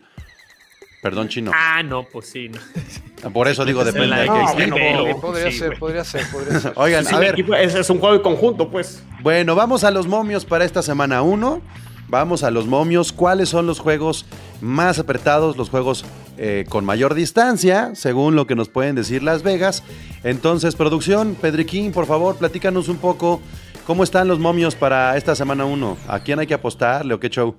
Perdón, 1.03 1.29
chino. 1.29 1.51
Ah, 1.55 1.83
no, 1.83 2.05
pues 2.05 2.29
sí. 2.29 2.51
no. 2.51 3.31
Por 3.33 3.49
eso 3.49 3.65
digo, 3.65 3.81
es 3.81 3.87
depende 3.87 4.17
de 4.17 4.29
qué 4.29 4.63
equipo. 4.65 5.21
podría 5.23 5.51
sí, 5.51 5.59
ser, 5.59 5.79
podría 5.79 6.05
ser, 6.05 6.27
podría 6.31 6.61
ser. 6.61 6.73
Oigan, 6.77 7.07
Sí, 7.07 7.15
a 7.15 7.19
ver, 7.19 7.33
equipo 7.33 7.55
es, 7.55 7.75
es 7.75 7.89
un 7.89 7.99
juego 8.01 8.17
de 8.17 8.23
conjunto, 8.23 8.71
pues. 8.71 9.03
bueno, 9.23 9.55
vamos 9.55 9.83
a 9.85 9.91
los 9.91 10.07
momios 10.07 10.45
para 10.45 10.67
esta 10.67 10.83
semana 10.83 11.23
1. 11.23 11.63
Vamos 12.11 12.43
a 12.43 12.51
los 12.51 12.67
momios. 12.67 13.13
¿Cuáles 13.13 13.49
son 13.49 13.67
los 13.67 13.79
juegos 13.79 14.27
más 14.61 14.99
apretados, 14.99 15.57
los 15.57 15.71
juegos 15.71 16.05
eh, 16.37 16.65
con 16.69 16.85
mayor 16.85 17.15
distancia, 17.15 17.93
según 17.95 18.35
lo 18.35 18.49
que 18.49 18.57
nos 18.57 18.69
pueden 18.69 18.97
decir 18.97 19.23
Las 19.23 19.45
Vegas? 19.45 19.85
Entonces, 20.25 20.75
producción, 20.75 21.37
Pedriquín, 21.41 21.93
por 21.93 22.07
favor, 22.07 22.35
platícanos 22.35 22.89
un 22.89 22.97
poco 22.97 23.41
cómo 23.87 24.03
están 24.03 24.27
los 24.27 24.41
momios 24.41 24.75
para 24.75 25.17
esta 25.17 25.37
semana 25.37 25.65
1. 25.65 25.97
¿A 26.09 26.19
quién 26.19 26.41
hay 26.41 26.49
que 26.49 26.55
apostarle 26.55 27.15
o 27.15 27.21
qué 27.21 27.29
show? 27.29 27.55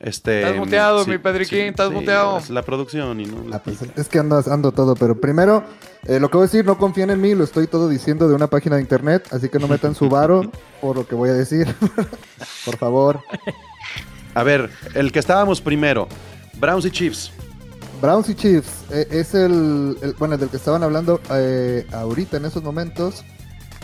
Este, 0.00 0.42
Estás 0.42 0.56
muteado, 0.56 1.04
mi 1.06 1.18
Pedriquín, 1.18 1.66
estás 1.66 1.90
muteado. 1.90 2.38
Es 2.38 2.48
la 2.48 2.62
producción 2.62 3.20
y 3.20 3.26
no 3.26 3.46
la 3.46 3.56
Ah, 3.56 3.62
pues, 3.62 3.80
es 3.96 4.08
que 4.08 4.18
ando, 4.20 4.42
ando 4.50 4.72
todo, 4.72 4.94
pero 4.94 5.20
primero, 5.20 5.62
eh, 6.04 6.18
lo 6.18 6.30
que 6.30 6.38
voy 6.38 6.44
a 6.44 6.46
decir, 6.46 6.64
no 6.64 6.78
confíen 6.78 7.10
en 7.10 7.20
mí, 7.20 7.34
lo 7.34 7.44
estoy 7.44 7.66
todo 7.66 7.88
diciendo 7.88 8.26
de 8.26 8.34
una 8.34 8.46
página 8.46 8.76
de 8.76 8.82
internet, 8.82 9.28
así 9.30 9.50
que 9.50 9.58
no 9.58 9.68
metan 9.68 9.94
su 9.94 10.08
varo 10.08 10.50
por 10.80 10.96
lo 10.96 11.06
que 11.06 11.16
voy 11.16 11.28
a 11.28 11.34
decir. 11.34 11.66
por 12.64 12.78
favor. 12.78 13.20
A 14.34 14.42
ver, 14.42 14.70
el 14.94 15.12
que 15.12 15.18
estábamos 15.18 15.60
primero, 15.60 16.08
Browns 16.58 16.84
y 16.84 16.90
Chiefs. 16.90 17.32
Browns 18.00 18.28
y 18.30 18.34
Chiefs 18.34 18.84
eh, 18.90 19.06
es 19.10 19.34
el, 19.34 19.98
el- 20.00 20.14
bueno, 20.18 20.38
del 20.38 20.48
que 20.48 20.56
estaban 20.56 20.82
hablando 20.82 21.20
eh, 21.32 21.86
ahorita 21.92 22.36
en 22.38 22.46
esos 22.46 22.62
momentos. 22.62 23.24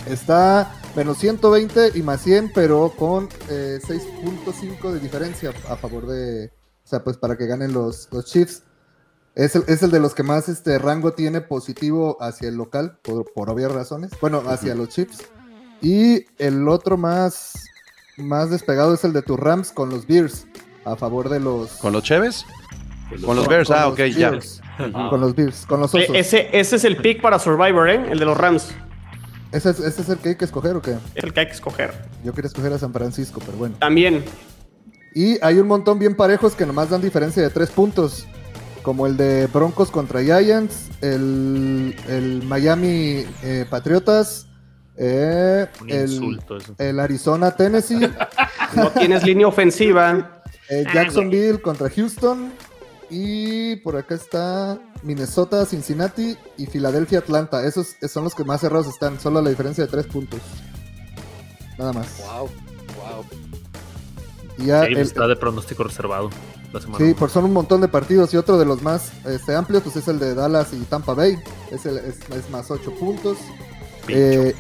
Está 0.07 0.73
menos 0.95 1.19
120 1.19 1.93
y 1.95 2.03
más 2.03 2.23
100, 2.23 2.53
pero 2.55 2.93
con 2.97 3.29
eh, 3.51 3.81
6.5 3.87 4.93
de 4.93 5.01
diferencia 5.01 5.53
a 5.69 5.77
favor 5.77 6.07
de, 6.07 6.47
o 6.85 6.89
sea, 6.89 7.03
pues 7.03 7.17
para 7.17 7.37
que 7.37 7.47
ganen 7.47 7.73
los, 7.73 8.09
los 8.13 8.25
Chiefs. 8.27 8.63
Es 9.35 9.55
el, 9.57 9.65
es 9.67 9.83
el 9.83 9.91
de 9.91 10.01
los 10.01 10.15
que 10.15 10.23
más 10.23 10.49
este 10.49 10.79
rango 10.79 11.13
tiene 11.13 11.43
positivo 11.43 12.17
hacia 12.23 12.49
el 12.49 12.55
local, 12.55 12.99
por, 13.03 13.31
por 13.35 13.51
obvias 13.51 13.71
razones. 13.73 14.13
Bueno, 14.21 14.43
hacia 14.47 14.75
los 14.75 14.89
Chiefs. 14.89 15.19
Y 15.83 16.25
el 16.39 16.67
otro 16.69 16.97
más, 16.97 17.53
más 18.17 18.51
despegado 18.51 18.95
es 18.95 19.05
el 19.05 19.13
de 19.13 19.23
tus 19.23 19.39
Rams 19.39 19.71
con 19.73 19.91
los 19.91 20.07
Bears, 20.07 20.47
a 20.85 20.97
favor 20.97 21.29
de 21.29 21.41
los... 21.41 21.71
¿Con 21.73 21.93
los 21.93 22.03
Cheves? 22.03 22.45
Con 23.25 23.37
los 23.37 23.47
Bears, 23.47 23.69
con 23.69 23.77
ah, 23.77 23.85
los 23.85 23.93
ok, 23.93 24.01
ya. 24.07 24.33
Con 25.11 25.21
los 25.21 25.35
Bears, 25.35 25.65
con 25.67 25.81
los 25.81 25.95
Eh, 25.95 26.05
osos. 26.05 26.17
ese, 26.17 26.49
ese 26.53 26.77
es 26.77 26.85
el 26.85 26.97
pick 26.97 27.21
para 27.21 27.39
Survivor, 27.39 27.89
¿eh? 27.89 28.05
El 28.11 28.19
de 28.19 28.25
los 28.25 28.37
Rams. 28.37 28.69
¿Ese 29.53 29.71
es, 29.71 29.81
ese 29.81 30.03
es 30.03 30.09
el 30.09 30.19
que 30.19 30.31
hay 30.31 30.35
que 30.37 30.45
escoger 30.45 30.75
o 30.77 30.83
qué? 30.83 30.97
Es 31.15 31.25
el 31.25 31.33
que 31.33 31.41
hay 31.41 31.47
que 31.47 31.53
escoger. 31.53 31.95
Yo 32.25 32.33
quería 32.33 32.49
escoger 32.49 32.73
a 32.73 32.79
San 32.79 32.93
Francisco, 32.93 33.41
pero 33.45 33.57
bueno. 33.59 33.77
También. 33.79 34.25
Y 35.15 35.39
hay 35.43 35.59
un 35.59 35.69
montón 35.69 35.99
bien 35.99 36.15
parejos 36.15 36.55
que 36.55 36.67
nomás 36.67 36.91
dan 36.91 37.01
diferencia 37.01 37.43
de 37.43 37.51
tres 37.51 37.71
puntos. 37.71 38.27
Como 38.83 39.07
el 39.07 39.17
de 39.17 39.47
Broncos 39.47 39.91
contra 39.91 40.23
Giants, 40.23 40.91
el, 41.01 41.97
el 42.09 42.43
Miami 42.45 43.25
eh, 43.43 43.65
Patriotas, 43.71 44.47
eh, 44.99 45.67
Un 45.81 45.91
el, 45.91 46.11
insulto 46.13 46.57
eso. 46.57 46.75
el 46.79 46.99
Arizona 47.01 47.51
Tennessee, 47.55 48.11
No 48.77 48.91
tienes 48.91 49.25
línea 49.25 49.47
ofensiva. 49.47 50.43
eh, 50.69 50.85
Jacksonville 50.93 51.61
contra 51.61 51.89
Houston. 51.91 52.53
Y 53.09 53.77
por 53.77 53.97
acá 53.97 54.17
está 54.17 54.79
Minnesota, 55.05 55.65
Cincinnati 55.65 56.37
y 56.57 56.67
Filadelfia, 56.67 57.21
Atlanta. 57.21 57.65
Esos 57.65 57.95
son 58.09 58.25
los 58.25 58.35
que 58.35 58.43
más 58.43 58.61
cerrados 58.63 58.89
están. 58.89 59.21
Solo 59.21 59.41
la 59.41 59.51
diferencia 59.51 59.85
de 59.85 59.91
tres 59.91 60.07
puntos. 60.07 60.41
Nada 61.79 61.93
más. 61.93 62.09
Wow, 62.19 62.49
wow. 62.97 63.25
Y 64.59 64.67
ya 64.67 64.87
Sí, 64.87 64.93
el- 64.93 64.99
está 64.99 65.29
de 65.29 65.37
pronóstico 65.37 65.85
reservado 65.85 66.31
la 66.73 66.81
semana. 66.81 67.05
Sí, 67.05 67.15
por 67.15 67.31
son 67.31 67.45
un 67.45 67.53
montón 67.53 67.81
de 67.81 67.87
partidos 67.89 68.35
y 68.35 68.39
otro 68.39 68.59
de 68.59 68.65
los 68.65 68.83
más 68.83 69.13
este, 69.25 69.55
amplios 69.55 69.85
pues 69.85 69.95
es 69.97 70.09
el 70.09 70.19
de 70.19 70.35
Dallas 70.35 70.73
y 70.73 70.81
Tampa 70.87 71.15
Bay. 71.15 71.39
Es, 71.71 71.87
el- 71.87 71.99
es, 71.99 72.19
es 72.31 72.51
más 72.51 72.71
8 72.73 72.91
puntos. 72.99 73.37
Eh. 74.09 74.55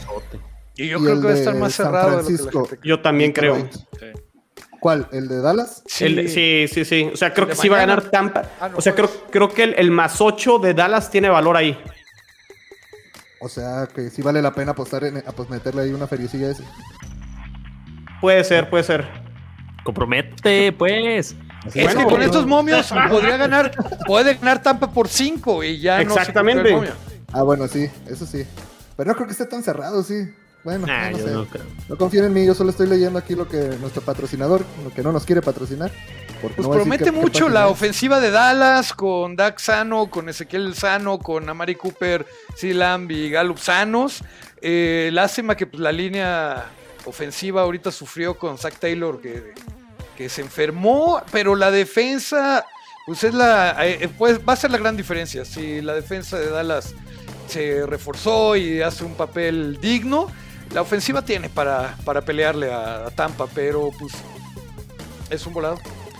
Y 0.76 0.88
yo 0.88 0.98
Y 0.98 1.02
creo 1.02 1.20
que 1.20 1.26
va 1.26 1.32
a 1.32 1.36
estar 1.36 1.54
más 1.54 1.74
San 1.74 1.86
cerrado 1.86 2.22
de 2.22 2.38
lo 2.52 2.64
que. 2.64 2.78
Yo 2.84 3.00
también 3.00 3.32
creo. 3.32 3.68
¿Cuál? 4.78 5.08
¿El 5.10 5.26
de 5.26 5.40
Dallas? 5.40 5.82
El 6.00 6.16
de- 6.16 6.28
Sí, 6.28 6.66
sí, 6.72 6.84
sí. 6.84 7.10
O 7.12 7.16
sea, 7.16 7.32
creo 7.32 7.46
que 7.48 7.54
sí 7.54 7.68
va 7.68 7.76
a 7.78 7.80
ganar 7.80 8.10
Tampa. 8.10 8.42
Ah, 8.60 8.68
no 8.68 8.76
o 8.76 8.80
sea, 8.80 8.94
creo, 8.94 9.08
juegas. 9.08 9.24
creo 9.30 9.48
que 9.48 9.62
el, 9.64 9.74
el 9.78 9.90
más 9.90 10.20
8 10.20 10.58
de 10.58 10.74
Dallas 10.74 11.10
tiene 11.10 11.28
valor 11.28 11.56
ahí. 11.56 11.78
O 13.40 13.48
sea, 13.48 13.88
que 13.92 14.10
sí 14.10 14.22
vale 14.22 14.42
la 14.42 14.52
pena 14.52 14.72
apostar 14.72 15.04
en, 15.04 15.18
a, 15.18 15.32
pues 15.32 15.48
meterle 15.48 15.82
ahí 15.82 15.92
una 15.92 16.06
feriecilla 16.06 16.50
ese. 16.50 16.62
Puede 18.20 18.44
ser, 18.44 18.68
puede 18.70 18.84
ser. 18.84 19.06
Compromete, 19.84 20.72
pues. 20.72 21.34
Es 21.74 21.94
que 21.94 22.04
con 22.04 22.22
estos 22.22 22.46
momios 22.46 22.92
podría 23.08 23.36
ganar, 23.36 23.72
puede 24.06 24.34
ganar 24.34 24.62
Tampa 24.62 24.90
por 24.90 25.08
5 25.08 25.64
y 25.64 25.80
ya 25.80 26.00
Exactamente. 26.00 26.62
no 26.62 26.68
se 26.68 26.74
cumplió 26.74 26.92
el 26.92 26.96
momio. 26.96 27.26
Ah, 27.32 27.42
bueno, 27.42 27.66
sí, 27.68 27.88
eso 28.08 28.24
sí. 28.26 28.44
Pero 28.96 29.08
no 29.08 29.14
creo 29.14 29.26
que 29.26 29.32
esté 29.32 29.46
tan 29.46 29.62
cerrado, 29.62 30.02
sí. 30.02 30.28
Bueno, 30.64 30.86
Nah, 30.86 31.10
no, 31.10 31.18
sé. 31.18 31.60
no 31.88 31.96
confíen 31.96 32.24
en 32.24 32.32
mí, 32.32 32.44
yo 32.44 32.52
solo 32.52 32.70
estoy 32.70 32.88
leyendo 32.88 33.20
aquí 33.20 33.36
lo 33.36 33.46
que 33.48 33.58
nuestro 33.80 34.02
patrocinador, 34.02 34.64
lo 34.82 34.92
que 34.92 35.00
no 35.02 35.12
nos 35.12 35.24
quiere 35.24 35.40
patrocinar. 35.40 35.92
porque 36.42 36.56
Pues 36.56 36.66
no 36.66 36.74
promete 36.74 37.12
mucho 37.12 37.48
la 37.48 37.68
ofensiva 37.68 38.18
de 38.18 38.32
Dallas 38.32 38.92
con 38.92 39.36
Dak 39.36 39.60
Sano, 39.60 40.10
con 40.10 40.28
Ezequiel 40.28 40.74
Sano, 40.74 41.18
con 41.20 41.48
Amari 41.48 41.76
Cooper, 41.76 42.26
Lamb 42.62 43.10
y 43.12 43.30
Gallup 43.30 43.58
sanos. 43.58 44.24
Eh, 44.60 45.10
lástima 45.12 45.54
que 45.54 45.66
pues, 45.66 45.80
la 45.80 45.92
línea 45.92 46.64
ofensiva 47.04 47.62
ahorita 47.62 47.92
sufrió 47.92 48.36
con 48.36 48.58
Zach 48.58 48.74
Taylor 48.80 49.20
que, 49.20 49.54
que 50.16 50.28
se 50.28 50.40
enfermó, 50.40 51.22
pero 51.30 51.54
la 51.54 51.70
defensa 51.70 52.64
pues 53.06 53.22
es 53.22 53.34
la 53.34 53.76
eh, 53.86 54.08
pues, 54.18 54.40
va 54.40 54.54
a 54.54 54.56
ser 54.56 54.72
la 54.72 54.78
gran 54.78 54.96
diferencia. 54.96 55.44
Si 55.44 55.80
la 55.80 55.94
defensa 55.94 56.40
de 56.40 56.50
Dallas 56.50 56.92
se 57.48 57.86
reforzó 57.86 58.56
y 58.56 58.82
hace 58.82 59.04
un 59.04 59.14
papel 59.14 59.78
digno, 59.80 60.26
la 60.74 60.82
ofensiva 60.82 61.22
tiene 61.22 61.48
para, 61.48 61.96
para 62.04 62.22
pelearle 62.22 62.72
a, 62.72 63.06
a 63.06 63.10
Tampa, 63.10 63.46
pero 63.54 63.90
pues 63.98 64.12
es 65.30 65.46
un 65.46 65.52
volado. 65.54 65.78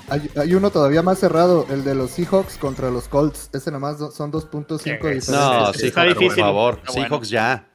Hay, 0.08 0.30
hay 0.36 0.54
uno 0.54 0.70
todavía 0.70 1.02
más 1.02 1.18
cerrado, 1.18 1.66
el 1.68 1.82
de 1.82 1.94
los 1.96 2.12
Seahawks 2.12 2.58
contra 2.58 2.90
los 2.90 3.08
Colts. 3.08 3.50
Ese 3.52 3.72
nomás 3.72 3.98
son 4.14 4.30
2.5 4.30 4.78
diferencias. 4.84 5.28
No, 5.30 5.70
Está 5.72 5.78
Seahawks, 5.78 5.94
por 6.14 6.22
difícil. 6.22 6.42
favor. 6.44 6.74
Está 6.78 6.92
bueno. 6.92 7.08
Seahawks 7.08 7.28
ya. 7.30 7.66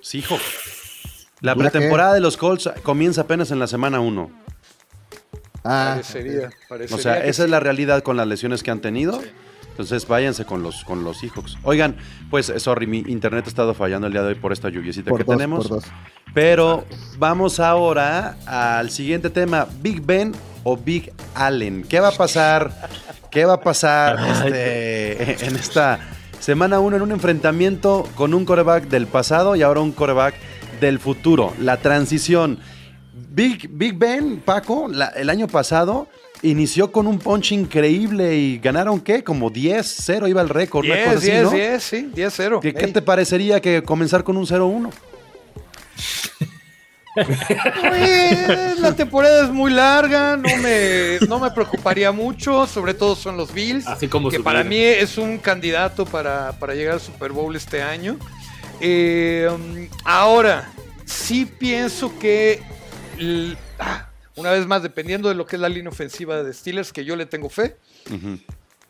Seahawks. 0.00 1.26
La 1.42 1.52
¿Ya 1.52 1.58
pretemporada 1.58 2.14
de 2.14 2.20
los 2.20 2.36
Colts 2.38 2.70
comienza 2.82 3.22
apenas 3.22 3.50
en 3.50 3.58
la 3.58 3.66
semana 3.66 4.00
1. 4.00 4.30
Ah, 5.62 5.92
Parecería, 5.96 6.50
parecería 6.68 6.96
O 6.96 6.98
sea, 6.98 7.24
esa 7.24 7.44
es 7.44 7.50
la 7.50 7.60
realidad 7.60 8.02
con 8.02 8.16
las 8.16 8.26
lesiones 8.26 8.62
que 8.62 8.70
han 8.70 8.80
tenido. 8.80 9.20
Entonces 9.80 10.06
váyanse 10.06 10.44
con 10.44 10.62
los, 10.62 10.84
con 10.84 11.02
los 11.04 11.18
Seahawks. 11.18 11.56
Oigan, 11.62 11.96
pues 12.30 12.52
sorry, 12.58 12.86
mi 12.86 12.98
internet 12.98 13.44
ha 13.46 13.48
estado 13.48 13.72
fallando 13.74 14.06
el 14.06 14.12
día 14.12 14.22
de 14.22 14.28
hoy 14.28 14.34
por 14.34 14.52
esta 14.52 14.68
lluviecita 14.68 15.08
por 15.10 15.18
que 15.20 15.24
dos, 15.24 15.36
tenemos. 15.36 15.68
por 15.68 15.80
dos. 15.80 15.90
Pero 16.34 16.84
vamos 17.18 17.58
ahora 17.60 18.36
al 18.46 18.90
siguiente 18.90 19.30
tema, 19.30 19.66
Big 19.80 20.00
Ben 20.04 20.32
o 20.64 20.76
Big 20.76 21.12
Allen. 21.34 21.82
¿Qué 21.84 21.98
va 21.98 22.08
a 22.08 22.12
pasar? 22.12 22.88
¿Qué 23.30 23.44
va 23.46 23.54
a 23.54 23.60
pasar 23.60 24.18
este, 24.44 25.46
en 25.46 25.56
esta 25.56 25.98
semana 26.38 26.78
1 26.80 26.96
en 26.96 27.02
un 27.02 27.12
enfrentamiento 27.12 28.06
con 28.14 28.34
un 28.34 28.44
coreback 28.44 28.84
del 28.88 29.06
pasado 29.06 29.56
y 29.56 29.62
ahora 29.62 29.80
un 29.80 29.92
coreback 29.92 30.34
del 30.80 30.98
futuro? 30.98 31.54
La 31.58 31.78
transición. 31.78 32.58
Big, 33.32 33.68
Big 33.72 33.96
Ben, 33.96 34.40
Paco, 34.44 34.88
la- 34.88 35.08
el 35.08 35.30
año 35.30 35.46
pasado 35.48 36.08
inició 36.42 36.90
con 36.92 37.06
un 37.06 37.18
punch 37.18 37.52
increíble 37.52 38.36
y 38.36 38.58
ganaron 38.58 39.00
qué? 39.00 39.22
Como 39.24 39.50
10-0 39.50 40.28
iba 40.28 40.40
el 40.40 40.48
récord. 40.48 40.86
una 40.86 41.04
cosa 41.04 41.18
10, 41.18 41.18
así, 41.18 41.30
10, 41.30 41.42
¿no? 41.42 41.50
10, 41.50 41.82
sí, 41.82 42.10
10-0. 42.14 42.60
¿Qué, 42.60 42.74
qué 42.74 42.84
Ey. 42.86 42.92
te 42.92 43.02
parecería 43.02 43.60
que 43.60 43.82
comenzar 43.82 44.24
con 44.24 44.36
un 44.36 44.46
0-1? 44.46 44.90
Pues, 47.14 48.78
la 48.78 48.94
temporada 48.94 49.44
es 49.44 49.50
muy 49.50 49.72
larga, 49.72 50.36
no 50.36 50.56
me, 50.58 51.18
no 51.28 51.40
me 51.40 51.50
preocuparía 51.50 52.12
mucho, 52.12 52.66
sobre 52.66 52.94
todo 52.94 53.16
son 53.16 53.36
los 53.36 53.52
Bills, 53.52 53.86
Así 53.86 54.08
como 54.08 54.30
que 54.30 54.40
para 54.40 54.62
mí 54.62 54.78
es 54.78 55.18
un 55.18 55.38
candidato 55.38 56.06
para, 56.06 56.52
para 56.52 56.74
llegar 56.74 56.94
al 56.94 57.00
Super 57.00 57.32
Bowl 57.32 57.54
este 57.56 57.82
año. 57.82 58.16
Eh, 58.80 59.50
ahora, 60.04 60.70
sí 61.04 61.46
pienso 61.46 62.16
que, 62.18 62.62
ah, 63.78 64.09
una 64.36 64.50
vez 64.50 64.66
más, 64.66 64.82
dependiendo 64.82 65.28
de 65.28 65.34
lo 65.34 65.46
que 65.46 65.56
es 65.56 65.62
la 65.62 65.68
línea 65.68 65.90
ofensiva 65.90 66.42
de 66.42 66.52
Steelers, 66.52 66.92
que 66.92 67.04
yo 67.04 67.16
le 67.16 67.26
tengo 67.26 67.48
fe, 67.48 67.76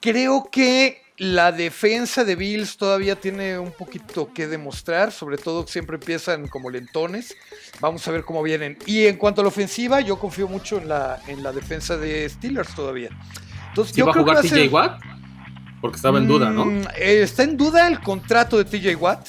creo 0.01 0.49
que 0.51 1.03
la 1.21 1.53
defensa 1.53 2.25
de 2.25 2.35
Bills 2.35 2.79
todavía 2.79 3.15
tiene 3.15 3.59
un 3.59 3.73
poquito 3.73 4.33
que 4.33 4.47
demostrar, 4.47 5.13
sobre 5.13 5.37
todo 5.37 5.67
siempre 5.67 5.97
empiezan 5.97 6.49
como 6.49 6.71
lentones. 6.71 7.37
Vamos 7.79 8.09
a 8.09 8.11
ver 8.11 8.25
cómo 8.25 8.43
vienen. 8.43 8.79
Y 8.87 9.07
en 9.07 9.17
cuanto 9.17 9.43
a 9.43 9.45
la 9.45 9.49
ofensiva, 9.49 10.01
yo 10.01 10.19
confío 10.19 10.49
mucho 10.49 10.79
en 10.79 10.89
la, 10.89 11.21
en 11.27 11.43
la 11.43 11.53
defensa 11.53 11.99
de 11.99 12.27
Steelers 12.27 12.75
todavía. 12.75 13.11
Entonces, 13.69 13.95
¿Sí 13.95 14.01
yo 14.01 14.07
va 14.07 14.13
a 14.13 14.15
creo 14.15 14.25
jugar 14.25 14.43
TJ 14.43 14.69
Watt? 14.73 15.01
Porque 15.83 15.97
estaba 15.97 16.19
en 16.19 16.27
duda, 16.27 16.51
¿no? 16.51 16.65
Mm, 16.65 16.83
eh, 16.97 17.23
está 17.23 17.43
en 17.43 17.57
duda 17.59 17.87
el 17.87 18.01
contrato 18.01 18.57
de 18.57 18.65
TJ 18.65 18.97
Watt. 18.97 19.29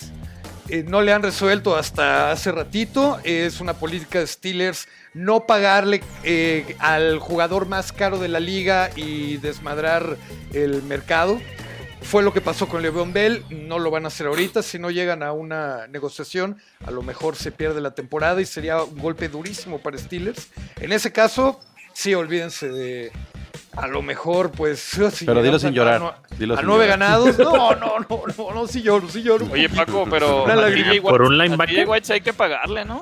Eh, 0.71 0.86
no 0.88 1.01
le 1.01 1.12
han 1.12 1.21
resuelto 1.21 1.75
hasta 1.75 2.31
hace 2.31 2.49
ratito. 2.49 3.19
Es 3.25 3.60
una 3.60 3.73
política 3.73 4.19
de 4.19 4.27
Steelers 4.27 4.88
no 5.13 5.45
pagarle 5.45 6.01
eh, 6.23 6.77
al 6.79 7.19
jugador 7.19 7.65
más 7.65 7.91
caro 7.91 8.17
de 8.19 8.29
la 8.29 8.39
liga 8.39 8.89
y 8.95 9.36
desmadrar 9.38 10.15
el 10.53 10.81
mercado. 10.84 11.41
Fue 12.01 12.23
lo 12.23 12.31
que 12.31 12.39
pasó 12.39 12.69
con 12.69 12.81
Le'Veon 12.81 13.12
Bell. 13.12 13.43
No 13.49 13.79
lo 13.79 13.91
van 13.91 14.05
a 14.05 14.07
hacer 14.07 14.27
ahorita. 14.27 14.63
Si 14.63 14.79
no 14.79 14.91
llegan 14.91 15.23
a 15.23 15.34
una 15.34 15.88
negociación, 15.88 16.55
a 16.86 16.91
lo 16.91 17.01
mejor 17.01 17.36
se 17.36 17.51
pierde 17.51 17.81
la 17.81 17.91
temporada 17.91 18.39
y 18.39 18.45
sería 18.45 18.81
un 18.81 18.97
golpe 18.97 19.27
durísimo 19.27 19.79
para 19.79 19.97
Steelers. 19.97 20.47
En 20.79 20.93
ese 20.93 21.12
caso, 21.12 21.60
sí, 21.93 22.13
olvídense 22.13 22.69
de. 22.69 23.12
A 23.73 23.88
lo 23.88 24.01
mejor, 24.01 24.51
pues. 24.51 24.80
si 25.13 25.25
Pero 25.25 25.41
dilo 25.41 25.60
sin 25.60 25.71
llorar, 25.73 26.01
a- 26.01 26.36
dilo 26.38 26.56
a 26.56 26.58
sin 26.58 26.65
nueve 26.67 26.86
llorar. 26.86 26.99
ganados. 26.99 27.38
No, 27.39 27.75
no, 27.75 27.99
no, 27.99 28.23
no, 28.38 28.54
no, 28.54 28.67
sí 28.67 28.82
lloro, 28.82 29.08
sí 29.10 29.21
lloro. 29.23 29.47
Oye. 29.51 29.69
Paco, 29.69 30.06
pero 30.10 30.43
Una 30.43 30.56
¿Por 31.01 31.21
un 31.21 31.38
linebacker? 31.38 31.88
Hay 32.10 32.21
que 32.21 32.34
pagarle, 32.34 32.86
¿no? 32.86 33.01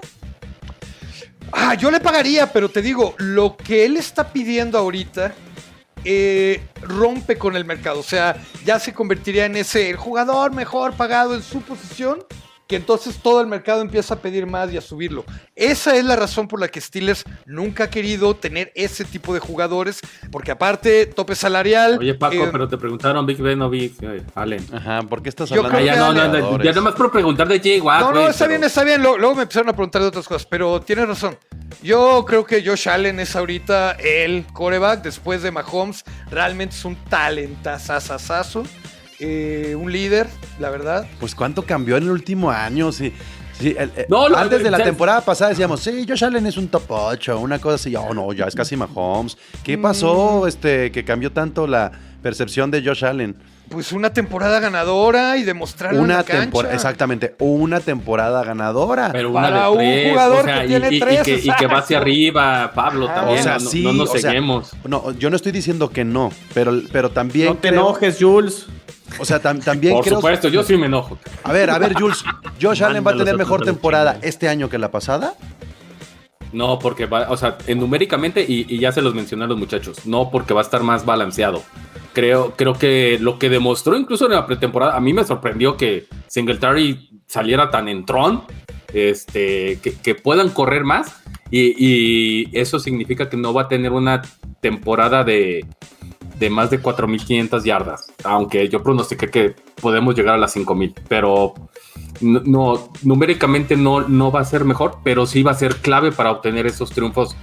Ah, 1.51 1.73
yo 1.73 1.89
le 1.89 1.99
pagaría, 1.99 2.51
pero 2.53 2.69
te 2.69 2.81
digo, 2.81 3.15
lo 3.17 3.57
que 3.57 3.85
él 3.85 3.97
está 3.97 4.31
pidiendo 4.31 4.77
ahorita 4.77 5.33
eh, 6.05 6.61
rompe 6.81 7.37
con 7.37 7.55
el 7.55 7.65
mercado. 7.65 7.99
O 7.99 8.03
sea, 8.03 8.35
ya 8.63 8.79
se 8.79 8.93
convertiría 8.93 9.45
en 9.45 9.55
ese 9.57 9.89
el 9.89 9.97
jugador 9.97 10.53
mejor 10.53 10.93
pagado 10.93 11.33
en 11.33 11.41
su 11.41 11.61
posición, 11.61 12.23
que 12.69 12.75
entonces 12.75 13.17
todo 13.17 13.41
el 13.41 13.47
mercado 13.47 13.81
empieza 13.81 14.13
a 14.13 14.17
pedir 14.19 14.45
más 14.45 14.71
y 14.71 14.77
a 14.77 14.81
subirlo. 14.81 15.25
Esa 15.55 15.95
es 15.95 16.05
la 16.05 16.15
razón 16.15 16.47
por 16.47 16.59
la 16.59 16.67
que 16.67 16.79
Steelers 16.79 17.25
nunca 17.47 17.85
ha 17.85 17.89
querido 17.89 18.35
tener 18.35 18.71
ese 18.75 19.03
tipo 19.05 19.33
de 19.33 19.39
jugadores, 19.39 19.99
porque 20.31 20.51
aparte, 20.51 21.07
tope 21.07 21.33
salarial. 21.33 21.97
Oye, 21.99 22.13
Paco, 22.13 22.35
eh, 22.35 22.49
pero 22.51 22.67
te 22.67 22.77
preguntaron 22.77 23.25
Big 23.25 23.41
Ben 23.41 23.59
o 23.63 23.71
Big 23.71 23.95
eh, 24.01 24.21
Allen. 24.35 24.63
Ajá, 24.71 25.01
¿por 25.01 25.23
qué 25.23 25.29
estás 25.29 25.51
hablando 25.51 25.69
creo 25.71 25.81
Ah, 25.81 26.13
ya 26.13 26.13
no, 26.13 26.63
ya 26.63 26.71
nomás 26.71 26.93
por 26.93 27.11
preguntar 27.11 27.47
de 27.47 27.59
Jay 27.59 27.79
Watt. 27.79 28.01
No, 28.01 28.11
no, 28.11 28.27
está 28.27 28.45
pero- 28.45 28.49
bien, 28.49 28.63
está 28.63 28.83
bien. 28.83 29.01
Luego, 29.01 29.17
luego 29.17 29.33
me 29.33 29.41
empezaron 29.41 29.69
a 29.69 29.73
preguntar 29.73 30.03
de 30.03 30.09
otras 30.09 30.27
cosas, 30.27 30.45
pero 30.45 30.79
tienes 30.79 31.07
razón. 31.07 31.39
Yo 31.81 32.23
creo 32.27 32.45
que 32.45 32.63
Josh 32.63 32.87
Allen 32.87 33.19
es 33.19 33.35
ahorita 33.35 33.93
el 33.93 34.45
coreback 34.53 35.01
después 35.01 35.41
de 35.41 35.49
Mahomes. 35.49 36.03
Realmente 36.29 36.75
es 36.75 36.85
un 36.85 36.95
talentazazazazo. 37.05 38.63
Eh, 39.19 39.75
un 39.77 39.91
líder, 39.91 40.27
la 40.59 40.69
verdad. 40.69 41.07
Pues 41.19 41.35
cuánto 41.35 41.63
cambió 41.63 41.97
en 41.97 42.03
el 42.03 42.11
último 42.11 42.49
año, 42.51 42.91
sí. 42.91 43.13
Sí, 43.59 43.75
el- 43.77 43.91
el- 43.97 44.05
No, 44.07 44.29
lo- 44.29 44.37
antes 44.37 44.63
de 44.63 44.71
la 44.71 44.77
ya- 44.77 44.85
temporada 44.85 45.19
pasada 45.19 45.49
decíamos, 45.49 45.81
sí, 45.81 46.05
Josh 46.07 46.23
Allen 46.23 46.45
es 46.47 46.55
un 46.55 46.69
top 46.69 46.83
8, 46.87 47.37
una 47.39 47.59
cosa 47.59 47.75
así. 47.75 47.93
Oh, 47.95 48.13
no, 48.13 48.31
ya 48.31 48.45
es 48.45 48.55
casi 48.55 48.77
Mahomes. 48.77 49.37
¿Qué 49.63 49.77
Mm. 49.77 49.81
pasó 49.81 50.47
este, 50.47 50.91
que 50.93 51.03
cambió 51.03 51.31
tanto 51.33 51.67
la 51.67 51.91
percepción 52.23 52.71
de 52.71 52.81
Josh 52.83 53.03
Allen? 53.03 53.35
Pues 53.69 53.91
una 53.91 54.11
temporada 54.11 54.59
ganadora 54.59 55.37
y 55.37 55.43
demostrarlo 55.43 55.99
en 55.99 56.05
Una 56.05 56.17
la 56.17 56.23
cancha. 56.23 56.41
temporada, 56.41 56.73
exactamente, 56.73 57.35
una 57.39 57.79
temporada 57.79 58.43
ganadora. 58.43 59.09
Pero 59.11 59.29
una 59.29 59.41
Para 59.41 59.63
de 59.65 59.69
un 59.69 59.77
tres, 59.77 60.09
jugador 60.11 60.39
o 60.39 60.43
sea, 60.43 60.59
que 60.59 60.65
y, 60.65 60.67
tiene 60.69 60.89
y- 60.91 60.95
y 60.95 60.99
tres, 60.99 61.21
que, 61.23 61.35
y 61.35 61.51
que 61.51 61.67
va 61.67 61.77
hacia 61.77 61.97
arriba, 61.99 62.71
Pablo, 62.73 63.05
Ajá. 63.07 63.15
también. 63.15 63.39
O 63.39 63.43
sea, 63.43 63.53
no, 63.59 63.69
sí, 63.69 63.83
no 63.83 63.93
nos 63.93 64.09
o 64.09 64.17
sea, 64.17 64.31
seguimos. 64.31 64.71
No, 64.87 65.11
yo 65.11 65.29
no 65.29 65.35
estoy 65.35 65.51
diciendo 65.51 65.89
que 65.91 66.03
no, 66.03 66.31
pero, 66.55 66.81
pero 66.91 67.11
también 67.11 67.49
No 67.49 67.55
te 67.55 67.69
creo- 67.69 67.81
enojes, 67.81 68.17
Jules. 68.19 68.65
O 69.19 69.25
sea, 69.25 69.41
tam- 69.41 69.63
también 69.63 69.93
Por 69.93 70.03
creo... 70.03 70.15
supuesto, 70.17 70.47
yo 70.49 70.63
sí 70.63 70.75
me 70.77 70.87
enojo. 70.87 71.17
A 71.43 71.51
ver, 71.51 71.69
a 71.69 71.77
ver, 71.77 71.93
Jules, 71.93 72.23
¿Josh 72.61 72.83
Allen 72.83 73.05
va 73.05 73.11
a 73.11 73.17
tener 73.17 73.37
mejor 73.37 73.63
temporada 73.63 74.17
este 74.21 74.49
año 74.49 74.69
que 74.69 74.77
la 74.79 74.89
pasada? 74.91 75.33
No, 76.51 76.79
porque 76.79 77.05
va, 77.05 77.27
o 77.29 77.37
sea, 77.37 77.57
en 77.67 77.79
numéricamente, 77.79 78.41
y, 78.47 78.65
y 78.67 78.79
ya 78.79 78.91
se 78.91 79.03
los 79.03 79.13
mencioné 79.13 79.43
a 79.43 79.47
los 79.47 79.57
muchachos, 79.59 80.05
no 80.07 80.31
porque 80.31 80.53
va 80.55 80.61
a 80.61 80.63
estar 80.63 80.81
más 80.81 81.05
balanceado. 81.05 81.61
Creo, 82.19 82.51
creo 82.57 82.73
que 82.73 83.17
lo 83.17 83.39
que 83.39 83.49
demostró 83.49 83.95
incluso 83.95 84.25
en 84.25 84.33
la 84.33 84.45
pretemporada, 84.45 84.97
a 84.97 84.99
mí 84.99 85.13
me 85.13 85.23
sorprendió 85.23 85.77
que 85.77 86.07
Singletary 86.27 87.21
saliera 87.27 87.71
tan 87.71 87.87
en 87.87 88.05
tron, 88.05 88.43
este, 88.93 89.79
que, 89.79 90.15
puedan 90.15 90.49
correr 90.49 90.83
más, 90.83 91.23
y, 91.49 92.49
eso 92.51 92.77
significa 92.77 93.29
que 93.29 93.37
no 93.37 93.53
va 93.53 93.61
a 93.61 93.67
tener 93.69 93.93
una 93.93 94.21
temporada 94.59 95.23
de, 95.23 95.65
de 96.37 96.49
más 96.49 96.69
de 96.69 96.81
4.500 96.81 97.63
yardas, 97.63 98.11
aunque 98.25 98.67
yo 98.67 98.83
pronostiqué 98.83 99.29
que 99.29 99.55
podemos 99.81 100.13
llegar 100.13 100.35
a 100.35 100.37
las 100.37 100.53
5.000, 100.57 100.93
pero 101.07 101.53
no, 102.19 102.91
numéricamente 103.01 103.77
no, 103.77 104.09
no 104.09 104.29
va 104.29 104.41
a 104.41 104.43
ser 104.43 104.65
mejor, 104.65 104.97
pero 105.05 105.25
sí 105.25 105.41
va 105.41 105.51
a 105.51 105.55
ser 105.55 105.77
clave 105.77 106.11
para 106.11 106.31
obtener 106.31 106.67
esos 106.67 106.89
triunfos 106.89 107.37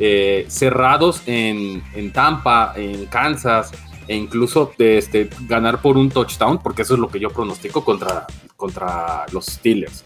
eh, 0.00 0.46
cerrados 0.48 1.22
en, 1.26 1.84
en 1.94 2.12
Tampa, 2.12 2.72
en 2.74 3.06
Kansas, 3.06 3.70
e 4.08 4.16
incluso 4.16 4.72
este, 4.78 5.28
ganar 5.48 5.80
por 5.80 5.96
un 5.96 6.10
touchdown, 6.10 6.58
porque 6.62 6.82
eso 6.82 6.94
es 6.94 7.00
lo 7.00 7.08
que 7.08 7.20
yo 7.20 7.30
pronostico 7.30 7.84
contra, 7.84 8.26
contra 8.56 9.26
los 9.32 9.46
Steelers. 9.46 10.04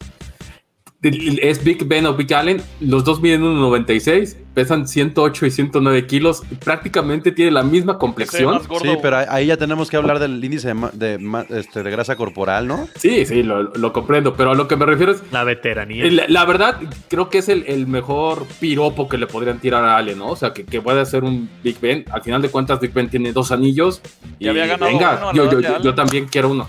Es 1.03 1.65
Big 1.65 1.83
Ben 1.87 2.05
o 2.05 2.13
Big 2.13 2.33
Allen, 2.35 2.61
los 2.81 3.05
dos 3.05 3.23
miden 3.23 3.43
1,96, 3.43 4.37
pesan 4.53 4.87
108 4.87 5.47
y 5.47 5.51
109 5.51 6.07
kilos, 6.07 6.43
y 6.51 6.57
prácticamente 6.57 7.33
tienen 7.33 7.55
la 7.55 7.63
misma 7.63 7.97
complexión. 7.97 8.61
Sí, 8.83 8.99
pero 9.01 9.17
ahí- 9.31 9.47
ya 9.47 9.57
tenemos 9.57 9.89
que 9.89 9.97
hablar 9.97 10.19
del 10.19 10.45
índice 10.45 10.69
de, 10.69 10.75
ma- 10.75 10.91
de 10.93 11.17
ma- 11.19 11.47
este, 11.49 11.83
de 11.83 11.91
grasa 11.91 12.17
corporal, 12.17 12.67
¿no? 12.67 12.87
Sí, 12.97 13.25
sí, 13.25 13.43
lo, 13.43 13.63
lo 13.63 13.93
comprendo, 13.95 14.35
pero 14.35 14.51
a 14.51 14.55
lo 14.55 14.69
que 14.69 14.77
me 14.77 14.85
refiero 14.85 15.13
es 15.13 15.23
La 15.33 15.43
veteranía. 15.45 16.05
La, 16.11 16.25
la 16.29 16.45
verdad, 16.45 16.77
creo 17.09 17.31
que 17.31 17.39
es 17.39 17.49
el, 17.49 17.65
el 17.67 17.87
mejor 17.87 18.45
piropo 18.61 19.09
que 19.09 19.17
le 19.17 19.27
podrían 19.27 19.59
tirar 19.59 19.83
a 19.83 19.97
Allen, 19.97 20.19
¿no? 20.19 20.29
O 20.29 20.37
sea, 20.37 20.53
que, 20.53 20.67
que 20.67 20.83
puede 20.83 21.07
ser 21.07 21.25
un 21.25 21.49
Big 21.65 21.81
Ben. 21.81 22.05
Al 22.11 22.21
final 22.21 22.43
de 22.43 22.51
cuentas, 22.51 22.79
Big 22.79 22.93
Ben 22.93 23.09
tiene 23.09 23.33
dos 23.33 23.53
anillos. 23.53 24.03
Y 24.39 24.45
Ya 24.45 24.51
había 24.51 24.67
ganado 24.67 24.91
venga, 24.91 25.19
uno 25.23 25.33
yo, 25.33 25.51
yo, 25.51 25.61
yo- 25.61 25.81
yo 25.81 25.95
también 25.95 26.27
quiero 26.27 26.51
uno. 26.51 26.69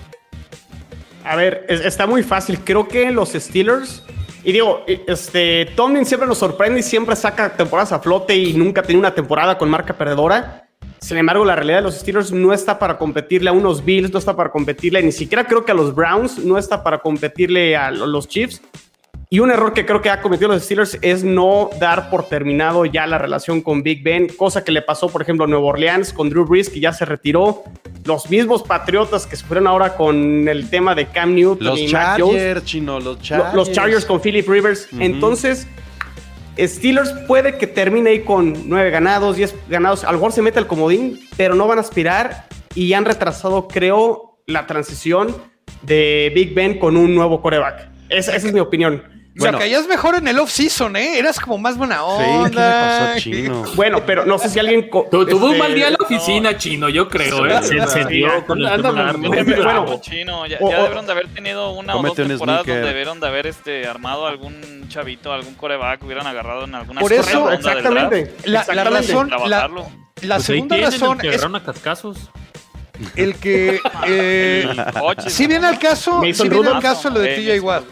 A 1.26 1.36
ver, 1.36 1.66
es- 1.68 1.82
está 1.86 2.08
muy 2.08 2.24
fácil. 2.24 2.60
Creo 2.64 2.88
que 2.88 3.12
los 3.12 3.32
Steelers. 3.34 4.04
Y 4.44 4.52
digo, 4.52 4.84
este, 4.88 5.68
Tomlin 5.76 6.06
siempre 6.06 6.28
nos 6.28 6.38
sorprende 6.40 6.80
y 6.80 6.84
siempre 6.84 7.16
saca 7.16 7.56
temporadas 7.56 7.92
a 7.92 8.00
flote 8.00 8.36
y 8.36 8.54
nunca 8.54 8.82
tiene 8.82 9.00
una 9.00 9.14
temporada 9.14 9.58
con 9.58 9.70
marca 9.70 9.94
perdedora. 9.96 10.68
Sin 11.00 11.18
embargo, 11.18 11.46
la 11.46 11.56
realidad 11.56 11.78
de 11.78 11.84
los 11.84 11.96
Steelers 11.96 12.32
no 12.32 12.54
está 12.54 12.78
para 12.78 12.98
competirle 12.98 13.50
a 13.50 13.54
unos 13.54 13.84
Bills, 13.84 14.12
no 14.12 14.20
está 14.20 14.36
para 14.36 14.52
competirle, 14.52 15.02
ni 15.04 15.12
siquiera 15.12 15.46
creo 15.46 15.66
que 15.66 15.72
a 15.72 15.76
los 15.76 15.94
Browns, 15.96 16.40
no 16.40 16.58
está 16.58 16.84
para 16.84 17.00
competirle 17.00 17.76
a 17.76 17.90
lo- 17.92 18.06
los 18.08 18.28
Chiefs. 18.28 18.62
Y 19.34 19.40
un 19.40 19.50
error 19.50 19.72
que 19.72 19.86
creo 19.86 20.02
que 20.02 20.10
ha 20.10 20.20
cometido 20.22 20.50
los 20.50 20.62
Steelers 20.62 21.00
es 21.02 21.24
no 21.24 21.70
dar 21.80 22.10
por 22.10 22.28
terminado 22.28 22.84
ya 22.84 23.08
la 23.08 23.18
relación 23.18 23.62
con 23.62 23.82
Big 23.82 24.04
Ben, 24.04 24.28
cosa 24.28 24.62
que 24.62 24.74
le 24.74 24.82
pasó, 24.82 25.08
por 25.08 25.22
ejemplo, 25.22 25.46
a 25.46 25.48
Nueva 25.48 25.68
Orleans 25.68 26.12
con 26.12 26.30
Drew 26.30 26.44
Brees, 26.46 26.70
que 26.70 26.82
ya 26.82 26.92
se 26.92 27.06
retiró. 27.06 27.64
Los 28.04 28.30
mismos 28.30 28.62
Patriotas 28.62 29.26
que 29.26 29.38
sufrieron 29.38 29.68
ahora 29.68 29.96
con 29.96 30.50
el 30.50 30.70
tema 30.70 30.96
de 30.96 31.06
Cam 31.06 31.34
Newton 31.34 31.66
Los 31.66 31.80
y 31.80 31.84
Jones. 31.90 31.92
Chargers, 31.94 32.66
chino, 32.66 32.96
los 33.00 33.06
Lo- 33.06 33.22
Chargers. 33.22 33.54
Los 33.54 33.72
Chargers 33.72 34.04
con 34.06 34.20
Philip 34.20 34.46
Rivers. 34.50 34.90
Entonces, 35.00 35.66
Steelers 36.60 37.14
puede 37.26 37.58
que 37.58 37.68
termine 37.68 38.10
ahí 38.10 38.20
con 38.24 38.68
nueve 38.68 38.90
ganados, 38.90 39.38
10 39.38 39.56
ganados. 39.70 40.04
A 40.04 40.08
lo 40.12 40.18
mejor 40.18 40.34
se 40.34 40.42
mete 40.42 40.60
al 40.60 40.68
comodín, 40.68 41.22
pero 41.38 41.56
no 41.56 41.68
van 41.68 41.78
a 41.78 41.82
aspirar 41.82 42.48
y 42.76 42.92
han 42.92 43.06
retrasado, 43.06 43.70
creo, 43.70 44.40
la 44.46 44.68
transición 44.68 45.34
de 45.84 46.34
Big 46.36 46.54
Ben 46.54 46.78
con 46.78 46.98
un 46.98 47.16
nuevo 47.16 47.42
coreback. 47.42 47.88
Esa, 48.10 48.36
esa 48.36 48.48
es 48.48 48.54
mi 48.54 48.60
opinión. 48.60 49.21
O 49.40 49.42
sea, 49.44 49.54
caías 49.54 49.88
mejor 49.88 50.16
en 50.16 50.28
el 50.28 50.38
off-season, 50.40 50.96
¿eh? 50.98 51.18
Eras 51.18 51.40
como 51.40 51.58
más 51.58 51.78
buena 51.78 51.96
Sí, 52.00 52.02
onda. 52.04 52.50
¿qué 52.50 52.56
le 52.56 52.62
pasó, 52.62 53.20
chino? 53.20 53.64
Bueno, 53.76 54.04
pero 54.06 54.26
no 54.26 54.38
sé 54.38 54.50
si 54.50 54.60
alguien. 54.60 54.90
Tuvo 54.90 55.08
un 55.22 55.30
este, 55.54 55.58
mal 55.58 55.74
día 55.74 55.88
en 55.88 55.94
la 55.94 56.04
oficina, 56.04 56.58
chino, 56.58 56.90
yo 56.90 57.08
creo, 57.08 57.46
¿eh? 57.46 57.64
Se 57.64 57.78
encendió 57.78 58.46
con 58.46 58.62
el 58.62 58.82
Bueno. 58.82 60.00
Chino, 60.02 60.46
ya, 60.48 60.60
ya 60.60 60.66
o- 60.66 60.70
debieron 60.84 61.06
de 61.06 61.12
haber 61.14 61.28
tenido 61.30 61.72
una 61.72 61.96
o 61.96 62.02
dos 62.04 62.16
temporadas 62.16 62.66
donde 62.66 62.82
debieron 62.82 63.20
de 63.22 63.28
haber 63.28 63.48
este, 63.48 63.88
armado 63.88 64.28
algún 64.28 64.86
chavito, 64.90 65.32
algún 65.32 65.54
coreback, 65.56 66.04
hubieran 66.04 66.28
agarrado 66.28 66.66
en 66.66 66.76
alguna 66.76 67.00
Por 67.02 67.14
eso, 67.14 67.50
Exactamente. 67.52 68.34
La, 68.44 68.64
razón, 68.84 69.30
la, 69.30 69.38
trabajarlo. 69.38 69.88
la 70.24 70.36
Pues 70.36 70.46
segunda 70.46 70.76
tienen 70.76 70.92
razón 70.92 71.18
el 71.22 71.30
que 71.30 71.36
es 71.36 71.44
a 71.44 71.64
cascazos. 71.64 72.18
el 73.16 73.36
que 73.36 73.80
eh, 74.08 74.68
Coche, 75.00 75.30
si 75.30 75.48
viene 75.48 75.68
al 75.68 75.80
caso, 75.80 76.22
si 76.34 76.50
viene 76.50 76.68
al 76.70 76.82
caso 76.82 77.10
lo 77.10 77.20
de 77.20 77.36
TJ 77.36 77.60
Watt. 77.62 77.84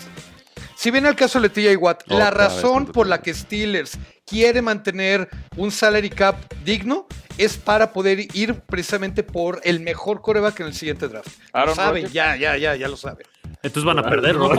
Si 0.79 0.91
viene 0.91 1.09
al 1.09 1.15
caso 1.17 1.41
de 1.41 1.49
TJ 1.49 1.75
Watt, 1.75 2.03
Otra 2.03 2.17
la 2.17 2.31
razón 2.31 2.85
por 2.85 3.05
la 3.05 3.21
que 3.21 3.33
Steelers 3.33 3.99
quiere 4.25 4.61
mantener 4.61 5.27
un 5.57 5.71
salary 5.71 6.09
cap 6.09 6.37
digno 6.63 7.05
es 7.37 7.57
para 7.57 7.91
poder 7.91 8.33
ir 8.33 8.61
precisamente 8.61 9.21
por 9.21 9.59
el 9.65 9.81
mejor 9.81 10.21
coreback 10.21 10.61
en 10.61 10.67
el 10.67 10.73
siguiente 10.73 11.09
draft. 11.09 11.37
Lo 11.53 11.75
saben, 11.75 12.07
ya, 12.07 12.37
ya, 12.37 12.55
ya, 12.55 12.77
ya 12.77 12.87
lo 12.87 12.95
saben. 12.95 13.27
Entonces 13.61 13.83
van 13.83 13.99
a 13.99 14.03
perder, 14.09 14.37
¿no? 14.37 14.51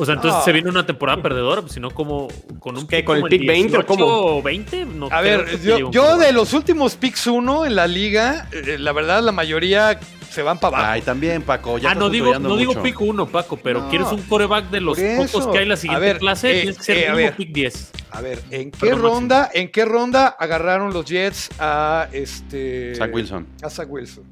O 0.00 0.06
sea, 0.06 0.14
entonces 0.14 0.42
se 0.44 0.52
viene 0.52 0.70
una 0.70 0.86
temporada 0.86 1.20
perdedora, 1.22 1.60
pues, 1.60 1.74
si 1.74 1.80
no 1.80 1.90
como 1.90 2.28
con 2.58 2.76
un 2.78 2.86
¿Qué, 2.86 3.04
con 3.04 3.16
el 3.16 3.22
como 3.22 3.28
pick 3.30 3.46
20 3.46 3.76
o 3.76 3.86
cómo? 3.86 4.06
18 4.06 4.42
20, 4.42 4.84
no 4.86 5.08
A 5.10 5.20
ver, 5.20 5.60
yo, 5.62 5.90
yo 5.90 6.16
de 6.16 6.32
los 6.32 6.54
últimos 6.54 6.94
picks 6.96 7.26
uno 7.26 7.66
en 7.66 7.74
la 7.76 7.86
liga, 7.86 8.48
eh, 8.52 8.76
la 8.78 8.92
verdad, 8.92 9.22
la 9.22 9.32
mayoría 9.32 10.00
se 10.30 10.42
van 10.42 10.58
para 10.58 10.76
abajo. 10.78 10.92
Ay, 10.92 11.02
también, 11.02 11.42
Paco. 11.42 11.76
Ya 11.78 11.90
Ah, 11.90 11.94
no 11.94 12.08
digo, 12.08 12.38
no 12.38 12.56
digo 12.56 12.80
pick 12.82 13.00
1, 13.00 13.26
Paco, 13.26 13.56
pero 13.58 13.82
No, 13.82 13.88
quieres 13.90 14.08
un 14.12 14.22
coreback 14.22 14.70
de 14.70 14.80
los 14.80 14.98
pocos 14.98 15.48
que 15.48 15.58
hay 15.58 15.62
en 15.64 15.68
la 15.70 15.76
siguiente 15.76 16.04
A 16.04 16.08
ver, 16.12 16.18
clase, 16.18 16.50
eh, 16.50 16.54
tienes 16.62 16.78
que 16.78 16.84
ser 16.84 16.96
eh, 16.98 17.12
ver. 17.12 17.36
pick 17.36 17.52
10. 17.52 17.90
A 18.12 18.20
ver, 18.22 18.40
¿en 18.50 18.70
qué 18.70 18.78
Perdón, 18.78 19.00
Máximo. 19.02 19.14
ronda, 19.14 19.50
en 19.52 19.70
qué 19.70 19.84
ronda 19.84 20.28
agarraron 20.28 20.92
los 20.92 21.04
Jets 21.04 21.50
a 21.58 22.08
este 22.12 22.94
Zach 22.94 23.12
Wilson. 23.12 23.46
A 23.62 23.68
Zach 23.70 23.88
Wilson. 23.90 24.24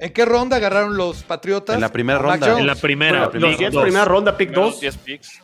¿En 0.00 0.12
qué 0.12 0.24
ronda 0.24 0.56
agarraron 0.56 0.96
los 0.96 1.22
Patriotas? 1.22 1.74
En 1.74 1.80
la 1.82 1.92
primera 1.92 2.18
ronda. 2.18 2.46
Jones? 2.46 2.60
En 2.60 2.66
la 2.66 2.74
primera, 2.74 3.18
Bueno, 3.18 3.30
primera 3.30 3.50
los 3.52 3.60
Jets, 3.60 3.72
dos. 3.74 3.82
primera 3.82 4.04
ronda, 4.06 4.36
pick 4.36 4.48
Primeros 4.48 4.72
2. 4.72 4.80
10 4.80 4.96
picks. 4.98 5.40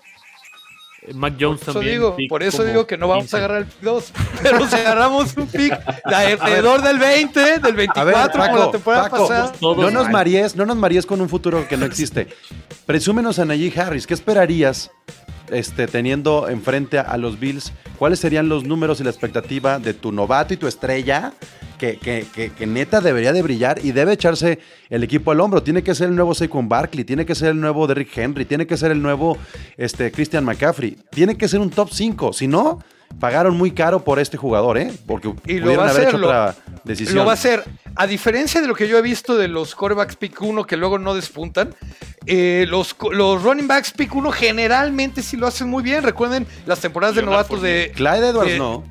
Mac 1.14 1.34
Jones 1.38 1.60
Por 1.60 1.68
eso 1.68 1.72
también. 1.74 1.92
digo, 1.94 2.16
por 2.28 2.42
eso 2.42 2.64
digo 2.64 2.84
que 2.86 2.96
no 2.98 3.06
vamos 3.06 3.24
15. 3.26 3.36
a 3.36 3.38
agarrar 3.38 3.58
el 3.58 3.66
pick 3.66 3.80
2. 3.82 4.12
Pero 4.42 4.66
si 4.66 4.74
agarramos 4.74 5.36
un 5.36 5.46
pick 5.46 5.78
de 6.04 6.14
alrededor 6.14 6.82
del 6.82 6.98
20, 6.98 7.58
del 7.60 7.74
24, 7.74 8.00
A 8.00 8.04
ver, 8.04 8.14
como 8.24 8.44
la 8.46 8.52
Paco, 8.58 8.70
temporada 8.72 9.02
Paco, 9.10 9.28
pasada. 9.28 9.52
No 9.60 9.90
nos 9.90 10.10
maries, 10.10 10.56
no 10.56 10.66
nos 10.66 10.76
maries 10.76 11.06
con 11.06 11.20
un 11.20 11.28
futuro 11.28 11.68
que 11.68 11.76
no 11.76 11.84
existe. 11.86 12.26
Presúmenos 12.86 13.38
a 13.38 13.44
Najee 13.44 13.78
Harris. 13.78 14.06
¿Qué 14.06 14.14
esperarías 14.14 14.90
este, 15.50 15.86
teniendo 15.86 16.48
enfrente 16.48 16.98
a 16.98 17.16
los 17.18 17.38
Bills? 17.38 17.72
¿Cuáles 17.98 18.18
serían 18.18 18.48
los 18.48 18.64
números 18.64 18.98
y 19.00 19.04
la 19.04 19.10
expectativa 19.10 19.78
de 19.78 19.94
tu 19.94 20.10
novato 20.10 20.54
y 20.54 20.56
tu 20.56 20.66
estrella? 20.66 21.32
Que, 21.78 21.98
que- 21.98 22.26
que- 22.34 22.50
que 22.50 22.66
neta 22.66 23.00
debería 23.00 23.32
de 23.32 23.42
brillar 23.42 23.78
y 23.84 23.92
debe 23.92 24.12
echarse 24.14 24.58
el 24.88 25.02
equipo 25.04 25.30
al 25.30 25.40
hombro. 25.40 25.62
Tiene 25.62 25.82
que 25.82 25.94
ser 25.94 26.08
el 26.08 26.14
nuevo 26.16 26.34
Saquon 26.34 26.68
Barkley, 26.68 27.04
tiene 27.04 27.26
que 27.26 27.34
ser 27.34 27.48
el 27.50 27.60
nuevo 27.60 27.86
Derrick 27.86 28.16
Henry, 28.16 28.44
tiene 28.46 28.66
que 28.66 28.76
ser 28.76 28.90
el 28.92 29.02
nuevo 29.02 29.36
este, 29.76 30.10
Christian 30.10 30.44
McCaffrey. 30.44 30.96
Tiene 31.10 31.36
que 31.36 31.48
ser 31.48 31.60
un 31.60 31.70
top 31.70 31.90
5. 31.92 32.32
Si 32.32 32.46
no, 32.48 32.82
pagaron 33.20 33.56
muy 33.56 33.72
caro 33.72 34.02
por 34.04 34.18
este 34.18 34.36
jugador, 34.36 34.78
¿eh? 34.78 34.90
Porque 35.06 35.28
Y 35.46 35.58
lo 35.58 35.64
pudieron 35.64 35.84
va 35.84 35.88
a 35.88 35.90
haber 35.90 35.90
hacer, 35.90 36.08
hecho 36.08 36.18
lo- 36.18 36.26
otra 36.28 36.56
decisión. 36.84 37.16
Lo 37.16 37.24
va 37.24 37.32
a 37.32 37.34
hacer. 37.34 37.62
A 37.94 38.06
diferencia 38.06 38.60
de 38.60 38.66
lo 38.68 38.74
que 38.74 38.88
yo 38.88 38.98
he 38.98 39.02
visto 39.02 39.36
de 39.36 39.48
los 39.48 39.74
quarterbacks 39.74 40.16
pick 40.16 40.40
1 40.42 40.64
que 40.64 40.76
luego 40.76 40.98
no 40.98 41.14
despuntan, 41.14 41.74
eh, 42.26 42.66
los, 42.68 42.96
los 43.12 43.42
running 43.42 43.68
backs 43.68 43.92
pick 43.92 44.14
1 44.14 44.30
generalmente 44.32 45.22
sí 45.22 45.36
lo 45.36 45.46
hacen 45.46 45.68
muy 45.68 45.82
bien. 45.82 46.02
Recuerden 46.02 46.46
las 46.66 46.80
temporadas 46.80 47.14
de 47.14 47.22
Leonard 47.22 47.38
novatos 47.46 47.62
de, 47.62 47.92
Clyde 47.94 48.28
Edwards 48.28 48.52
de- 48.52 48.58
no. 48.58 48.84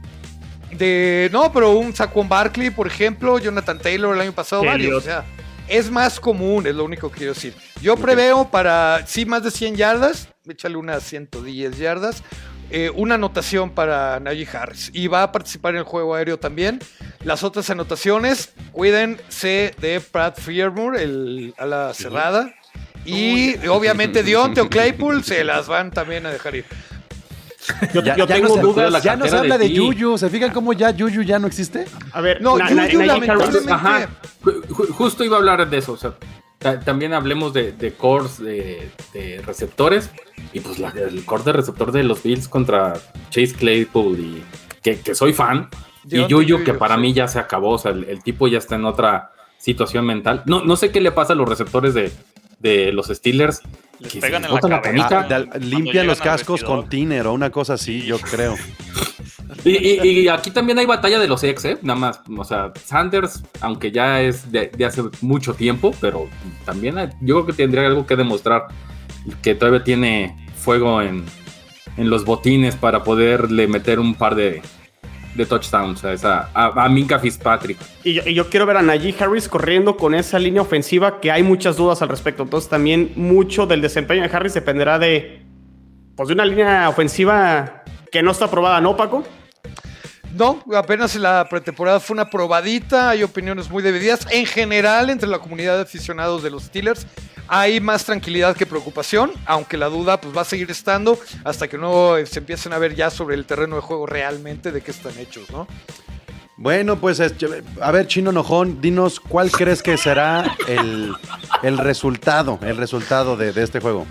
De- 0.77 1.29
No, 1.31 1.51
pero 1.51 1.71
un 1.71 1.95
Saquon 1.95 2.27
Barkley, 2.29 2.69
por 2.69 2.87
ejemplo, 2.87 3.37
Jonathan 3.39 3.79
Taylor 3.79 4.13
el 4.15 4.21
año 4.21 4.33
pasado, 4.33 4.63
varios. 4.63 4.97
O 4.97 5.01
sea, 5.01 5.23
es 5.67 5.89
más 5.89 6.19
común, 6.19 6.67
es 6.67 6.75
lo 6.75 6.83
único 6.83 7.09
que 7.11 7.17
quiero 7.19 7.33
decir. 7.33 7.53
Yo 7.81 7.95
preveo 7.97 8.49
para, 8.49 9.03
sí, 9.07 9.25
más 9.25 9.43
de 9.43 9.51
100 9.51 9.75
yardas, 9.75 10.29
échale 10.47 10.75
unas 10.77 11.03
110 11.03 11.77
yardas, 11.77 12.23
eh, 12.71 12.91
una 12.95 13.15
anotación 13.15 13.71
para 13.71 14.19
Najee 14.19 14.47
Harris. 14.55 14.89
Y 14.93 15.07
va 15.07 15.23
a 15.23 15.31
participar 15.31 15.73
en 15.73 15.79
el 15.79 15.83
juego 15.83 16.15
aéreo 16.15 16.37
también. 16.39 16.79
Las 17.23 17.43
otras 17.43 17.69
anotaciones, 17.69 18.53
cuídense 18.71 19.73
de 19.79 19.99
Pratt 20.01 20.39
Fearmore, 20.39 21.01
el 21.03 21.53
a 21.57 21.65
la 21.65 21.93
cerrada. 21.93 22.53
Y 23.05 23.67
obviamente 23.67 24.23
Dionte 24.23 24.61
o 24.61 24.69
Claypool 24.69 25.23
se 25.23 25.43
las 25.43 25.67
van 25.67 25.91
también 25.91 26.25
a 26.25 26.31
dejar 26.31 26.55
ir. 26.55 26.65
Yo, 27.93 28.01
Ya, 28.03 28.15
yo 28.15 28.25
ya 28.27 28.35
tengo 28.35 28.49
no 28.49 28.55
se, 28.55 28.61
dudas. 28.61 28.91
la 28.91 28.99
ya 28.99 29.15
no 29.15 29.25
se 29.25 29.31
cartera 29.31 29.39
habla 29.41 29.57
de 29.57 29.69
de. 29.69 29.73
Yuyu. 29.75 30.17
¿Se 30.17 30.29
fijan 30.29 30.51
cómo 30.51 30.73
ya 30.73 30.91
Yuyu 30.91 31.21
ya 31.23 31.39
no 31.39 31.47
existe? 31.47 31.85
A 32.11 32.21
ver, 32.21 32.41
No, 32.41 32.57
na- 32.57 32.65
Harris- 32.67 32.93
lamentablemente- 33.05 33.71
Ajá. 33.71 34.09
Ju- 34.43 34.61
ju- 34.67 34.87
Justo 34.91 35.23
iba 35.23 35.35
a 35.37 35.39
hablar 35.39 35.69
de 35.69 35.77
eso. 35.77 35.93
O 35.93 35.97
sea, 35.97 36.13
ta- 36.59 36.79
también 36.79 37.13
hablemos 37.13 37.53
de, 37.53 37.71
de 37.71 37.93
cores 37.93 38.37
de, 38.39 38.89
de 39.13 39.41
receptores. 39.45 40.09
Y 40.53 40.59
pues 40.59 40.79
la- 40.79 40.89
el 40.89 41.25
core 41.25 41.43
de 41.43 41.53
receptor 41.53 41.91
de 41.91 42.03
los 42.03 42.21
Bills 42.23 42.47
contra 42.47 42.93
Chase 43.29 43.53
Claypool. 43.53 44.19
Y 44.19 44.43
que, 44.81 44.99
que 44.99 45.15
soy 45.15 45.33
fan. 45.33 45.69
Y 46.05 46.09
Deontay 46.09 46.29
Yuyu, 46.29 46.63
que 46.63 46.73
para 46.75 46.95
sí. 46.95 47.01
mí 47.01 47.13
ya 47.13 47.27
se 47.27 47.39
acabó. 47.39 47.71
O 47.71 47.77
sea, 47.79 47.91
el, 47.91 48.03
el 48.03 48.21
tipo 48.23 48.47
ya 48.47 48.59
está 48.59 48.75
en 48.75 48.85
otra 48.85 49.31
situación 49.57 50.05
mental. 50.05 50.43
No, 50.45 50.63
no 50.63 50.75
sé 50.75 50.91
qué 50.91 51.01
le 51.01 51.11
pasa 51.11 51.33
a 51.33 51.35
los 51.35 51.49
receptores 51.49 51.95
de, 51.95 52.11
de 52.59 52.91
los 52.93 53.07
Steelers. 53.07 53.61
Les 53.99 54.11
que 54.11 54.19
pegan 54.19 54.41
se 54.43 54.47
en 54.47 54.53
la 54.53 54.59
botan 54.61 54.81
cabeza. 54.81 55.09
canica. 55.09 55.39
De- 55.39 55.45
Cuando 55.47 55.67
limpian 55.67 56.07
los 56.07 56.19
cascos 56.21 56.63
con 56.63 56.89
tiner 56.89 57.27
o 57.27 57.33
una 57.33 57.49
cosa 57.49 57.73
así, 57.73 58.01
yo 58.05 58.19
creo. 58.19 58.55
Y, 59.63 59.71
y- 59.77 60.19
y 60.21 60.27
aquí 60.27 60.51
también 60.51 60.77
hay 60.79 60.85
batalla 60.85 61.17
de 61.19 61.27
los 61.27 61.43
ex, 61.43 61.65
¿eh? 61.65 61.77
Nada 61.81 61.99
más. 61.99 62.21
O 62.37 62.43
sea, 62.43 62.71
Sanders, 62.83 63.43
aunque 63.61 63.91
ya 63.91 64.21
es 64.21 64.51
de, 64.51 64.67
de 64.75 64.85
hace 64.85 65.03
mucho 65.21 65.53
tiempo, 65.53 65.93
pero 66.01 66.27
también 66.65 66.97
hay- 66.97 67.09
yo 67.21 67.35
creo 67.35 67.45
que 67.47 67.53
tendría 67.53 67.85
algo 67.87 68.05
que 68.05 68.15
demostrar 68.15 68.67
que 69.41 69.55
todavía 69.55 69.83
tiene 69.83 70.35
fuego 70.55 71.01
en, 71.01 71.25
en 71.97 72.09
los 72.09 72.25
botines 72.25 72.75
para 72.75 73.03
poderle 73.03 73.67
meter 73.67 73.99
un 73.99 74.13
par 74.15 74.35
de, 74.35 74.61
de 75.35 75.45
touchdowns 75.45 76.03
a, 76.03 76.13
esa, 76.13 76.49
a, 76.53 76.85
a 76.85 76.89
Minka 76.89 77.19
Fitzpatrick. 77.19 77.77
Y 78.03 78.13
yo, 78.13 78.23
y 78.25 78.33
yo 78.33 78.49
quiero 78.49 78.65
ver 78.65 78.77
a 78.77 78.81
Najee 78.81 79.15
Harris 79.19 79.47
corriendo 79.47 79.97
con 79.97 80.15
esa 80.15 80.39
línea 80.39 80.61
ofensiva 80.61 81.19
que 81.19 81.31
hay 81.31 81.43
muchas 81.43 81.77
dudas 81.77 82.01
al 82.01 82.09
respecto. 82.09 82.43
Entonces 82.43 82.69
también 82.69 83.11
mucho 83.15 83.65
del 83.65 83.81
desempeño 83.81 84.21
de 84.23 84.35
Harris 84.35 84.53
dependerá 84.53 84.97
de, 84.97 85.43
pues, 86.15 86.27
de 86.27 86.33
una 86.33 86.45
línea 86.45 86.89
ofensiva 86.89 87.83
que 88.11 88.23
no 88.23 88.31
está 88.31 88.45
aprobada, 88.45 88.79
¿no, 88.81 88.95
Paco? 88.95 89.23
No, 90.35 90.61
apenas 90.75 91.15
en 91.15 91.21
la 91.21 91.47
pretemporada 91.49 92.01
fue 92.01 92.13
una 92.13 92.29
probadita, 92.29 93.09
hay 93.09 93.23
opiniones 93.23 93.69
muy 93.69 93.81
divididas. 93.81 94.27
En 94.29 94.45
general, 94.45 95.09
entre 95.09 95.29
la 95.29 95.39
comunidad 95.39 95.77
de 95.77 95.83
aficionados 95.83 96.43
de 96.43 96.49
los 96.49 96.63
Steelers, 96.63 97.07
hay 97.47 97.79
más 97.79 98.03
tranquilidad 98.03 98.53
que 98.53 98.65
preocupación, 98.65 99.31
aunque 99.45 99.77
la 99.77 99.87
duda 99.87 100.19
pues 100.19 100.35
va 100.35 100.41
a 100.41 100.45
seguir 100.45 100.69
estando 100.69 101.17
hasta 101.45 101.69
que 101.69 101.77
no 101.77 102.17
eh, 102.17 102.25
se 102.25 102.39
empiecen 102.39 102.73
a 102.73 102.79
ver 102.79 102.95
ya 102.95 103.09
sobre 103.09 103.35
el 103.35 103.45
terreno 103.45 103.77
de 103.77 103.81
juego 103.81 104.05
realmente 104.07 104.73
de 104.73 104.81
qué 104.81 104.91
están 104.91 105.17
hechos, 105.17 105.49
¿no? 105.51 105.67
Bueno, 106.57 106.97
pues 106.99 107.21
a 107.21 107.91
ver, 107.91 108.07
Chino 108.07 108.33
Nojón, 108.33 108.81
dinos 108.81 109.21
cuál 109.21 109.51
crees 109.51 109.81
que 109.81 109.97
será 109.97 110.57
el, 110.67 111.13
el 111.63 111.77
resultado, 111.77 112.59
el 112.61 112.75
resultado 112.75 113.37
de, 113.37 113.53
de 113.53 113.63
este 113.63 113.79
juego. 113.79 114.05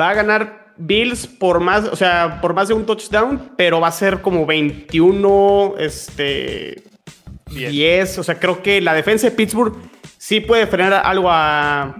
Va 0.00 0.10
a 0.10 0.14
ganar 0.14 0.69
Bills 0.80 1.26
por 1.26 1.60
más, 1.60 1.84
o 1.84 1.96
sea, 1.96 2.40
por 2.40 2.54
más 2.54 2.68
de 2.68 2.74
un 2.74 2.86
touchdown, 2.86 3.52
pero 3.56 3.80
va 3.80 3.88
a 3.88 3.92
ser 3.92 4.20
como 4.22 4.46
21, 4.46 5.74
este, 5.78 6.82
10. 7.50 8.18
O 8.18 8.22
sea, 8.24 8.38
creo 8.38 8.62
que 8.62 8.80
la 8.80 8.94
defensa 8.94 9.28
de 9.28 9.32
Pittsburgh 9.36 9.74
sí 10.18 10.40
puede 10.40 10.66
frenar 10.66 10.94
algo 11.04 11.30
a, 11.30 11.96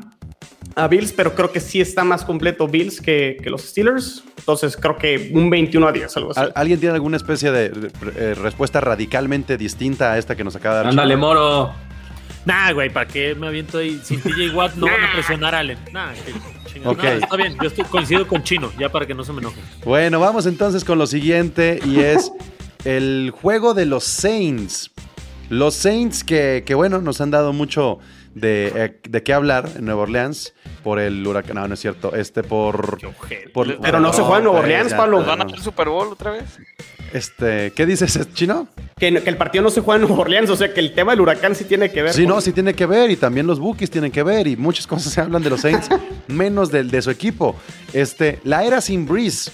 a 0.77 0.89
Bills, 0.89 1.13
pero 1.13 1.35
creo 1.35 1.53
que 1.53 1.61
sí 1.61 1.81
está 1.81 2.05
más 2.05 2.25
completo 2.25 2.67
Bills 2.69 3.01
que, 3.01 3.37
que 3.43 3.51
los 3.51 3.63
Steelers. 3.63 4.25
Entonces 4.39 4.77
creo 4.77 4.97
que 4.97 5.31
un 5.35 5.51
21 5.51 5.87
a 5.87 5.93
10, 5.93 6.17
algo 6.17 6.31
así. 6.31 6.41
¿Al- 6.41 6.53
¿Alguien 6.55 6.81
tiene 6.81 6.95
alguna 6.95 7.17
especie 7.19 7.51
de, 7.53 7.91
eh, 8.17 8.35
respuesta 8.35 8.81
radicalmente 8.81 9.57
distinta 9.59 10.13
a 10.13 10.19
esta 10.19 10.35
que 10.37 10.45
nos 10.45 10.57
acaba 10.57 10.77
de 10.77 10.81
dar? 10.85 10.91
Ándale? 10.91 11.17
Moro. 11.17 11.75
Nah, 12.47 12.73
güey, 12.73 12.89
¿para 12.89 13.07
qué 13.07 13.35
me 13.35 13.49
aviento 13.49 13.77
ahí? 13.79 14.01
Sin 14.03 14.21
TJ 14.23 14.55
Watt 14.55 14.75
no 14.77 14.87
van 14.91 15.05
a 15.05 15.13
presionar 15.13 15.55
a 15.55 15.59
Allen. 15.59 15.79
Nah, 15.93 16.13
que 16.15 16.33
chingada. 16.73 16.93
Ok. 16.93 17.03
Nah, 17.03 17.11
está 17.11 17.37
bien, 17.37 17.57
yo 17.61 17.69
estoy, 17.69 17.85
coincido 17.85 18.27
con 18.27 18.43
Chino, 18.43 18.73
ya 18.79 18.91
para 18.91 19.07
que 19.07 19.15
no 19.15 19.25
se 19.25 19.33
me 19.33 19.41
enoje. 19.41 19.61
Bueno, 19.85 20.21
vamos 20.21 20.47
entonces 20.47 20.85
con 20.85 20.99
lo 20.99 21.07
siguiente 21.07 21.81
y 21.85 22.01
es 22.01 22.33
el 22.85 23.33
juego 23.35 23.75
de 23.75 23.87
los 23.87 24.05
Saints. 24.05 24.91
Los 25.49 25.75
Saints 25.75 26.23
que, 26.23 26.63
que, 26.65 26.75
bueno, 26.75 27.01
nos 27.01 27.21
han 27.21 27.31
dado 27.31 27.53
mucho 27.53 27.99
de, 28.35 28.73
eh, 28.75 29.01
de 29.09 29.23
qué 29.23 29.33
hablar 29.33 29.69
en 29.77 29.85
Nueva 29.87 30.03
Orleans 30.03 30.55
por 30.85 30.99
el 31.01 31.27
huracán. 31.27 31.57
No, 31.57 31.67
no 31.69 31.75
es 31.75 31.81
cierto. 31.81 32.15
Este 32.15 32.43
por... 32.43 32.99
por- 33.53 33.81
Pero 33.81 34.01
no 34.01 34.13
se 34.13 34.23
juega 34.23 34.39
en 34.39 34.45
Nueva 34.45 34.61
pues, 34.61 34.71
Orleans, 34.71 34.91
ya, 34.91 34.97
Pablo. 34.97 35.25
¿Van 35.25 35.41
a 35.41 35.45
hacer 35.45 35.61
Super 35.61 35.89
Bowl 35.89 36.09
otra 36.13 36.31
vez? 36.33 36.45
Este, 37.13 37.73
¿qué 37.73 37.87
dices, 37.87 38.19
Chino? 38.35 38.69
Que, 38.97 39.13
que 39.21 39.29
el 39.31 39.37
partido 39.37 39.65
no 39.65 39.71
se 39.71 39.81
juega 39.81 40.01
en 40.01 40.07
Nueva 40.09 40.23
Orleans, 40.23 40.49
o 40.51 40.55
sea 40.57 40.73
que 40.73 40.79
el 40.79 40.95
tema 40.95 41.11
del 41.13 41.21
huracán 41.23 41.55
sí 41.57 41.65
tiene 41.65 41.91
que 41.91 42.03
ver. 42.03 42.13
Sí, 42.13 42.23
con- 42.23 42.35
no, 42.37 42.41
sí 42.41 42.53
tiene 42.53 42.75
que 42.75 42.87
ver 42.87 43.11
y 43.11 43.17
también 43.17 43.47
los 43.49 43.59
Bookies 43.59 43.91
tienen 43.91 44.13
que 44.13 44.23
ver 44.23 44.47
y 44.47 44.57
muchas 44.57 44.87
cosas 44.87 45.13
se 45.13 45.21
hablan 45.21 45.43
de 45.43 45.51
los 45.51 45.61
Saints, 45.63 45.89
menos 46.29 46.71
del 46.71 46.89
de 46.91 47.03
su 47.03 47.11
equipo. 47.11 47.57
Este, 47.93 48.39
la 48.45 48.65
era 48.65 48.81
sin 48.81 49.07
Breeze. 49.07 49.51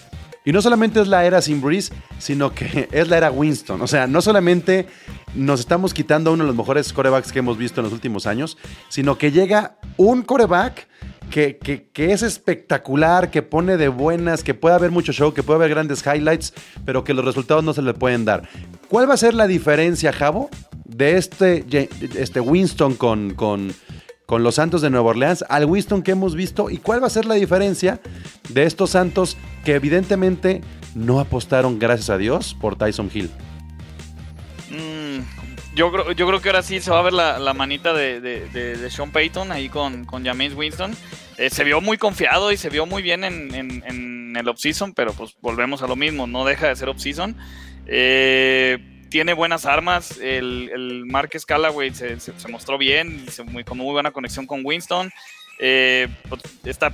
Y 0.46 0.52
no 0.52 0.62
solamente 0.62 1.00
es 1.02 1.08
la 1.08 1.26
era 1.26 1.42
sin 1.42 1.60
Breeze, 1.60 1.92
sino 2.18 2.54
que 2.54 2.88
es 2.92 3.08
la 3.08 3.18
era 3.18 3.30
Winston. 3.30 3.82
O 3.82 3.86
sea, 3.86 4.06
no 4.06 4.22
solamente 4.22 4.86
nos 5.34 5.60
estamos 5.60 5.92
quitando 5.92 6.32
uno 6.32 6.44
de 6.44 6.48
los 6.48 6.56
mejores 6.56 6.90
corebacks 6.94 7.32
que 7.32 7.40
hemos 7.40 7.58
visto 7.58 7.80
en 7.80 7.84
los 7.84 7.92
últimos 7.92 8.26
años, 8.26 8.56
sino 8.88 9.18
que 9.18 9.30
llega 9.32 9.76
un 9.98 10.22
coreback 10.22 10.86
que, 11.30 11.58
que- 11.58 11.88
que 11.92 12.12
es 12.12 12.22
espectacular, 12.22 13.30
que 13.32 13.42
pone 13.42 13.76
de 13.76 13.88
buenas, 13.88 14.44
que 14.44 14.54
puede 14.54 14.76
haber 14.76 14.92
mucho 14.92 15.12
show, 15.12 15.34
que 15.34 15.42
puede 15.42 15.56
haber 15.58 15.70
grandes 15.70 16.04
highlights, 16.06 16.54
pero 16.84 17.02
que 17.02 17.12
los 17.12 17.24
resultados 17.24 17.64
no 17.64 17.74
se 17.74 17.82
le 17.82 17.92
pueden 17.94 18.24
dar. 18.24 18.48
¿Cuál 18.88 19.10
va 19.10 19.14
a 19.14 19.16
ser 19.18 19.34
la 19.34 19.48
diferencia, 19.48 20.12
Javo, 20.12 20.48
de 20.84 21.16
este, 21.16 21.64
este 22.16 22.38
Winston 22.40 22.94
con, 22.94 23.34
con, 23.34 23.74
con 24.26 24.42
los 24.42 24.56
Santos 24.56 24.82
de 24.82 24.90
Nueva 24.90 25.10
Orleans 25.10 25.44
al 25.48 25.64
Winston 25.64 26.02
que 26.02 26.10
hemos 26.12 26.34
visto? 26.34 26.68
¿Y 26.70 26.78
cuál 26.78 27.02
va 27.02 27.06
a 27.06 27.10
ser 27.10 27.24
la 27.24 27.36
diferencia 27.36 28.00
de 28.48 28.64
estos 28.64 28.90
Santos 28.90 29.36
que 29.64 29.74
evidentemente 29.74 30.60
no 30.94 31.20
apostaron, 31.20 31.78
gracias 31.78 32.10
a 32.10 32.18
Dios, 32.18 32.56
por 32.60 32.76
Tyson 32.76 33.10
Hill? 33.12 33.30
Mm, 34.70 35.20
yo, 35.76 35.92
creo- 35.92 36.12
yo 36.12 36.26
creo 36.26 36.40
que 36.40 36.48
ahora 36.48 36.62
sí 36.62 36.80
se 36.80 36.90
va 36.90 36.98
a 36.98 37.02
ver 37.02 37.12
la, 37.12 37.54
manita 37.54 37.92
de, 37.92 38.88
Sean 38.90 39.10
Payton 39.10 39.52
ahí 39.52 39.68
con, 39.68 40.06
Jameis 40.06 40.54
Winston. 40.54 40.92
Eh, 41.38 41.50
se 41.50 41.64
vio 41.64 41.80
muy 41.80 41.98
confiado 41.98 42.50
y 42.50 42.56
se 42.56 42.70
vio 42.70 42.86
muy 42.86 43.02
bien 43.02 43.22
en, 43.24 43.54
en, 43.54 43.82
en 43.86 44.36
el 44.36 44.48
offseason, 44.48 44.94
pero 44.94 45.12
pues 45.12 45.36
volvemos 45.40 45.82
a 45.82 45.86
lo 45.86 45.94
mismo, 45.96 46.26
no 46.26 46.44
deja 46.44 46.68
de 46.68 46.76
ser 46.76 46.88
offseason. 46.88 47.36
Eh, 47.86 48.95
tiene 49.08 49.32
buenas 49.34 49.66
armas, 49.66 50.18
el, 50.18 50.70
el 50.74 51.06
Marcus 51.06 51.46
Callaway 51.46 51.92
se, 51.94 52.16
mostró 52.48 52.78
bien, 52.78 53.26
se- 53.30 53.42
muy, 53.44 53.64
con 53.64 53.78
muy 53.78 53.92
buena 53.92 54.10
conexión 54.10 54.46
con 54.46 54.60
Winston. 54.64 55.10
Eh, 55.58 56.08
pues, 56.28 56.42
está, 56.64 56.92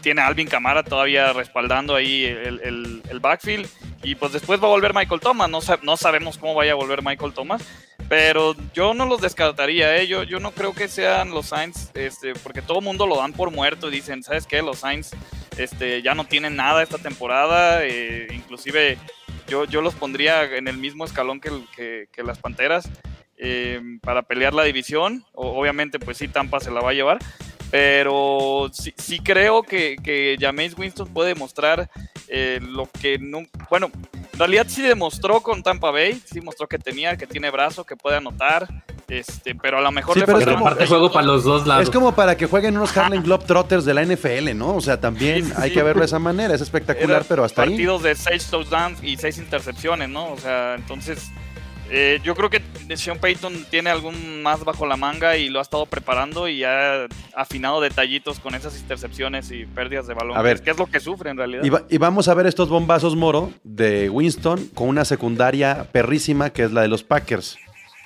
tiene 0.00 0.22
Alvin 0.22 0.48
Camara 0.48 0.82
todavía 0.82 1.32
respaldando 1.32 1.94
ahí 1.94 2.24
el, 2.24 2.60
el- 2.62 3.02
el 3.08 3.20
backfield. 3.20 3.68
Y 4.02 4.14
pues 4.14 4.32
después 4.32 4.60
va 4.62 4.64
a 4.66 4.70
volver 4.70 4.94
Michael 4.94 5.20
Thomas. 5.20 5.50
No, 5.50 5.60
no 5.82 5.96
sabemos 5.96 6.38
cómo 6.38 6.54
vaya 6.54 6.72
a 6.72 6.76
volver 6.76 7.02
Michael 7.02 7.34
Thomas. 7.34 7.62
Pero 8.08 8.56
yo 8.74 8.92
no 8.94 9.06
los 9.06 9.20
descartaría, 9.20 9.96
¿eh? 9.98 10.06
yo, 10.08 10.24
yo 10.24 10.40
no 10.40 10.50
creo 10.50 10.72
que 10.74 10.88
sean 10.88 11.30
los 11.30 11.46
Saints, 11.46 11.92
este, 11.94 12.32
porque 12.34 12.60
todo 12.60 12.78
el 12.80 12.84
mundo 12.84 13.06
lo 13.06 13.16
dan 13.18 13.32
por 13.32 13.52
muerto 13.52 13.86
y 13.88 13.92
dicen, 13.92 14.24
¿sabes 14.24 14.46
qué? 14.46 14.62
Los 14.62 14.78
Saints 14.80 15.10
este, 15.56 16.02
ya 16.02 16.16
no 16.16 16.24
tienen 16.24 16.56
nada 16.56 16.82
esta 16.82 16.98
temporada, 16.98 17.84
eh, 17.84 18.26
inclusive 18.32 18.98
yo, 19.50 19.64
yo 19.64 19.82
los 19.82 19.94
pondría 19.94 20.44
en 20.56 20.68
el 20.68 20.78
mismo 20.78 21.04
escalón 21.04 21.40
que, 21.40 21.50
que- 21.76 22.22
las 22.22 22.38
Panteras 22.38 22.88
eh, 23.36 23.80
para 24.02 24.22
pelear 24.22 24.54
la 24.54 24.62
división. 24.64 25.24
Obviamente, 25.34 25.98
pues 25.98 26.16
sí, 26.18 26.28
Tampa 26.28 26.60
se 26.60 26.70
la 26.70 26.80
va 26.80 26.90
a 26.90 26.94
llevar, 26.94 27.18
pero 27.70 28.70
sí, 28.72 28.92
sí 28.96 29.18
creo 29.20 29.62
que, 29.62 29.96
que 30.02 30.36
Jameis 30.38 30.76
Winston 30.76 31.08
puede 31.12 31.34
mostrar 31.34 31.90
eh, 32.28 32.60
lo 32.62 32.88
que 33.00 33.18
no. 33.18 33.42
Bueno, 33.68 33.90
en 34.32 34.38
realidad 34.38 34.66
sí 34.68 34.82
demostró 34.82 35.40
con 35.40 35.62
Tampa 35.62 35.90
Bay, 35.90 36.20
sí 36.24 36.40
mostró 36.40 36.66
que 36.68 36.78
tenía, 36.78 37.16
que 37.16 37.26
tiene 37.26 37.50
brazo, 37.50 37.84
que 37.84 37.96
puede 37.96 38.16
anotar, 38.16 38.68
este, 39.10 39.54
pero 39.54 39.78
a 39.78 39.80
lo 39.80 39.90
mejor 39.92 40.14
Sí, 40.14 40.20
le 40.20 40.26
pero 40.26 40.38
falta 40.38 40.52
como- 40.54 40.66
aparte 40.66 40.86
juego 40.86 41.12
para 41.12 41.26
los 41.26 41.44
dos 41.44 41.66
lados. 41.66 41.82
Es 41.84 41.90
como 41.90 42.14
para 42.14 42.36
que 42.36 42.46
jueguen 42.46 42.76
unos 42.76 42.96
Harlem 42.96 43.22
Globetrotters 43.22 43.84
de 43.84 43.94
la 43.94 44.02
NFL, 44.02 44.54
¿no? 44.54 44.76
O 44.76 44.80
sea, 44.80 45.00
también 45.00 45.44
Sí, 45.44 45.50
sí, 45.50 45.56
hay 45.56 45.68
sí. 45.70 45.74
que 45.74 45.82
verlo 45.82 46.00
de 46.00 46.06
esa 46.06 46.18
manera. 46.18 46.54
Es 46.54 46.60
espectacular, 46.60 47.18
Era 47.18 47.26
pero 47.28 47.44
hasta 47.44 47.62
ahí. 47.62 47.70
partidos 47.70 48.02
de 48.02 48.14
seis 48.14 48.46
touchdowns 48.46 49.02
y 49.02 49.16
seis 49.16 49.38
intercepciones, 49.38 50.08
¿no? 50.08 50.32
O 50.32 50.38
sea, 50.38 50.74
entonces 50.76 51.30
eh, 51.92 52.20
yo 52.22 52.36
creo 52.36 52.48
que 52.50 52.62
Sean 52.94 53.18
Payton 53.18 53.66
tiene 53.68 53.90
algún 53.90 54.42
más 54.42 54.62
bajo 54.64 54.86
la 54.86 54.96
manga 54.96 55.36
y 55.36 55.48
lo 55.48 55.58
ha 55.58 55.62
estado 55.62 55.86
preparando 55.86 56.46
y 56.46 56.62
ha 56.62 57.06
afinado 57.34 57.80
detallitos 57.80 58.38
con 58.38 58.54
esas 58.54 58.78
intercepciones 58.78 59.50
y 59.50 59.64
pérdidas 59.66 60.06
de 60.06 60.14
balón. 60.14 60.36
A 60.38 60.42
ver. 60.42 60.62
que 60.62 60.70
es 60.70 60.78
lo 60.78 60.86
que 60.86 61.00
sufre 61.00 61.30
en 61.30 61.36
realidad. 61.36 61.64
Y, 61.64 61.68
va- 61.70 61.82
y 61.90 61.98
vamos 61.98 62.28
a 62.28 62.34
ver 62.34 62.46
estos 62.46 62.68
bombazos 62.68 63.16
Moro 63.16 63.50
de 63.64 64.08
Winston 64.08 64.68
con 64.72 64.86
una 64.86 65.04
secundaria 65.04 65.88
perrísima 65.90 66.50
que 66.50 66.62
es 66.62 66.70
la 66.70 66.82
de 66.82 66.88
los 66.88 67.02
Packers. 67.02 67.58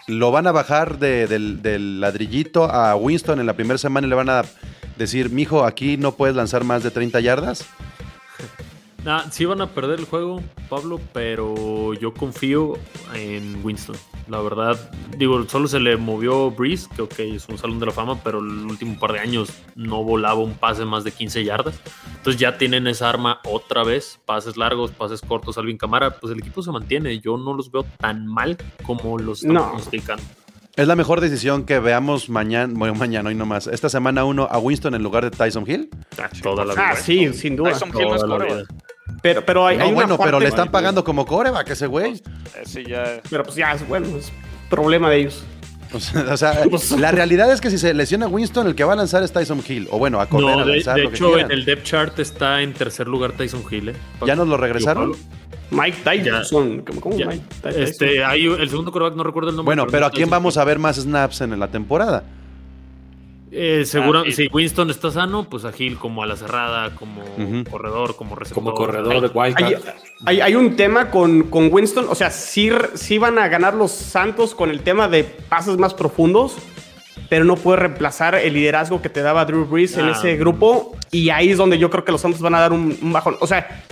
Lo 0.06 0.30
van 0.30 0.46
a 0.46 0.52
bajar 0.52 0.98
de- 0.98 1.26
del, 1.26 1.62
del 1.62 2.00
ladrillito 2.00 2.64
a 2.64 2.94
Winston 2.96 3.40
en 3.40 3.46
la 3.46 3.54
primera 3.54 3.78
semana 3.78 4.06
y 4.06 4.10
le 4.10 4.16
van 4.16 4.28
a 4.28 4.42
decir, 4.98 5.30
mijo, 5.30 5.64
aquí 5.64 5.96
no 5.96 6.12
puedes 6.12 6.36
lanzar 6.36 6.62
más 6.64 6.82
de 6.82 6.90
30 6.90 7.20
yardas. 7.20 7.64
Nah, 9.04 9.28
sí 9.30 9.44
van 9.44 9.60
a 9.60 9.66
perder 9.66 9.98
el 9.98 10.06
juego, 10.06 10.40
Pablo, 10.70 10.98
pero 11.12 11.92
yo 11.92 12.14
confío 12.14 12.78
en 13.14 13.60
Winston. 13.62 13.96
La 14.28 14.40
verdad, 14.40 14.78
digo, 15.18 15.46
solo 15.46 15.68
se 15.68 15.78
le 15.78 15.98
movió 15.98 16.50
Breeze, 16.50 16.88
que 16.96 17.02
ok, 17.02 17.18
es 17.18 17.46
un 17.50 17.58
salón 17.58 17.78
de 17.78 17.84
la 17.84 17.92
fama, 17.92 18.18
pero 18.24 18.38
el 18.38 18.46
último 18.64 18.98
par 18.98 19.12
de 19.12 19.18
años 19.18 19.50
no 19.74 20.02
volaba 20.02 20.40
un 20.40 20.54
pase 20.54 20.86
más 20.86 21.04
de 21.04 21.12
15 21.12 21.44
yardas. 21.44 21.78
Entonces 22.16 22.40
ya 22.40 22.56
tienen 22.56 22.86
esa 22.86 23.10
arma 23.10 23.40
otra 23.44 23.84
vez, 23.84 24.18
pases 24.24 24.56
largos, 24.56 24.90
pases 24.92 25.20
cortos, 25.20 25.58
Alvin 25.58 25.76
Camara, 25.76 26.18
pues 26.18 26.32
el 26.32 26.38
equipo 26.38 26.62
se 26.62 26.70
mantiene. 26.72 27.20
Yo 27.20 27.36
no 27.36 27.52
los 27.52 27.70
veo 27.70 27.84
tan 27.98 28.26
mal 28.26 28.56
como 28.84 29.18
los 29.18 29.40
están 29.40 29.52
No. 29.52 29.66
pronosticando. 29.68 30.22
Es 30.76 30.88
la 30.88 30.96
mejor 30.96 31.20
decisión 31.20 31.66
que 31.66 31.78
veamos 31.78 32.30
mañana, 32.30 32.72
bueno, 32.74 32.94
mañana, 32.94 33.28
hoy 33.28 33.34
nomás. 33.34 33.66
Esta 33.66 33.90
semana 33.90 34.24
uno 34.24 34.48
a 34.50 34.58
Winston 34.58 34.94
en 34.94 35.02
lugar 35.02 35.22
de 35.24 35.30
Tyson 35.30 35.64
Hill. 35.70 35.90
Ah, 36.18 36.30
Toda 36.42 36.64
la 36.64 36.72
vida. 36.72 36.88
Ah, 36.92 36.96
sí, 36.96 37.30
sin 37.34 37.54
duda. 37.54 37.72
Tyson 37.72 37.90
Hill 37.90 38.08
no 38.08 38.16
es 38.16 38.66
Pero, 39.22 39.44
pero 39.44 39.66
hay, 39.66 39.76
No, 39.76 39.84
hay 39.84 39.90
una 39.90 39.94
bueno, 40.00 40.18
pero 40.18 40.40
le 40.40 40.48
están 40.48 40.70
pagando 40.70 41.04
como 41.04 41.26
coreback 41.26 41.70
ese 41.70 41.86
güey. 41.86 42.20
Ese 42.60 42.84
ya- 42.84 43.20
Pero 43.30 43.42
pues 43.44 43.56
ya 43.56 43.72
es 43.72 43.86
bueno, 43.86 44.06
es 44.16 44.32
problema 44.70 45.10
de 45.10 45.18
ellos. 45.20 45.44
O 45.94 46.00
sea, 46.00 46.24
o 46.32 46.36
sea, 46.36 46.98
la 46.98 47.12
realidad 47.12 47.52
es 47.52 47.60
que 47.60 47.70
si 47.70 47.78
se 47.78 47.94
lesiona 47.94 48.26
Winston, 48.26 48.66
el 48.66 48.74
que 48.74 48.82
va 48.82 48.94
a 48.94 48.96
lanzar 48.96 49.22
es 49.22 49.30
Tyson 49.32 49.62
Hill. 49.66 49.86
O 49.92 49.98
bueno, 49.98 50.20
a 50.20 50.26
correr, 50.26 50.46
No, 50.56 50.60
a 50.62 50.64
de, 50.64 50.72
lanzar, 50.72 50.96
de 50.96 51.02
lo 51.04 51.10
que 51.10 51.14
hecho, 51.16 51.38
en 51.38 51.52
el 51.52 51.64
depth 51.64 51.84
chart 51.84 52.18
está 52.18 52.62
en 52.62 52.72
tercer 52.72 53.06
lugar 53.06 53.30
Tyson 53.32 53.62
Hill. 53.70 53.90
¿eh? 53.90 53.94
¿Ya 54.26 54.34
nos 54.34 54.48
lo 54.48 54.56
regresaron? 54.56 55.12
Mike 55.70 55.98
Tyson. 56.02 56.82
¿Cómo, 56.84 57.00
cómo 57.00 57.16
Ya. 57.16 57.26
Mike 57.26 57.44
Tyson? 57.62 57.82
Este, 57.82 58.24
hay 58.24 58.44
el 58.46 58.68
segundo 58.70 58.90
quarterback, 58.90 59.16
no 59.16 59.22
recuerdo 59.22 59.50
el 59.50 59.56
nombre. 59.56 59.76
Bueno, 59.76 59.86
pero 59.88 60.06
¿a 60.06 60.10
quién 60.10 60.24
Tyson 60.24 60.30
vamos 60.30 60.54
Hill. 60.56 60.62
a 60.62 60.64
ver 60.64 60.78
más 60.80 60.96
snaps 60.96 61.42
en 61.42 61.60
la 61.60 61.68
temporada? 61.68 62.24
Eh, 63.56 63.84
seguro, 63.86 64.20
Ah, 64.20 64.24
sí. 64.26 64.32
si 64.32 64.48
Winston 64.52 64.90
está 64.90 65.12
sano, 65.12 65.44
pues 65.48 65.64
a 65.64 65.72
Hill 65.76 65.96
como 65.96 66.22
a 66.24 66.26
la 66.26 66.34
cerrada, 66.36 66.94
como 66.96 67.22
corredor, 67.70 68.16
como 68.16 68.34
receptor. 68.34 68.64
Como 68.64 68.74
corredor 68.76 69.20
de 69.20 69.28
Wildcat. 69.28 69.62
Hay, 69.64 69.76
hay- 70.26 70.40
hay 70.40 70.54
un 70.56 70.74
tema 70.74 71.08
con, 71.10 71.44
con 71.44 71.72
Winston, 71.72 72.06
o 72.08 72.14
sea, 72.16 72.30
sí, 72.30 72.70
sí 72.94 73.18
van 73.18 73.38
a 73.38 73.46
ganar 73.46 73.74
los 73.74 73.92
Santos 73.92 74.54
con 74.56 74.70
el 74.70 74.80
tema 74.80 75.06
de 75.06 75.22
pases 75.22 75.76
más 75.78 75.94
profundos, 75.94 76.56
pero 77.28 77.44
no 77.44 77.54
puede 77.54 77.78
reemplazar 77.78 78.34
el 78.34 78.54
liderazgo 78.54 79.00
que 79.00 79.08
te 79.08 79.22
daba 79.22 79.44
Drew 79.44 79.64
Brees 79.66 79.96
en 79.98 80.06
Ah. 80.06 80.12
ese 80.12 80.36
grupo, 80.36 80.96
y 81.12 81.30
ahí 81.30 81.50
es 81.50 81.56
donde 81.58 81.78
yo 81.78 81.90
creo 81.90 82.04
que 82.04 82.10
los 82.10 82.20
Santos 82.22 82.40
van 82.40 82.56
a 82.56 82.60
dar 82.60 82.72
un, 82.72 82.98
un 83.00 83.12
bajón. 83.12 83.36
O 83.40 83.46
sea, 83.46 83.84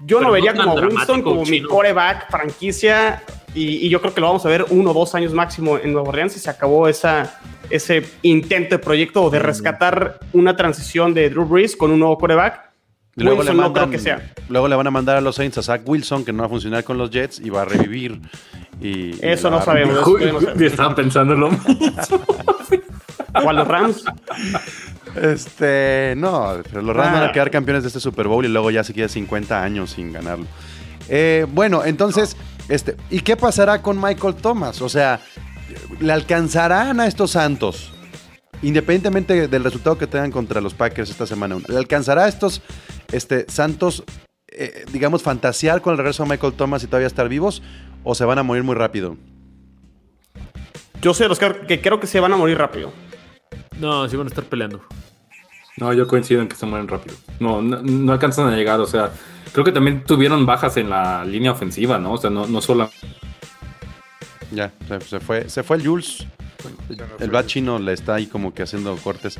yo 0.00 0.18
Pero 0.18 0.28
no 0.28 0.32
vería 0.32 0.54
como 0.54 0.72
Winston 0.74 1.20
como 1.22 1.40
mi 1.42 1.46
chino. 1.58 1.68
coreback, 1.68 2.30
franquicia, 2.30 3.22
y, 3.54 3.86
y 3.86 3.88
yo 3.90 4.00
creo 4.00 4.14
que 4.14 4.20
lo 4.20 4.28
vamos 4.28 4.44
a 4.46 4.48
ver 4.48 4.64
uno 4.70 4.90
o 4.90 4.94
dos 4.94 5.14
años 5.14 5.32
máximo 5.34 5.76
en 5.78 5.92
Nueva 5.92 6.08
Orleans 6.08 6.36
y 6.36 6.40
se 6.40 6.48
acabó 6.50 6.88
esa, 6.88 7.40
ese 7.70 8.04
intento 8.22 8.76
de 8.76 8.78
proyecto 8.78 9.28
de 9.30 9.38
rescatar 9.38 10.18
una 10.32 10.56
transición 10.56 11.14
de 11.14 11.30
Drew 11.30 11.44
Brees 11.44 11.76
con 11.76 11.90
un 11.90 11.98
nuevo 12.00 12.18
coreback. 12.18 12.66
Luego 13.16 13.42
le, 13.42 13.50
Wilson 13.50 13.56
no 13.56 13.62
mandan, 13.62 13.84
creo 13.84 13.90
que 13.92 13.98
sea. 13.98 14.32
luego 14.50 14.68
le 14.68 14.76
van 14.76 14.86
a 14.86 14.90
mandar 14.90 15.16
a 15.16 15.20
los 15.22 15.36
Saints 15.36 15.56
a 15.58 15.62
Zach 15.62 15.80
Wilson, 15.86 16.24
que 16.24 16.32
no 16.34 16.40
va 16.40 16.46
a 16.46 16.50
funcionar 16.50 16.84
con 16.84 16.98
los 16.98 17.10
Jets 17.10 17.40
y 17.40 17.48
va 17.48 17.62
a 17.62 17.64
revivir. 17.64 18.20
Y, 18.80 19.16
Eso 19.24 19.50
no 19.50 19.62
sabemos. 19.62 19.94
eso 19.98 20.04
todavía 20.04 20.32
no 20.32 20.40
sabemos. 20.40 20.62
Estaban 20.62 20.94
pensando 20.94 21.34
lo 21.34 21.50
mismo. 21.50 21.66
¿O 23.42 23.48
a 23.50 23.52
los 23.54 23.66
Rams? 23.68 24.04
Este, 25.14 26.14
no, 26.16 26.56
pero 26.68 26.82
los 26.82 26.94
Rams 26.94 27.08
Ah. 27.10 27.20
van 27.20 27.30
a 27.30 27.32
quedar 27.32 27.50
campeones 27.50 27.82
de 27.84 27.88
este 27.88 28.00
Super 28.00 28.28
Bowl 28.28 28.44
y 28.44 28.48
luego 28.48 28.70
ya 28.70 28.84
se 28.84 28.92
queda 28.92 29.08
50 29.08 29.62
años 29.62 29.90
sin 29.90 30.12
ganarlo. 30.12 30.46
Eh, 31.08 31.46
bueno, 31.50 31.84
entonces, 31.84 32.36
este, 32.68 32.96
¿y 33.10 33.20
qué 33.20 33.36
pasará 33.36 33.80
con 33.80 34.00
Michael 34.00 34.34
Thomas? 34.34 34.82
O 34.82 34.88
sea, 34.88 35.20
¿le 36.00 36.12
alcanzarán 36.12 37.00
a 37.00 37.06
estos 37.06 37.32
Santos? 37.32 37.92
Independientemente 38.62 39.48
del 39.48 39.64
resultado 39.64 39.98
que 39.98 40.06
tengan 40.06 40.30
contra 40.30 40.60
los 40.60 40.74
Packers 40.74 41.10
esta 41.10 41.26
semana, 41.26 41.58
¿le 41.68 41.76
alcanzará 41.76 42.24
a 42.24 42.28
estos 42.28 42.62
este, 43.12 43.44
Santos, 43.48 44.04
eh, 44.48 44.84
digamos, 44.92 45.22
fantasear 45.22 45.82
con 45.82 45.92
el 45.92 45.98
regreso 45.98 46.22
de 46.22 46.30
Michael 46.30 46.54
Thomas 46.54 46.82
y 46.82 46.86
todavía 46.86 47.06
estar 47.06 47.28
vivos? 47.28 47.62
¿O 48.02 48.14
se 48.14 48.24
van 48.24 48.38
a 48.38 48.42
morir 48.42 48.62
muy 48.62 48.74
rápido? 48.74 49.16
Yo 51.02 51.12
sé 51.12 51.28
los 51.28 51.38
que, 51.38 51.80
creo 51.80 52.00
que 52.00 52.06
se 52.06 52.20
van 52.20 52.32
a 52.32 52.36
morir 52.36 52.56
rápido. 52.56 52.92
No, 53.78 54.08
sí 54.08 54.16
van 54.16 54.26
a 54.26 54.30
estar 54.30 54.44
peleando. 54.44 54.82
No, 55.76 55.92
yo 55.92 56.06
coincido 56.06 56.40
en 56.40 56.48
que 56.48 56.56
se 56.56 56.64
mueren 56.64 56.88
rápido. 56.88 57.16
No, 57.38 57.60
no, 57.60 57.82
no 57.82 58.12
alcanzan 58.12 58.48
a 58.48 58.56
llegar. 58.56 58.80
O 58.80 58.86
sea, 58.86 59.10
creo 59.52 59.64
que 59.64 59.72
también 59.72 60.04
tuvieron 60.04 60.46
bajas 60.46 60.78
en 60.78 60.88
la 60.88 61.24
línea 61.24 61.52
ofensiva, 61.52 61.98
¿no? 61.98 62.12
O 62.12 62.16
sea, 62.16 62.30
no, 62.30 62.46
no 62.46 62.62
solo. 62.62 62.90
Ya, 64.50 64.72
se, 64.88 65.00
se 65.00 65.20
fue, 65.20 65.48
se 65.48 65.62
fue 65.62 65.76
el 65.76 65.86
Jules. 65.86 66.26
El 67.20 67.30
bat 67.30 67.46
chino 67.46 67.78
le 67.78 67.92
está 67.92 68.14
ahí 68.14 68.26
como 68.26 68.52
que 68.52 68.62
haciendo 68.62 68.96
cortes. 68.96 69.38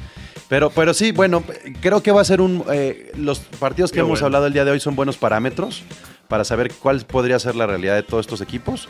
Pero, 0.48 0.70
pero 0.70 0.94
sí, 0.94 1.12
bueno, 1.12 1.42
creo 1.80 2.02
que 2.02 2.12
va 2.12 2.20
a 2.20 2.24
ser 2.24 2.40
un. 2.40 2.64
eh, 2.70 3.10
los 3.16 3.40
partidos 3.40 3.90
que 3.90 3.96
Qué 3.96 4.00
hemos 4.00 4.10
bueno. 4.20 4.26
hablado 4.26 4.46
el 4.46 4.52
día 4.52 4.64
de 4.64 4.70
hoy 4.70 4.80
son 4.80 4.94
buenos 4.94 5.16
parámetros 5.16 5.82
para 6.28 6.44
saber 6.44 6.72
cuál 6.74 7.00
podría 7.04 7.38
ser 7.38 7.56
la 7.56 7.66
realidad 7.66 7.94
de 7.96 8.02
todos 8.02 8.26
estos 8.26 8.40
equipos. 8.40 8.88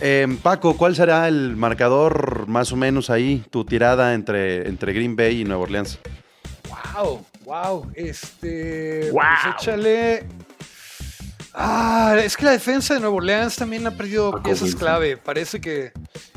Eh, 0.00 0.26
Paco, 0.42 0.76
¿cuál 0.76 0.96
será 0.96 1.28
el 1.28 1.56
marcador 1.56 2.46
más 2.48 2.72
o 2.72 2.76
menos 2.76 3.10
ahí, 3.10 3.44
tu 3.50 3.64
tirada 3.64 4.14
entre, 4.14 4.66
entre 4.68 4.92
Green 4.92 5.14
Bay 5.14 5.42
y 5.42 5.44
Nueva 5.44 5.62
Orleans? 5.64 5.98
Wow, 6.94 7.24
wow. 7.44 7.90
Este. 7.94 9.10
Wow. 9.12 9.20
Pues 9.44 9.54
échale. 9.60 10.26
Ah, 11.52 12.14
es 12.22 12.36
que 12.36 12.44
la 12.44 12.52
defensa 12.52 12.94
de 12.94 13.00
Nueva 13.00 13.16
Orleans 13.16 13.56
también 13.56 13.86
ha 13.86 13.90
perdido 13.90 14.30
Paco 14.30 14.44
piezas 14.44 14.62
Wilson. 14.62 14.78
clave. 14.80 15.16
Parece 15.16 15.60
que, 15.60 15.92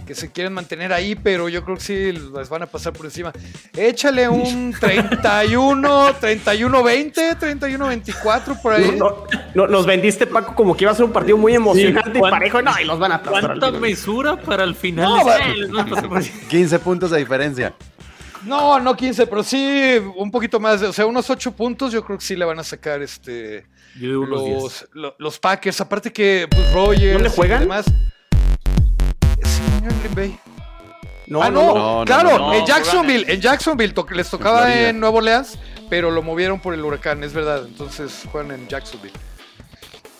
que 0.07 0.15
se 0.15 0.31
quieren 0.31 0.53
mantener 0.53 0.91
ahí, 0.91 1.15
pero 1.15 1.49
yo 1.49 1.63
creo 1.63 1.77
que 1.77 1.83
sí 1.83 2.11
las 2.33 2.49
van 2.49 2.63
a 2.63 2.65
pasar 2.65 2.93
por 2.93 3.05
encima. 3.05 3.31
Échale 3.77 4.27
un 4.27 4.73
31, 4.79 6.13
31, 6.19 6.83
20, 6.83 7.35
31, 7.35 7.87
24 7.87 8.55
por 8.61 8.73
ahí. 8.73 8.95
No, 8.97 9.25
no, 9.53 9.67
los 9.67 9.85
vendiste, 9.85 10.25
Paco, 10.27 10.55
como 10.55 10.75
que 10.75 10.83
iba 10.85 10.91
a 10.91 10.95
ser 10.95 11.05
un 11.05 11.11
partido 11.13 11.37
muy 11.37 11.53
emocionante 11.53 12.17
y 12.17 12.19
¿cuán- 12.19 12.31
parejo. 12.31 12.61
No, 12.61 12.71
y 12.81 12.85
los 12.85 12.97
van 12.99 13.11
a 13.11 13.15
aplastar. 13.15 13.51
al 13.51 13.59
¿Cuánta 13.59 13.79
mesura 13.79 14.35
para 14.41 14.63
el 14.63 14.75
final? 14.75 15.05
No, 15.05 15.25
va- 15.25 15.37
Eh, 15.37 15.55
les 15.57 15.71
van 15.71 15.87
a 15.87 15.89
pasar 15.91 16.09
por- 16.09 16.23
15 16.23 16.79
puntos 16.79 17.11
de 17.11 17.19
diferencia. 17.19 17.73
No, 18.45 18.79
no 18.79 18.95
15, 18.95 19.27
pero 19.27 19.43
sí 19.43 19.93
un 20.15 20.29
poquito 20.31 20.59
más. 20.59 20.81
O 20.81 20.91
sea, 20.93 21.05
unos 21.05 21.29
8 21.29 21.51
puntos 21.53 21.91
yo 21.93 22.03
creo 22.03 22.17
que 22.17 22.25
sí 22.25 22.35
le 22.35 22.45
van 22.45 22.59
a 22.59 22.63
sacar 22.63 23.01
este 23.01 23.65
Yo 23.95 24.07
digo 24.09 24.21
unos 24.23 24.45
10. 24.45 24.61
los, 24.63 24.85
lo- 24.93 25.15
los 25.17 25.39
Packers. 25.39 25.79
Aparte 25.81 26.11
que 26.11 26.47
pues, 26.49 26.73
Rogers 26.73 27.13
¿Dónde 27.13 27.29
y 27.29 27.31
juegan? 27.31 27.59
demás. 27.61 27.85
Sí, 29.43 29.61
le 29.81 29.87
Green 29.99 30.15
Bay. 30.15 30.39
No, 31.27 31.41
ah, 31.41 31.49
no, 31.49 32.03
claro, 32.05 32.31
no, 32.37 32.37
no. 32.49 32.53
en 32.53 32.65
Jacksonville, 32.65 33.25
en 33.29 33.39
Jacksonville 33.39 33.93
to- 33.93 34.05
les 34.11 34.29
tocaba 34.29 34.63
Florida. 34.63 34.89
en 34.89 34.99
Nueva 34.99 35.17
Orleans, 35.17 35.57
pero 35.89 36.11
lo 36.11 36.21
movieron 36.21 36.59
por 36.59 36.73
el 36.73 36.83
huracán, 36.83 37.23
es 37.23 37.33
verdad. 37.33 37.63
Entonces 37.65 38.23
juegan 38.29 38.51
en 38.51 38.67
Jacksonville. 38.67 39.13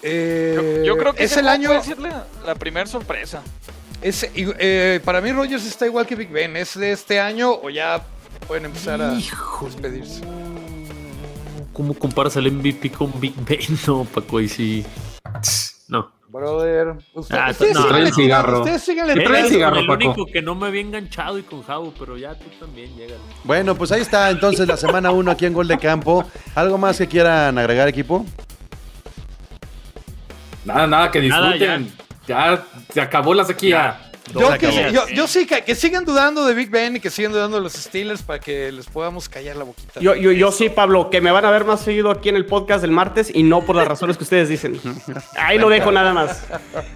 Eh, 0.01 0.79
Yo, 0.79 0.83
yo 0.95 0.97
creo 0.97 1.13
que 1.13 1.25
es 1.25 1.35
el 1.37 1.47
año. 1.47 1.81
ser 1.83 1.99
la, 1.99 2.25
la 2.45 2.55
primera 2.55 2.85
sorpresa. 2.87 3.41
es- 4.01 4.23
y, 4.33 4.45
eh, 4.59 5.01
para 5.03 5.19
mí 5.21 5.31
Rogers 5.31 5.65
está 5.65 5.85
igual 5.85 6.05
que 6.07 6.15
Big 6.15 6.29
Ben. 6.29 6.55
¿Es 6.57 6.77
de 6.79 6.91
este 6.93 7.19
año 7.19 7.51
o 7.51 7.69
ya 7.69 8.01
pueden 8.47 8.65
empezar 8.65 9.01
a 9.01 9.15
despedirse? 9.15 10.21
¿Cómo 11.73 11.93
comparas 11.95 12.37
al 12.37 12.51
MVP 12.51 12.91
con 12.91 13.11
Big 13.19 13.33
Ben? 13.45 13.59
No, 13.87 14.03
Paco, 14.05 14.39
y 14.39 14.47
sí. 14.49 14.85
No. 15.87 16.11
Brother, 16.29 16.95
usted- 17.13 17.35
Ah, 17.35 17.49
ustedes 17.51 17.75
no, 17.75 17.85
trae 17.87 18.01
el 18.01 18.13
cigarro. 18.13 18.59
Ustedes 18.61 18.83
trae 18.85 19.41
el 19.41 19.49
cigarro, 19.49 19.79
el 19.79 19.85
Paco. 19.85 20.05
único 20.05 20.25
que 20.25 20.41
no 20.41 20.55
me 20.55 20.65
había 20.67 20.81
enganchado 20.81 21.37
y 21.37 21.43
con 21.43 21.61
Javo, 21.63 21.93
pero 21.99 22.17
ya 22.17 22.33
tú 22.35 22.45
también 22.59 22.95
llegas. 22.95 23.17
Bueno, 23.43 23.75
pues 23.75 23.91
ahí 23.91 24.01
está 24.01 24.31
entonces 24.31 24.67
la 24.67 24.75
semana 24.77 25.11
1 25.11 25.29
aquí 25.29 25.45
en 25.45 25.53
Gol 25.53 25.67
de 25.67 25.77
Campo. 25.77 26.25
¿Algo 26.55 26.79
más 26.79 26.97
que 26.97 27.07
quieran 27.07 27.55
agregar, 27.59 27.87
equipo? 27.87 28.25
Nada, 30.65 30.87
nada, 30.87 31.11
que 31.11 31.21
Nada, 31.21 31.53
disfruten. 31.53 31.93
ya. 32.27 32.63
se 32.91 33.01
acabó 33.01 33.33
la 33.35 33.43
sequía. 33.45 34.11
Yo, 34.39 34.51
Se 34.51 34.57
que- 34.57 34.67
acabó. 34.67 34.89
yo, 34.91 35.07
yo 35.13 35.27
sí, 35.27 35.45
que, 35.45 35.63
que 35.63 35.75
sigan 35.75 36.05
dudando 36.05 36.45
de 36.45 36.53
Big 36.53 36.69
Ben 36.69 36.95
y 36.95 36.99
que 36.99 37.09
sigan 37.09 37.31
dudando 37.31 37.57
de 37.57 37.63
los 37.63 37.73
Steelers 37.73 38.21
para 38.23 38.39
que 38.39 38.71
les 38.71 38.85
podamos 38.87 39.29
callar 39.29 39.55
la 39.55 39.63
boquita. 39.63 39.99
Yo, 39.99 40.15
yo, 40.15 40.31
yo 40.31 40.51
sí, 40.51 40.69
Pablo, 40.69 41.09
que 41.09 41.21
me 41.21 41.31
van 41.31 41.45
a 41.45 41.51
ver 41.51 41.65
más 41.65 41.81
seguido 41.81 42.09
aquí 42.11 42.29
en 42.29 42.35
el 42.35 42.45
podcast 42.45 42.81
del 42.81 42.91
martes 42.91 43.31
y 43.33 43.43
no 43.43 43.61
por 43.61 43.75
las 43.75 43.87
razones 43.87 44.17
que 44.17 44.23
ustedes 44.23 44.49
dicen. 44.49 44.79
Ahí 45.37 45.57
lo 45.59 45.69
dejo 45.69 45.91
nada 45.91 46.13
más. 46.13 46.43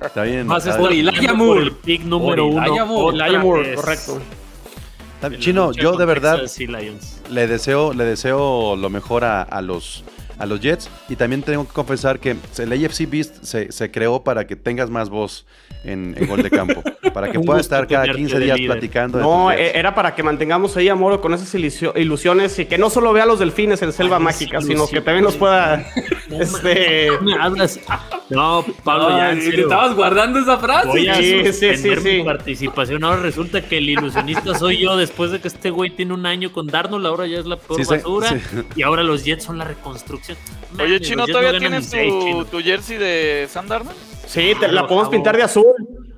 Está 0.01 0.23
bien. 0.23 0.47
Más. 0.47 0.65
Elijah 0.65 1.27
por 1.29 1.35
Moore. 1.37 1.61
el 1.63 1.71
pick 1.73 2.01
número 2.03 2.45
uno. 2.47 2.63
Elijah 3.11 3.39
Moore. 3.39 3.75
correcto. 3.75 4.21
Chino, 5.39 5.71
yo 5.71 5.97
de 5.97 6.05
verdad 6.05 6.41
le 7.29 7.47
deseo, 7.47 7.93
le 7.93 8.03
deseo 8.05 8.75
lo 8.75 8.89
mejor 8.89 9.23
a, 9.25 9.41
a 9.41 9.61
los, 9.61 10.03
a 10.39 10.45
los 10.45 10.59
Jets 10.59 10.89
y 11.09 11.15
también 11.15 11.41
tengo 11.41 11.67
que 11.67 11.73
confesar 11.73 12.19
que 12.19 12.35
el 12.57 12.71
AFC 12.85 13.09
Beast 13.09 13.43
se, 13.43 13.71
se 13.71 13.91
creó 13.91 14.23
para 14.23 14.45
que 14.47 14.55
tengas 14.55 14.89
más 14.89 15.09
voz 15.09 15.45
en, 15.83 16.15
en 16.17 16.27
gol 16.27 16.43
de 16.43 16.49
campo, 16.49 16.81
para 17.13 17.31
que 17.31 17.39
puedas 17.39 17.61
estar 17.61 17.87
cada 17.87 18.03
tenerte 18.03 18.21
15 18.21 18.39
de 18.39 18.45
días 18.45 18.57
líder. 18.57 18.71
platicando. 18.71 19.19
No, 19.19 19.51
eh, 19.51 19.71
era 19.77 19.95
para 19.95 20.13
que 20.15 20.23
mantengamos 20.23 20.75
ahí 20.77 20.89
a 20.89 20.95
Moro 20.95 21.21
con 21.21 21.33
esas 21.33 21.53
ilusio- 21.55 21.93
ilusiones 21.95 22.57
y 22.59 22.65
que 22.65 22.77
no 22.77 22.89
solo 22.89 23.13
vea 23.13 23.23
a 23.23 23.25
los 23.27 23.39
delfines 23.39 23.81
en 23.81 23.91
Selva 23.93 24.17
Ay, 24.17 24.23
Mágica, 24.23 24.61
sino 24.61 24.87
que 24.87 25.01
también 25.01 25.23
nos 25.23 25.35
pueda. 25.35 25.85
este. 26.31 26.73
¿Qué 26.73 27.17
me 27.21 27.33
hablas? 27.33 27.79
No, 28.29 28.65
Pablo, 28.83 29.09
ya 29.17 29.31
en 29.31 29.41
serio. 29.41 29.63
estabas 29.63 29.95
guardando 29.95 30.39
esa 30.39 30.57
frase. 30.57 30.87
Voy 30.87 31.07
a 31.07 31.15
Sí, 31.15 31.53
sí, 31.53 31.77
sí, 31.77 31.89
mi 32.17 32.23
participación. 32.23 33.03
Ahora 33.03 33.21
resulta 33.21 33.61
que 33.61 33.77
el 33.77 33.89
ilusionista 33.89 34.53
soy 34.57 34.79
yo 34.79 34.97
después 34.97 35.31
de 35.31 35.39
que 35.39 35.47
este 35.47 35.69
güey 35.69 35.91
tiene 35.91 36.13
un 36.13 36.25
año 36.25 36.51
con 36.51 36.67
Darnold. 36.67 37.05
Ahora 37.05 37.25
ya 37.25 37.39
es 37.39 37.45
la 37.45 37.55
peor 37.57 37.85
basura. 37.85 38.29
sí. 38.29 38.39
Y 38.75 38.83
ahora 38.83 39.03
los 39.03 39.23
Jets 39.23 39.43
son 39.45 39.57
la 39.57 39.63
reconstrucción. 39.63 40.37
Oye, 40.79 40.99
Chino, 40.99 41.25
¿todavía 41.25 41.53
no 41.53 41.59
tienes 41.59 41.89
tu, 41.89 41.95
Chino. 41.97 42.45
tu 42.45 42.59
jersey 42.61 42.97
de 42.97 43.47
Sam 43.49 43.67
Darnold? 43.67 43.95
Sí, 44.27 44.51
te- 44.59 44.67
la 44.67 44.85
podemos 44.87 45.09
pintar 45.09 45.37
de 45.37 45.43
azul. 45.43 45.65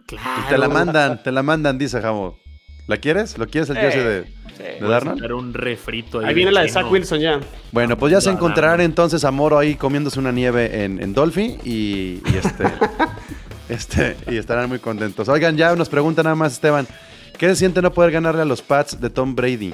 Claro. 0.08 0.28
Te 0.50 0.58
la 0.58 0.68
mandan, 0.68 1.22
te 1.22 1.32
la 1.32 1.44
mandan, 1.44 1.78
dice 1.78 2.02
Javo. 2.02 2.40
¿La 2.88 2.98
quieres? 2.98 3.38
¿Lo 3.38 3.46
quieres 3.46 3.70
el 3.70 3.78
Eh, 3.78 3.82
jersey 3.82 4.04
de, 4.04 4.24
sí. 4.24 4.34
De 4.60 4.80
Darnold? 4.80 5.32
un 5.32 5.54
refrito 5.54 6.20
ahí. 6.20 6.28
Ahí 6.28 6.34
viene 6.34 6.52
la 6.52 6.62
de. 6.62 6.70
Zach 6.70 6.90
Wilson 6.90 7.20
ya. 7.20 7.40
Bueno, 7.72 7.98
pues 7.98 8.12
ya 8.12 8.22
se 8.22 8.30
encontrarán 8.30 8.82
entonces 8.82 9.24
a 9.24 9.32
Moro 9.32 9.58
ahí 9.58 9.76
comiéndose 9.76 10.20
una 10.20 10.32
nieve 10.32 10.84
en, 10.84 11.02
en 11.02 11.14
Dolphy 11.14 11.58
y, 11.64 12.22
y 12.26 12.38
este, 12.38 12.66
este, 13.70 14.18
y 14.32 14.38
estarán 14.38 14.70
muy 14.70 14.80
contentos. 14.80 15.28
Oigan, 15.30 15.58
ya 15.58 15.76
nos 15.76 15.90
pregunta 15.90 16.22
nada 16.24 16.36
más 16.36 16.54
Esteban, 16.54 16.88
¿qué 17.38 17.48
se 17.48 17.56
siente 17.56 17.82
no 17.82 17.94
poder 17.94 18.12
ganarle 18.12 18.42
a 18.42 18.46
los 18.46 18.62
Pats 18.62 19.00
de 19.00 19.10
Tom 19.10 19.36
Brady? 19.36 19.74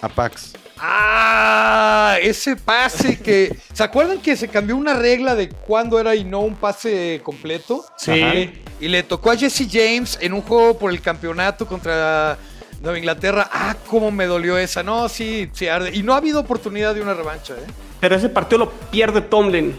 A 0.00 0.08
Pax. 0.08 0.54
Ah, 0.80 2.16
ese 2.22 2.56
pase 2.56 3.18
que. 3.18 3.56
¿Se 3.72 3.82
acuerdan 3.82 4.20
que 4.20 4.36
se 4.36 4.48
cambió 4.48 4.76
una 4.76 4.94
regla 4.94 5.34
de 5.34 5.48
cuándo 5.48 5.98
era 5.98 6.14
y 6.14 6.24
no 6.24 6.40
un 6.40 6.54
pase 6.54 7.20
completo? 7.24 7.84
Sí. 7.96 8.22
Ajá. 8.22 8.34
Y 8.80 8.86
le 8.88 9.02
tocó 9.02 9.32
a 9.32 9.36
Jesse 9.36 9.66
James 9.68 10.18
en 10.20 10.32
un 10.32 10.40
juego 10.40 10.78
por 10.78 10.92
el 10.92 11.00
campeonato 11.00 11.66
contra 11.66 12.38
Nueva 12.80 12.98
Inglaterra. 12.98 13.48
Ah, 13.52 13.76
cómo 13.86 14.10
me 14.10 14.26
dolió 14.26 14.56
esa. 14.56 14.82
No, 14.82 15.08
sí, 15.08 15.50
sí 15.52 15.68
arde. 15.68 15.94
Y 15.94 16.02
no 16.02 16.14
ha 16.14 16.18
habido 16.18 16.40
oportunidad 16.40 16.94
de 16.94 17.02
una 17.02 17.14
revancha, 17.14 17.54
¿eh? 17.54 17.66
Pero 18.00 18.14
ese 18.14 18.28
partido 18.28 18.58
lo 18.58 18.70
pierde 18.70 19.20
Tomlin. 19.20 19.74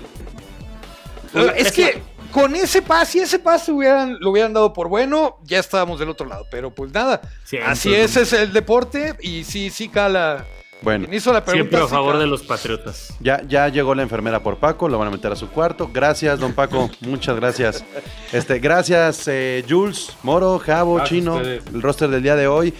Es 1.55 1.71
que 1.71 2.01
con 2.31 2.55
ese 2.55 2.81
pase, 2.81 3.11
si 3.11 3.19
ese 3.19 3.39
pase 3.39 3.71
hubieran, 3.71 4.17
lo 4.19 4.31
hubieran 4.31 4.53
dado 4.53 4.73
por 4.73 4.87
bueno, 4.87 5.37
ya 5.43 5.59
estábamos 5.59 5.99
del 5.99 6.09
otro 6.09 6.27
lado. 6.27 6.45
Pero 6.51 6.71
pues 6.71 6.91
nada, 6.91 7.21
Siempre, 7.43 7.71
así 7.71 7.93
es, 7.93 8.17
es 8.17 8.33
el 8.33 8.51
deporte 8.53 9.15
y 9.21 9.43
sí, 9.43 9.69
sí 9.69 9.89
cala. 9.89 10.45
Bueno, 10.81 11.07
hizo 11.11 11.33
la 11.33 11.43
pregunta. 11.43 11.69
Siempre 11.77 11.85
a 11.85 11.87
favor 11.87 12.17
de 12.17 12.27
los 12.27 12.43
Patriotas. 12.43 13.13
ya, 13.19 13.41
ya 13.47 13.67
llegó 13.67 13.93
la 13.95 14.03
enfermera 14.03 14.41
por 14.41 14.57
Paco, 14.57 14.87
lo 14.87 14.97
van 14.97 15.09
a 15.09 15.11
meter 15.11 15.31
a 15.31 15.35
su 15.35 15.49
cuarto. 15.49 15.89
Gracias, 15.93 16.39
don 16.39 16.53
Paco, 16.53 16.89
muchas 17.01 17.35
gracias. 17.35 17.83
Este, 18.31 18.59
gracias, 18.59 19.27
eh, 19.27 19.65
Jules, 19.67 20.15
Moro, 20.23 20.59
Javo, 20.59 20.95
Gracias 20.95 21.09
Chino, 21.09 21.39
el 21.39 21.81
roster 21.81 22.09
del 22.09 22.23
día 22.23 22.35
de 22.35 22.47
hoy. 22.47 22.73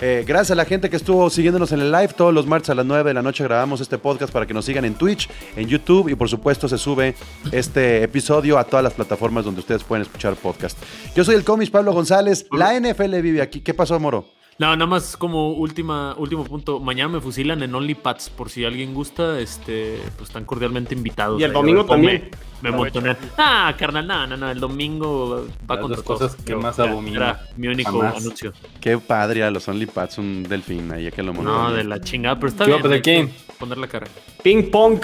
Eh, 0.00 0.24
gracias 0.26 0.50
a 0.50 0.54
la 0.56 0.64
gente 0.64 0.90
que 0.90 0.96
estuvo 0.96 1.30
siguiéndonos 1.30 1.70
en 1.72 1.80
el 1.80 1.92
live. 1.92 2.08
Todos 2.08 2.34
los 2.34 2.46
martes 2.46 2.70
a 2.70 2.74
las 2.74 2.84
9 2.84 3.10
de 3.10 3.14
la 3.14 3.22
noche 3.22 3.44
grabamos 3.44 3.80
este 3.80 3.96
podcast 3.96 4.32
para 4.32 4.44
que 4.44 4.52
nos 4.52 4.64
sigan 4.64 4.84
en 4.84 4.94
Twitch, 4.94 5.30
en 5.56 5.68
YouTube 5.68 6.08
y 6.08 6.14
por 6.16 6.28
supuesto 6.28 6.68
se 6.68 6.78
sube 6.78 7.14
este 7.52 8.02
episodio 8.02 8.58
a 8.58 8.64
todas 8.64 8.82
las 8.82 8.92
plataformas 8.92 9.44
donde 9.44 9.60
ustedes 9.60 9.84
pueden 9.84 10.02
escuchar 10.02 10.34
podcast. 10.34 10.76
Yo 11.14 11.24
soy 11.24 11.36
el 11.36 11.44
cómics 11.44 11.70
Pablo 11.70 11.92
González. 11.92 12.46
La 12.50 12.78
NFL 12.78 13.20
vive 13.20 13.40
aquí. 13.40 13.60
¿Qué 13.60 13.72
pasó, 13.72 13.98
Moro? 14.00 14.26
No, 14.58 14.68
nada 14.76 14.86
más 14.86 15.16
como 15.16 15.52
última, 15.52 16.14
último 16.16 16.44
punto. 16.44 16.78
Mañana 16.78 17.08
me 17.14 17.20
fusilan 17.20 17.62
en 17.62 17.74
OnlyPats. 17.74 18.30
Por 18.30 18.50
si 18.50 18.64
alguien 18.64 18.94
gusta, 18.94 19.40
este, 19.40 19.98
pues 20.16 20.28
están 20.30 20.44
cordialmente 20.44 20.94
invitados. 20.94 21.40
Y 21.40 21.44
el 21.44 21.52
domingo 21.52 21.84
también. 21.84 22.30
Me, 22.62 22.70
me 22.70 22.76
montonean. 22.76 23.16
Ah, 23.36 23.74
carnal, 23.76 24.06
no, 24.06 24.26
no, 24.28 24.36
no. 24.36 24.50
El 24.50 24.60
domingo 24.60 25.46
va 25.68 25.74
Las 25.74 25.82
con 25.82 25.90
dos 25.92 26.02
cosas 26.04 26.36
que 26.36 26.54
más 26.54 26.78
abomino. 26.78 27.16
Era 27.16 27.42
mi 27.56 27.66
único 27.66 27.90
Jamás. 27.98 28.16
anuncio. 28.18 28.52
Qué 28.80 28.96
padre 28.98 29.42
a 29.42 29.50
los 29.50 29.66
OnlyPats, 29.66 30.18
un 30.18 30.44
delfín 30.44 30.90
ahí 30.92 31.10
que 31.10 31.22
lo 31.22 31.32
No, 31.32 31.72
de 31.72 31.82
la 31.84 32.00
chingada, 32.00 32.36
pero 32.36 32.48
está 32.48 32.64
¿Qué 32.64 32.70
va 32.70 32.78
bien. 32.78 32.92
que 32.92 33.02
quién? 33.02 33.32
Poner 33.58 33.76
la 33.78 33.88
cara. 33.88 34.06
Ping 34.42 34.70
pong. 34.70 35.00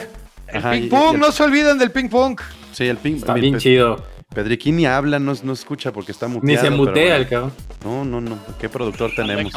Ajá, 0.55 0.77
y- 0.77 0.83
Ping 0.83 0.89
pong, 0.91 1.17
y- 1.17 1.19
no 1.19 1.33
se 1.33 1.43
olviden 1.43 1.77
del 1.77 1.91
ping 1.91 2.09
pong. 2.09 2.39
Sí, 2.73 2.85
el 2.87 2.97
ping. 2.99 3.17
Está 3.17 3.35
mi- 3.35 3.41
bien 3.41 3.59
chido. 3.59 4.03
Pedriquín 4.35 4.77
ni 4.77 4.87
habla, 4.87 5.19
no, 5.19 5.33
no 5.43 5.53
escucha 5.53 5.93
porque 5.93 6.13
está 6.13 6.29
muteado. 6.29 6.47
Ni 6.47 6.57
se 6.57 6.71
mutea 6.71 6.93
bueno. 7.03 7.17
el 7.17 7.29
cabrón. 7.29 7.53
No, 7.85 8.05
no, 8.05 8.21
no. 8.21 8.39
¿Qué 8.61 8.69
productor 8.69 9.11
tenemos? 9.17 9.53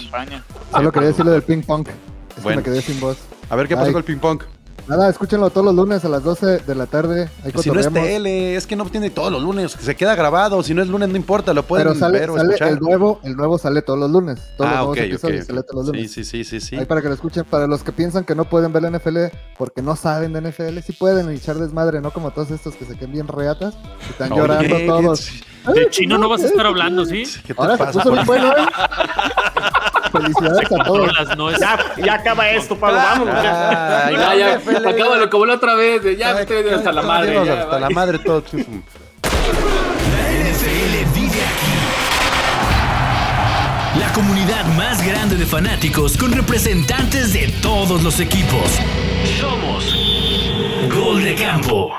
Solo 0.71 0.91
quería 0.91 1.09
decirlo 1.09 1.31
del 1.31 1.43
ping 1.43 1.61
pong. 1.61 1.87
Es 2.35 2.41
Bueno. 2.43 2.63
que 2.63 2.69
me 2.71 2.75
quedé 2.75 2.81
sin 2.81 2.99
voz. 2.99 3.19
A 3.51 3.55
ver 3.55 3.67
qué 3.67 3.75
pasó 3.75 3.87
Ay. 3.87 3.93
con 3.93 3.99
el 3.99 4.05
ping 4.05 4.17
pong. 4.17 4.41
Nada, 4.87 5.09
escúchenlo 5.09 5.49
todos 5.49 5.65
los 5.65 5.75
lunes 5.75 6.03
a 6.03 6.09
las 6.09 6.23
12 6.23 6.59
de 6.59 6.75
la 6.75 6.85
tarde. 6.87 7.29
Ahí 7.45 7.53
Si 7.61 7.71
no 7.71 7.79
es 7.79 7.91
tele, 7.91 8.55
es 8.57 8.67
que 8.67 8.75
no 8.75 8.83
tiene 8.85 9.09
todos 9.09 9.31
los 9.31 9.41
lunes. 9.41 9.71
Se 9.79 9.95
queda 9.95 10.13
grabado. 10.13 10.61
Si 10.61 10.73
no 10.73 10.81
es 10.81 10.89
lunes, 10.89 11.07
no 11.07 11.15
importa. 11.15 11.53
Lo 11.53 11.63
pueden 11.63 11.87
Pero 11.87 11.97
sale, 11.99 12.19
ver 12.19 12.29
o 12.31 12.35
sale 12.37 12.49
escuchar. 12.55 12.67
el 12.73 12.79
nuevo, 12.79 13.19
el 13.23 13.35
nuevo 13.37 13.57
sale 13.57 13.81
todos 13.81 13.97
los 13.99 14.11
lunes. 14.11 14.39
Todos 14.57 14.69
ah, 14.73 14.81
los 14.81 14.87
ok, 14.89 14.95
nuevos 14.97 15.09
episodios 15.13 15.41
ok. 15.43 15.47
sale 15.47 15.63
todos 15.63 15.75
los 15.75 15.85
Sí, 15.85 15.91
lunes. 15.93 16.11
sí, 16.11 16.23
sí, 16.25 16.43
sí, 16.43 16.59
sí. 16.59 16.75
Ahí 16.75 16.85
para 16.85 17.01
que 17.01 17.07
lo 17.07 17.13
escuchen. 17.13 17.45
Para 17.45 17.65
los 17.65 17.81
que 17.81 17.93
piensan 17.93 18.25
que 18.25 18.35
no 18.35 18.43
pueden 18.45 18.73
ver 18.73 18.83
la 18.83 18.89
NFL 18.89 19.17
porque 19.57 19.81
no 19.81 19.95
saben 19.95 20.33
de 20.33 20.41
NFL, 20.41 20.79
sí 20.85 20.91
pueden 20.91 21.29
echar 21.29 21.55
desmadre, 21.55 22.01
no 22.01 22.11
como 22.11 22.31
todos 22.31 22.51
estos 22.51 22.75
que 22.75 22.83
se 22.85 22.97
quedan 22.97 23.13
bien 23.13 23.27
reatas 23.29 23.75
y 24.07 24.11
están 24.11 24.31
llorando 24.35 24.75
¿qué- 24.77 24.85
todos. 24.85 25.29
De 25.73 25.89
chino 25.91 26.17
no 26.17 26.27
vas 26.27 26.43
a 26.43 26.47
estar 26.47 26.65
hablando, 26.65 27.05
¿sí? 27.05 27.23
¿Qué 27.47 27.53
te 27.53 27.61
Ahora 27.61 27.77
se 27.77 27.83
pasa? 27.85 27.99
puso 27.99 28.11
bien 28.11 28.25
bueno, 28.25 28.47
¿eh? 28.49 28.65
Felicidades 30.13 30.71
a 30.71 30.83
todos. 30.83 30.99
Controlas, 31.09 31.37
no 31.37 31.49
es- 31.49 31.59
Ya, 31.59 31.77
ya 31.97 32.13
acaba 32.13 32.49
esto, 32.49 32.75
Pablo. 32.77 32.97
Vámonos. 32.97 33.43
ya. 33.43 34.05
Ay, 34.07 34.39
Ya, 34.39 34.55
acábalo 34.89 35.29
como 35.29 35.45
la 35.47 35.55
otra 35.55 35.75
vez. 35.75 36.01
de 36.03 36.15
Ya 36.15 36.29
Ay, 36.35 36.41
estoy 36.43 36.69
hasta 36.73 36.91
la 36.91 37.01
madre. 37.01 37.43
ya, 37.45 37.61
hasta 37.63 37.79
la 37.79 37.89
madre 37.89 38.19
todo. 38.19 38.43
La 38.53 38.61
NFL 40.31 41.05
vive 41.13 41.41
aquí. 41.41 41.73
La 43.99 44.11
comunidad 44.13 44.65
más 44.77 45.05
grande 45.05 45.35
de 45.35 45.45
fanáticos 45.45 46.17
con 46.17 46.31
representantes 46.31 47.33
de 47.33 47.47
todos 47.61 48.01
los 48.03 48.19
equipos. 48.19 48.79
Somos 49.39 49.95
Gol 50.93 51.23
de 51.23 51.35
Campo. 51.35 51.91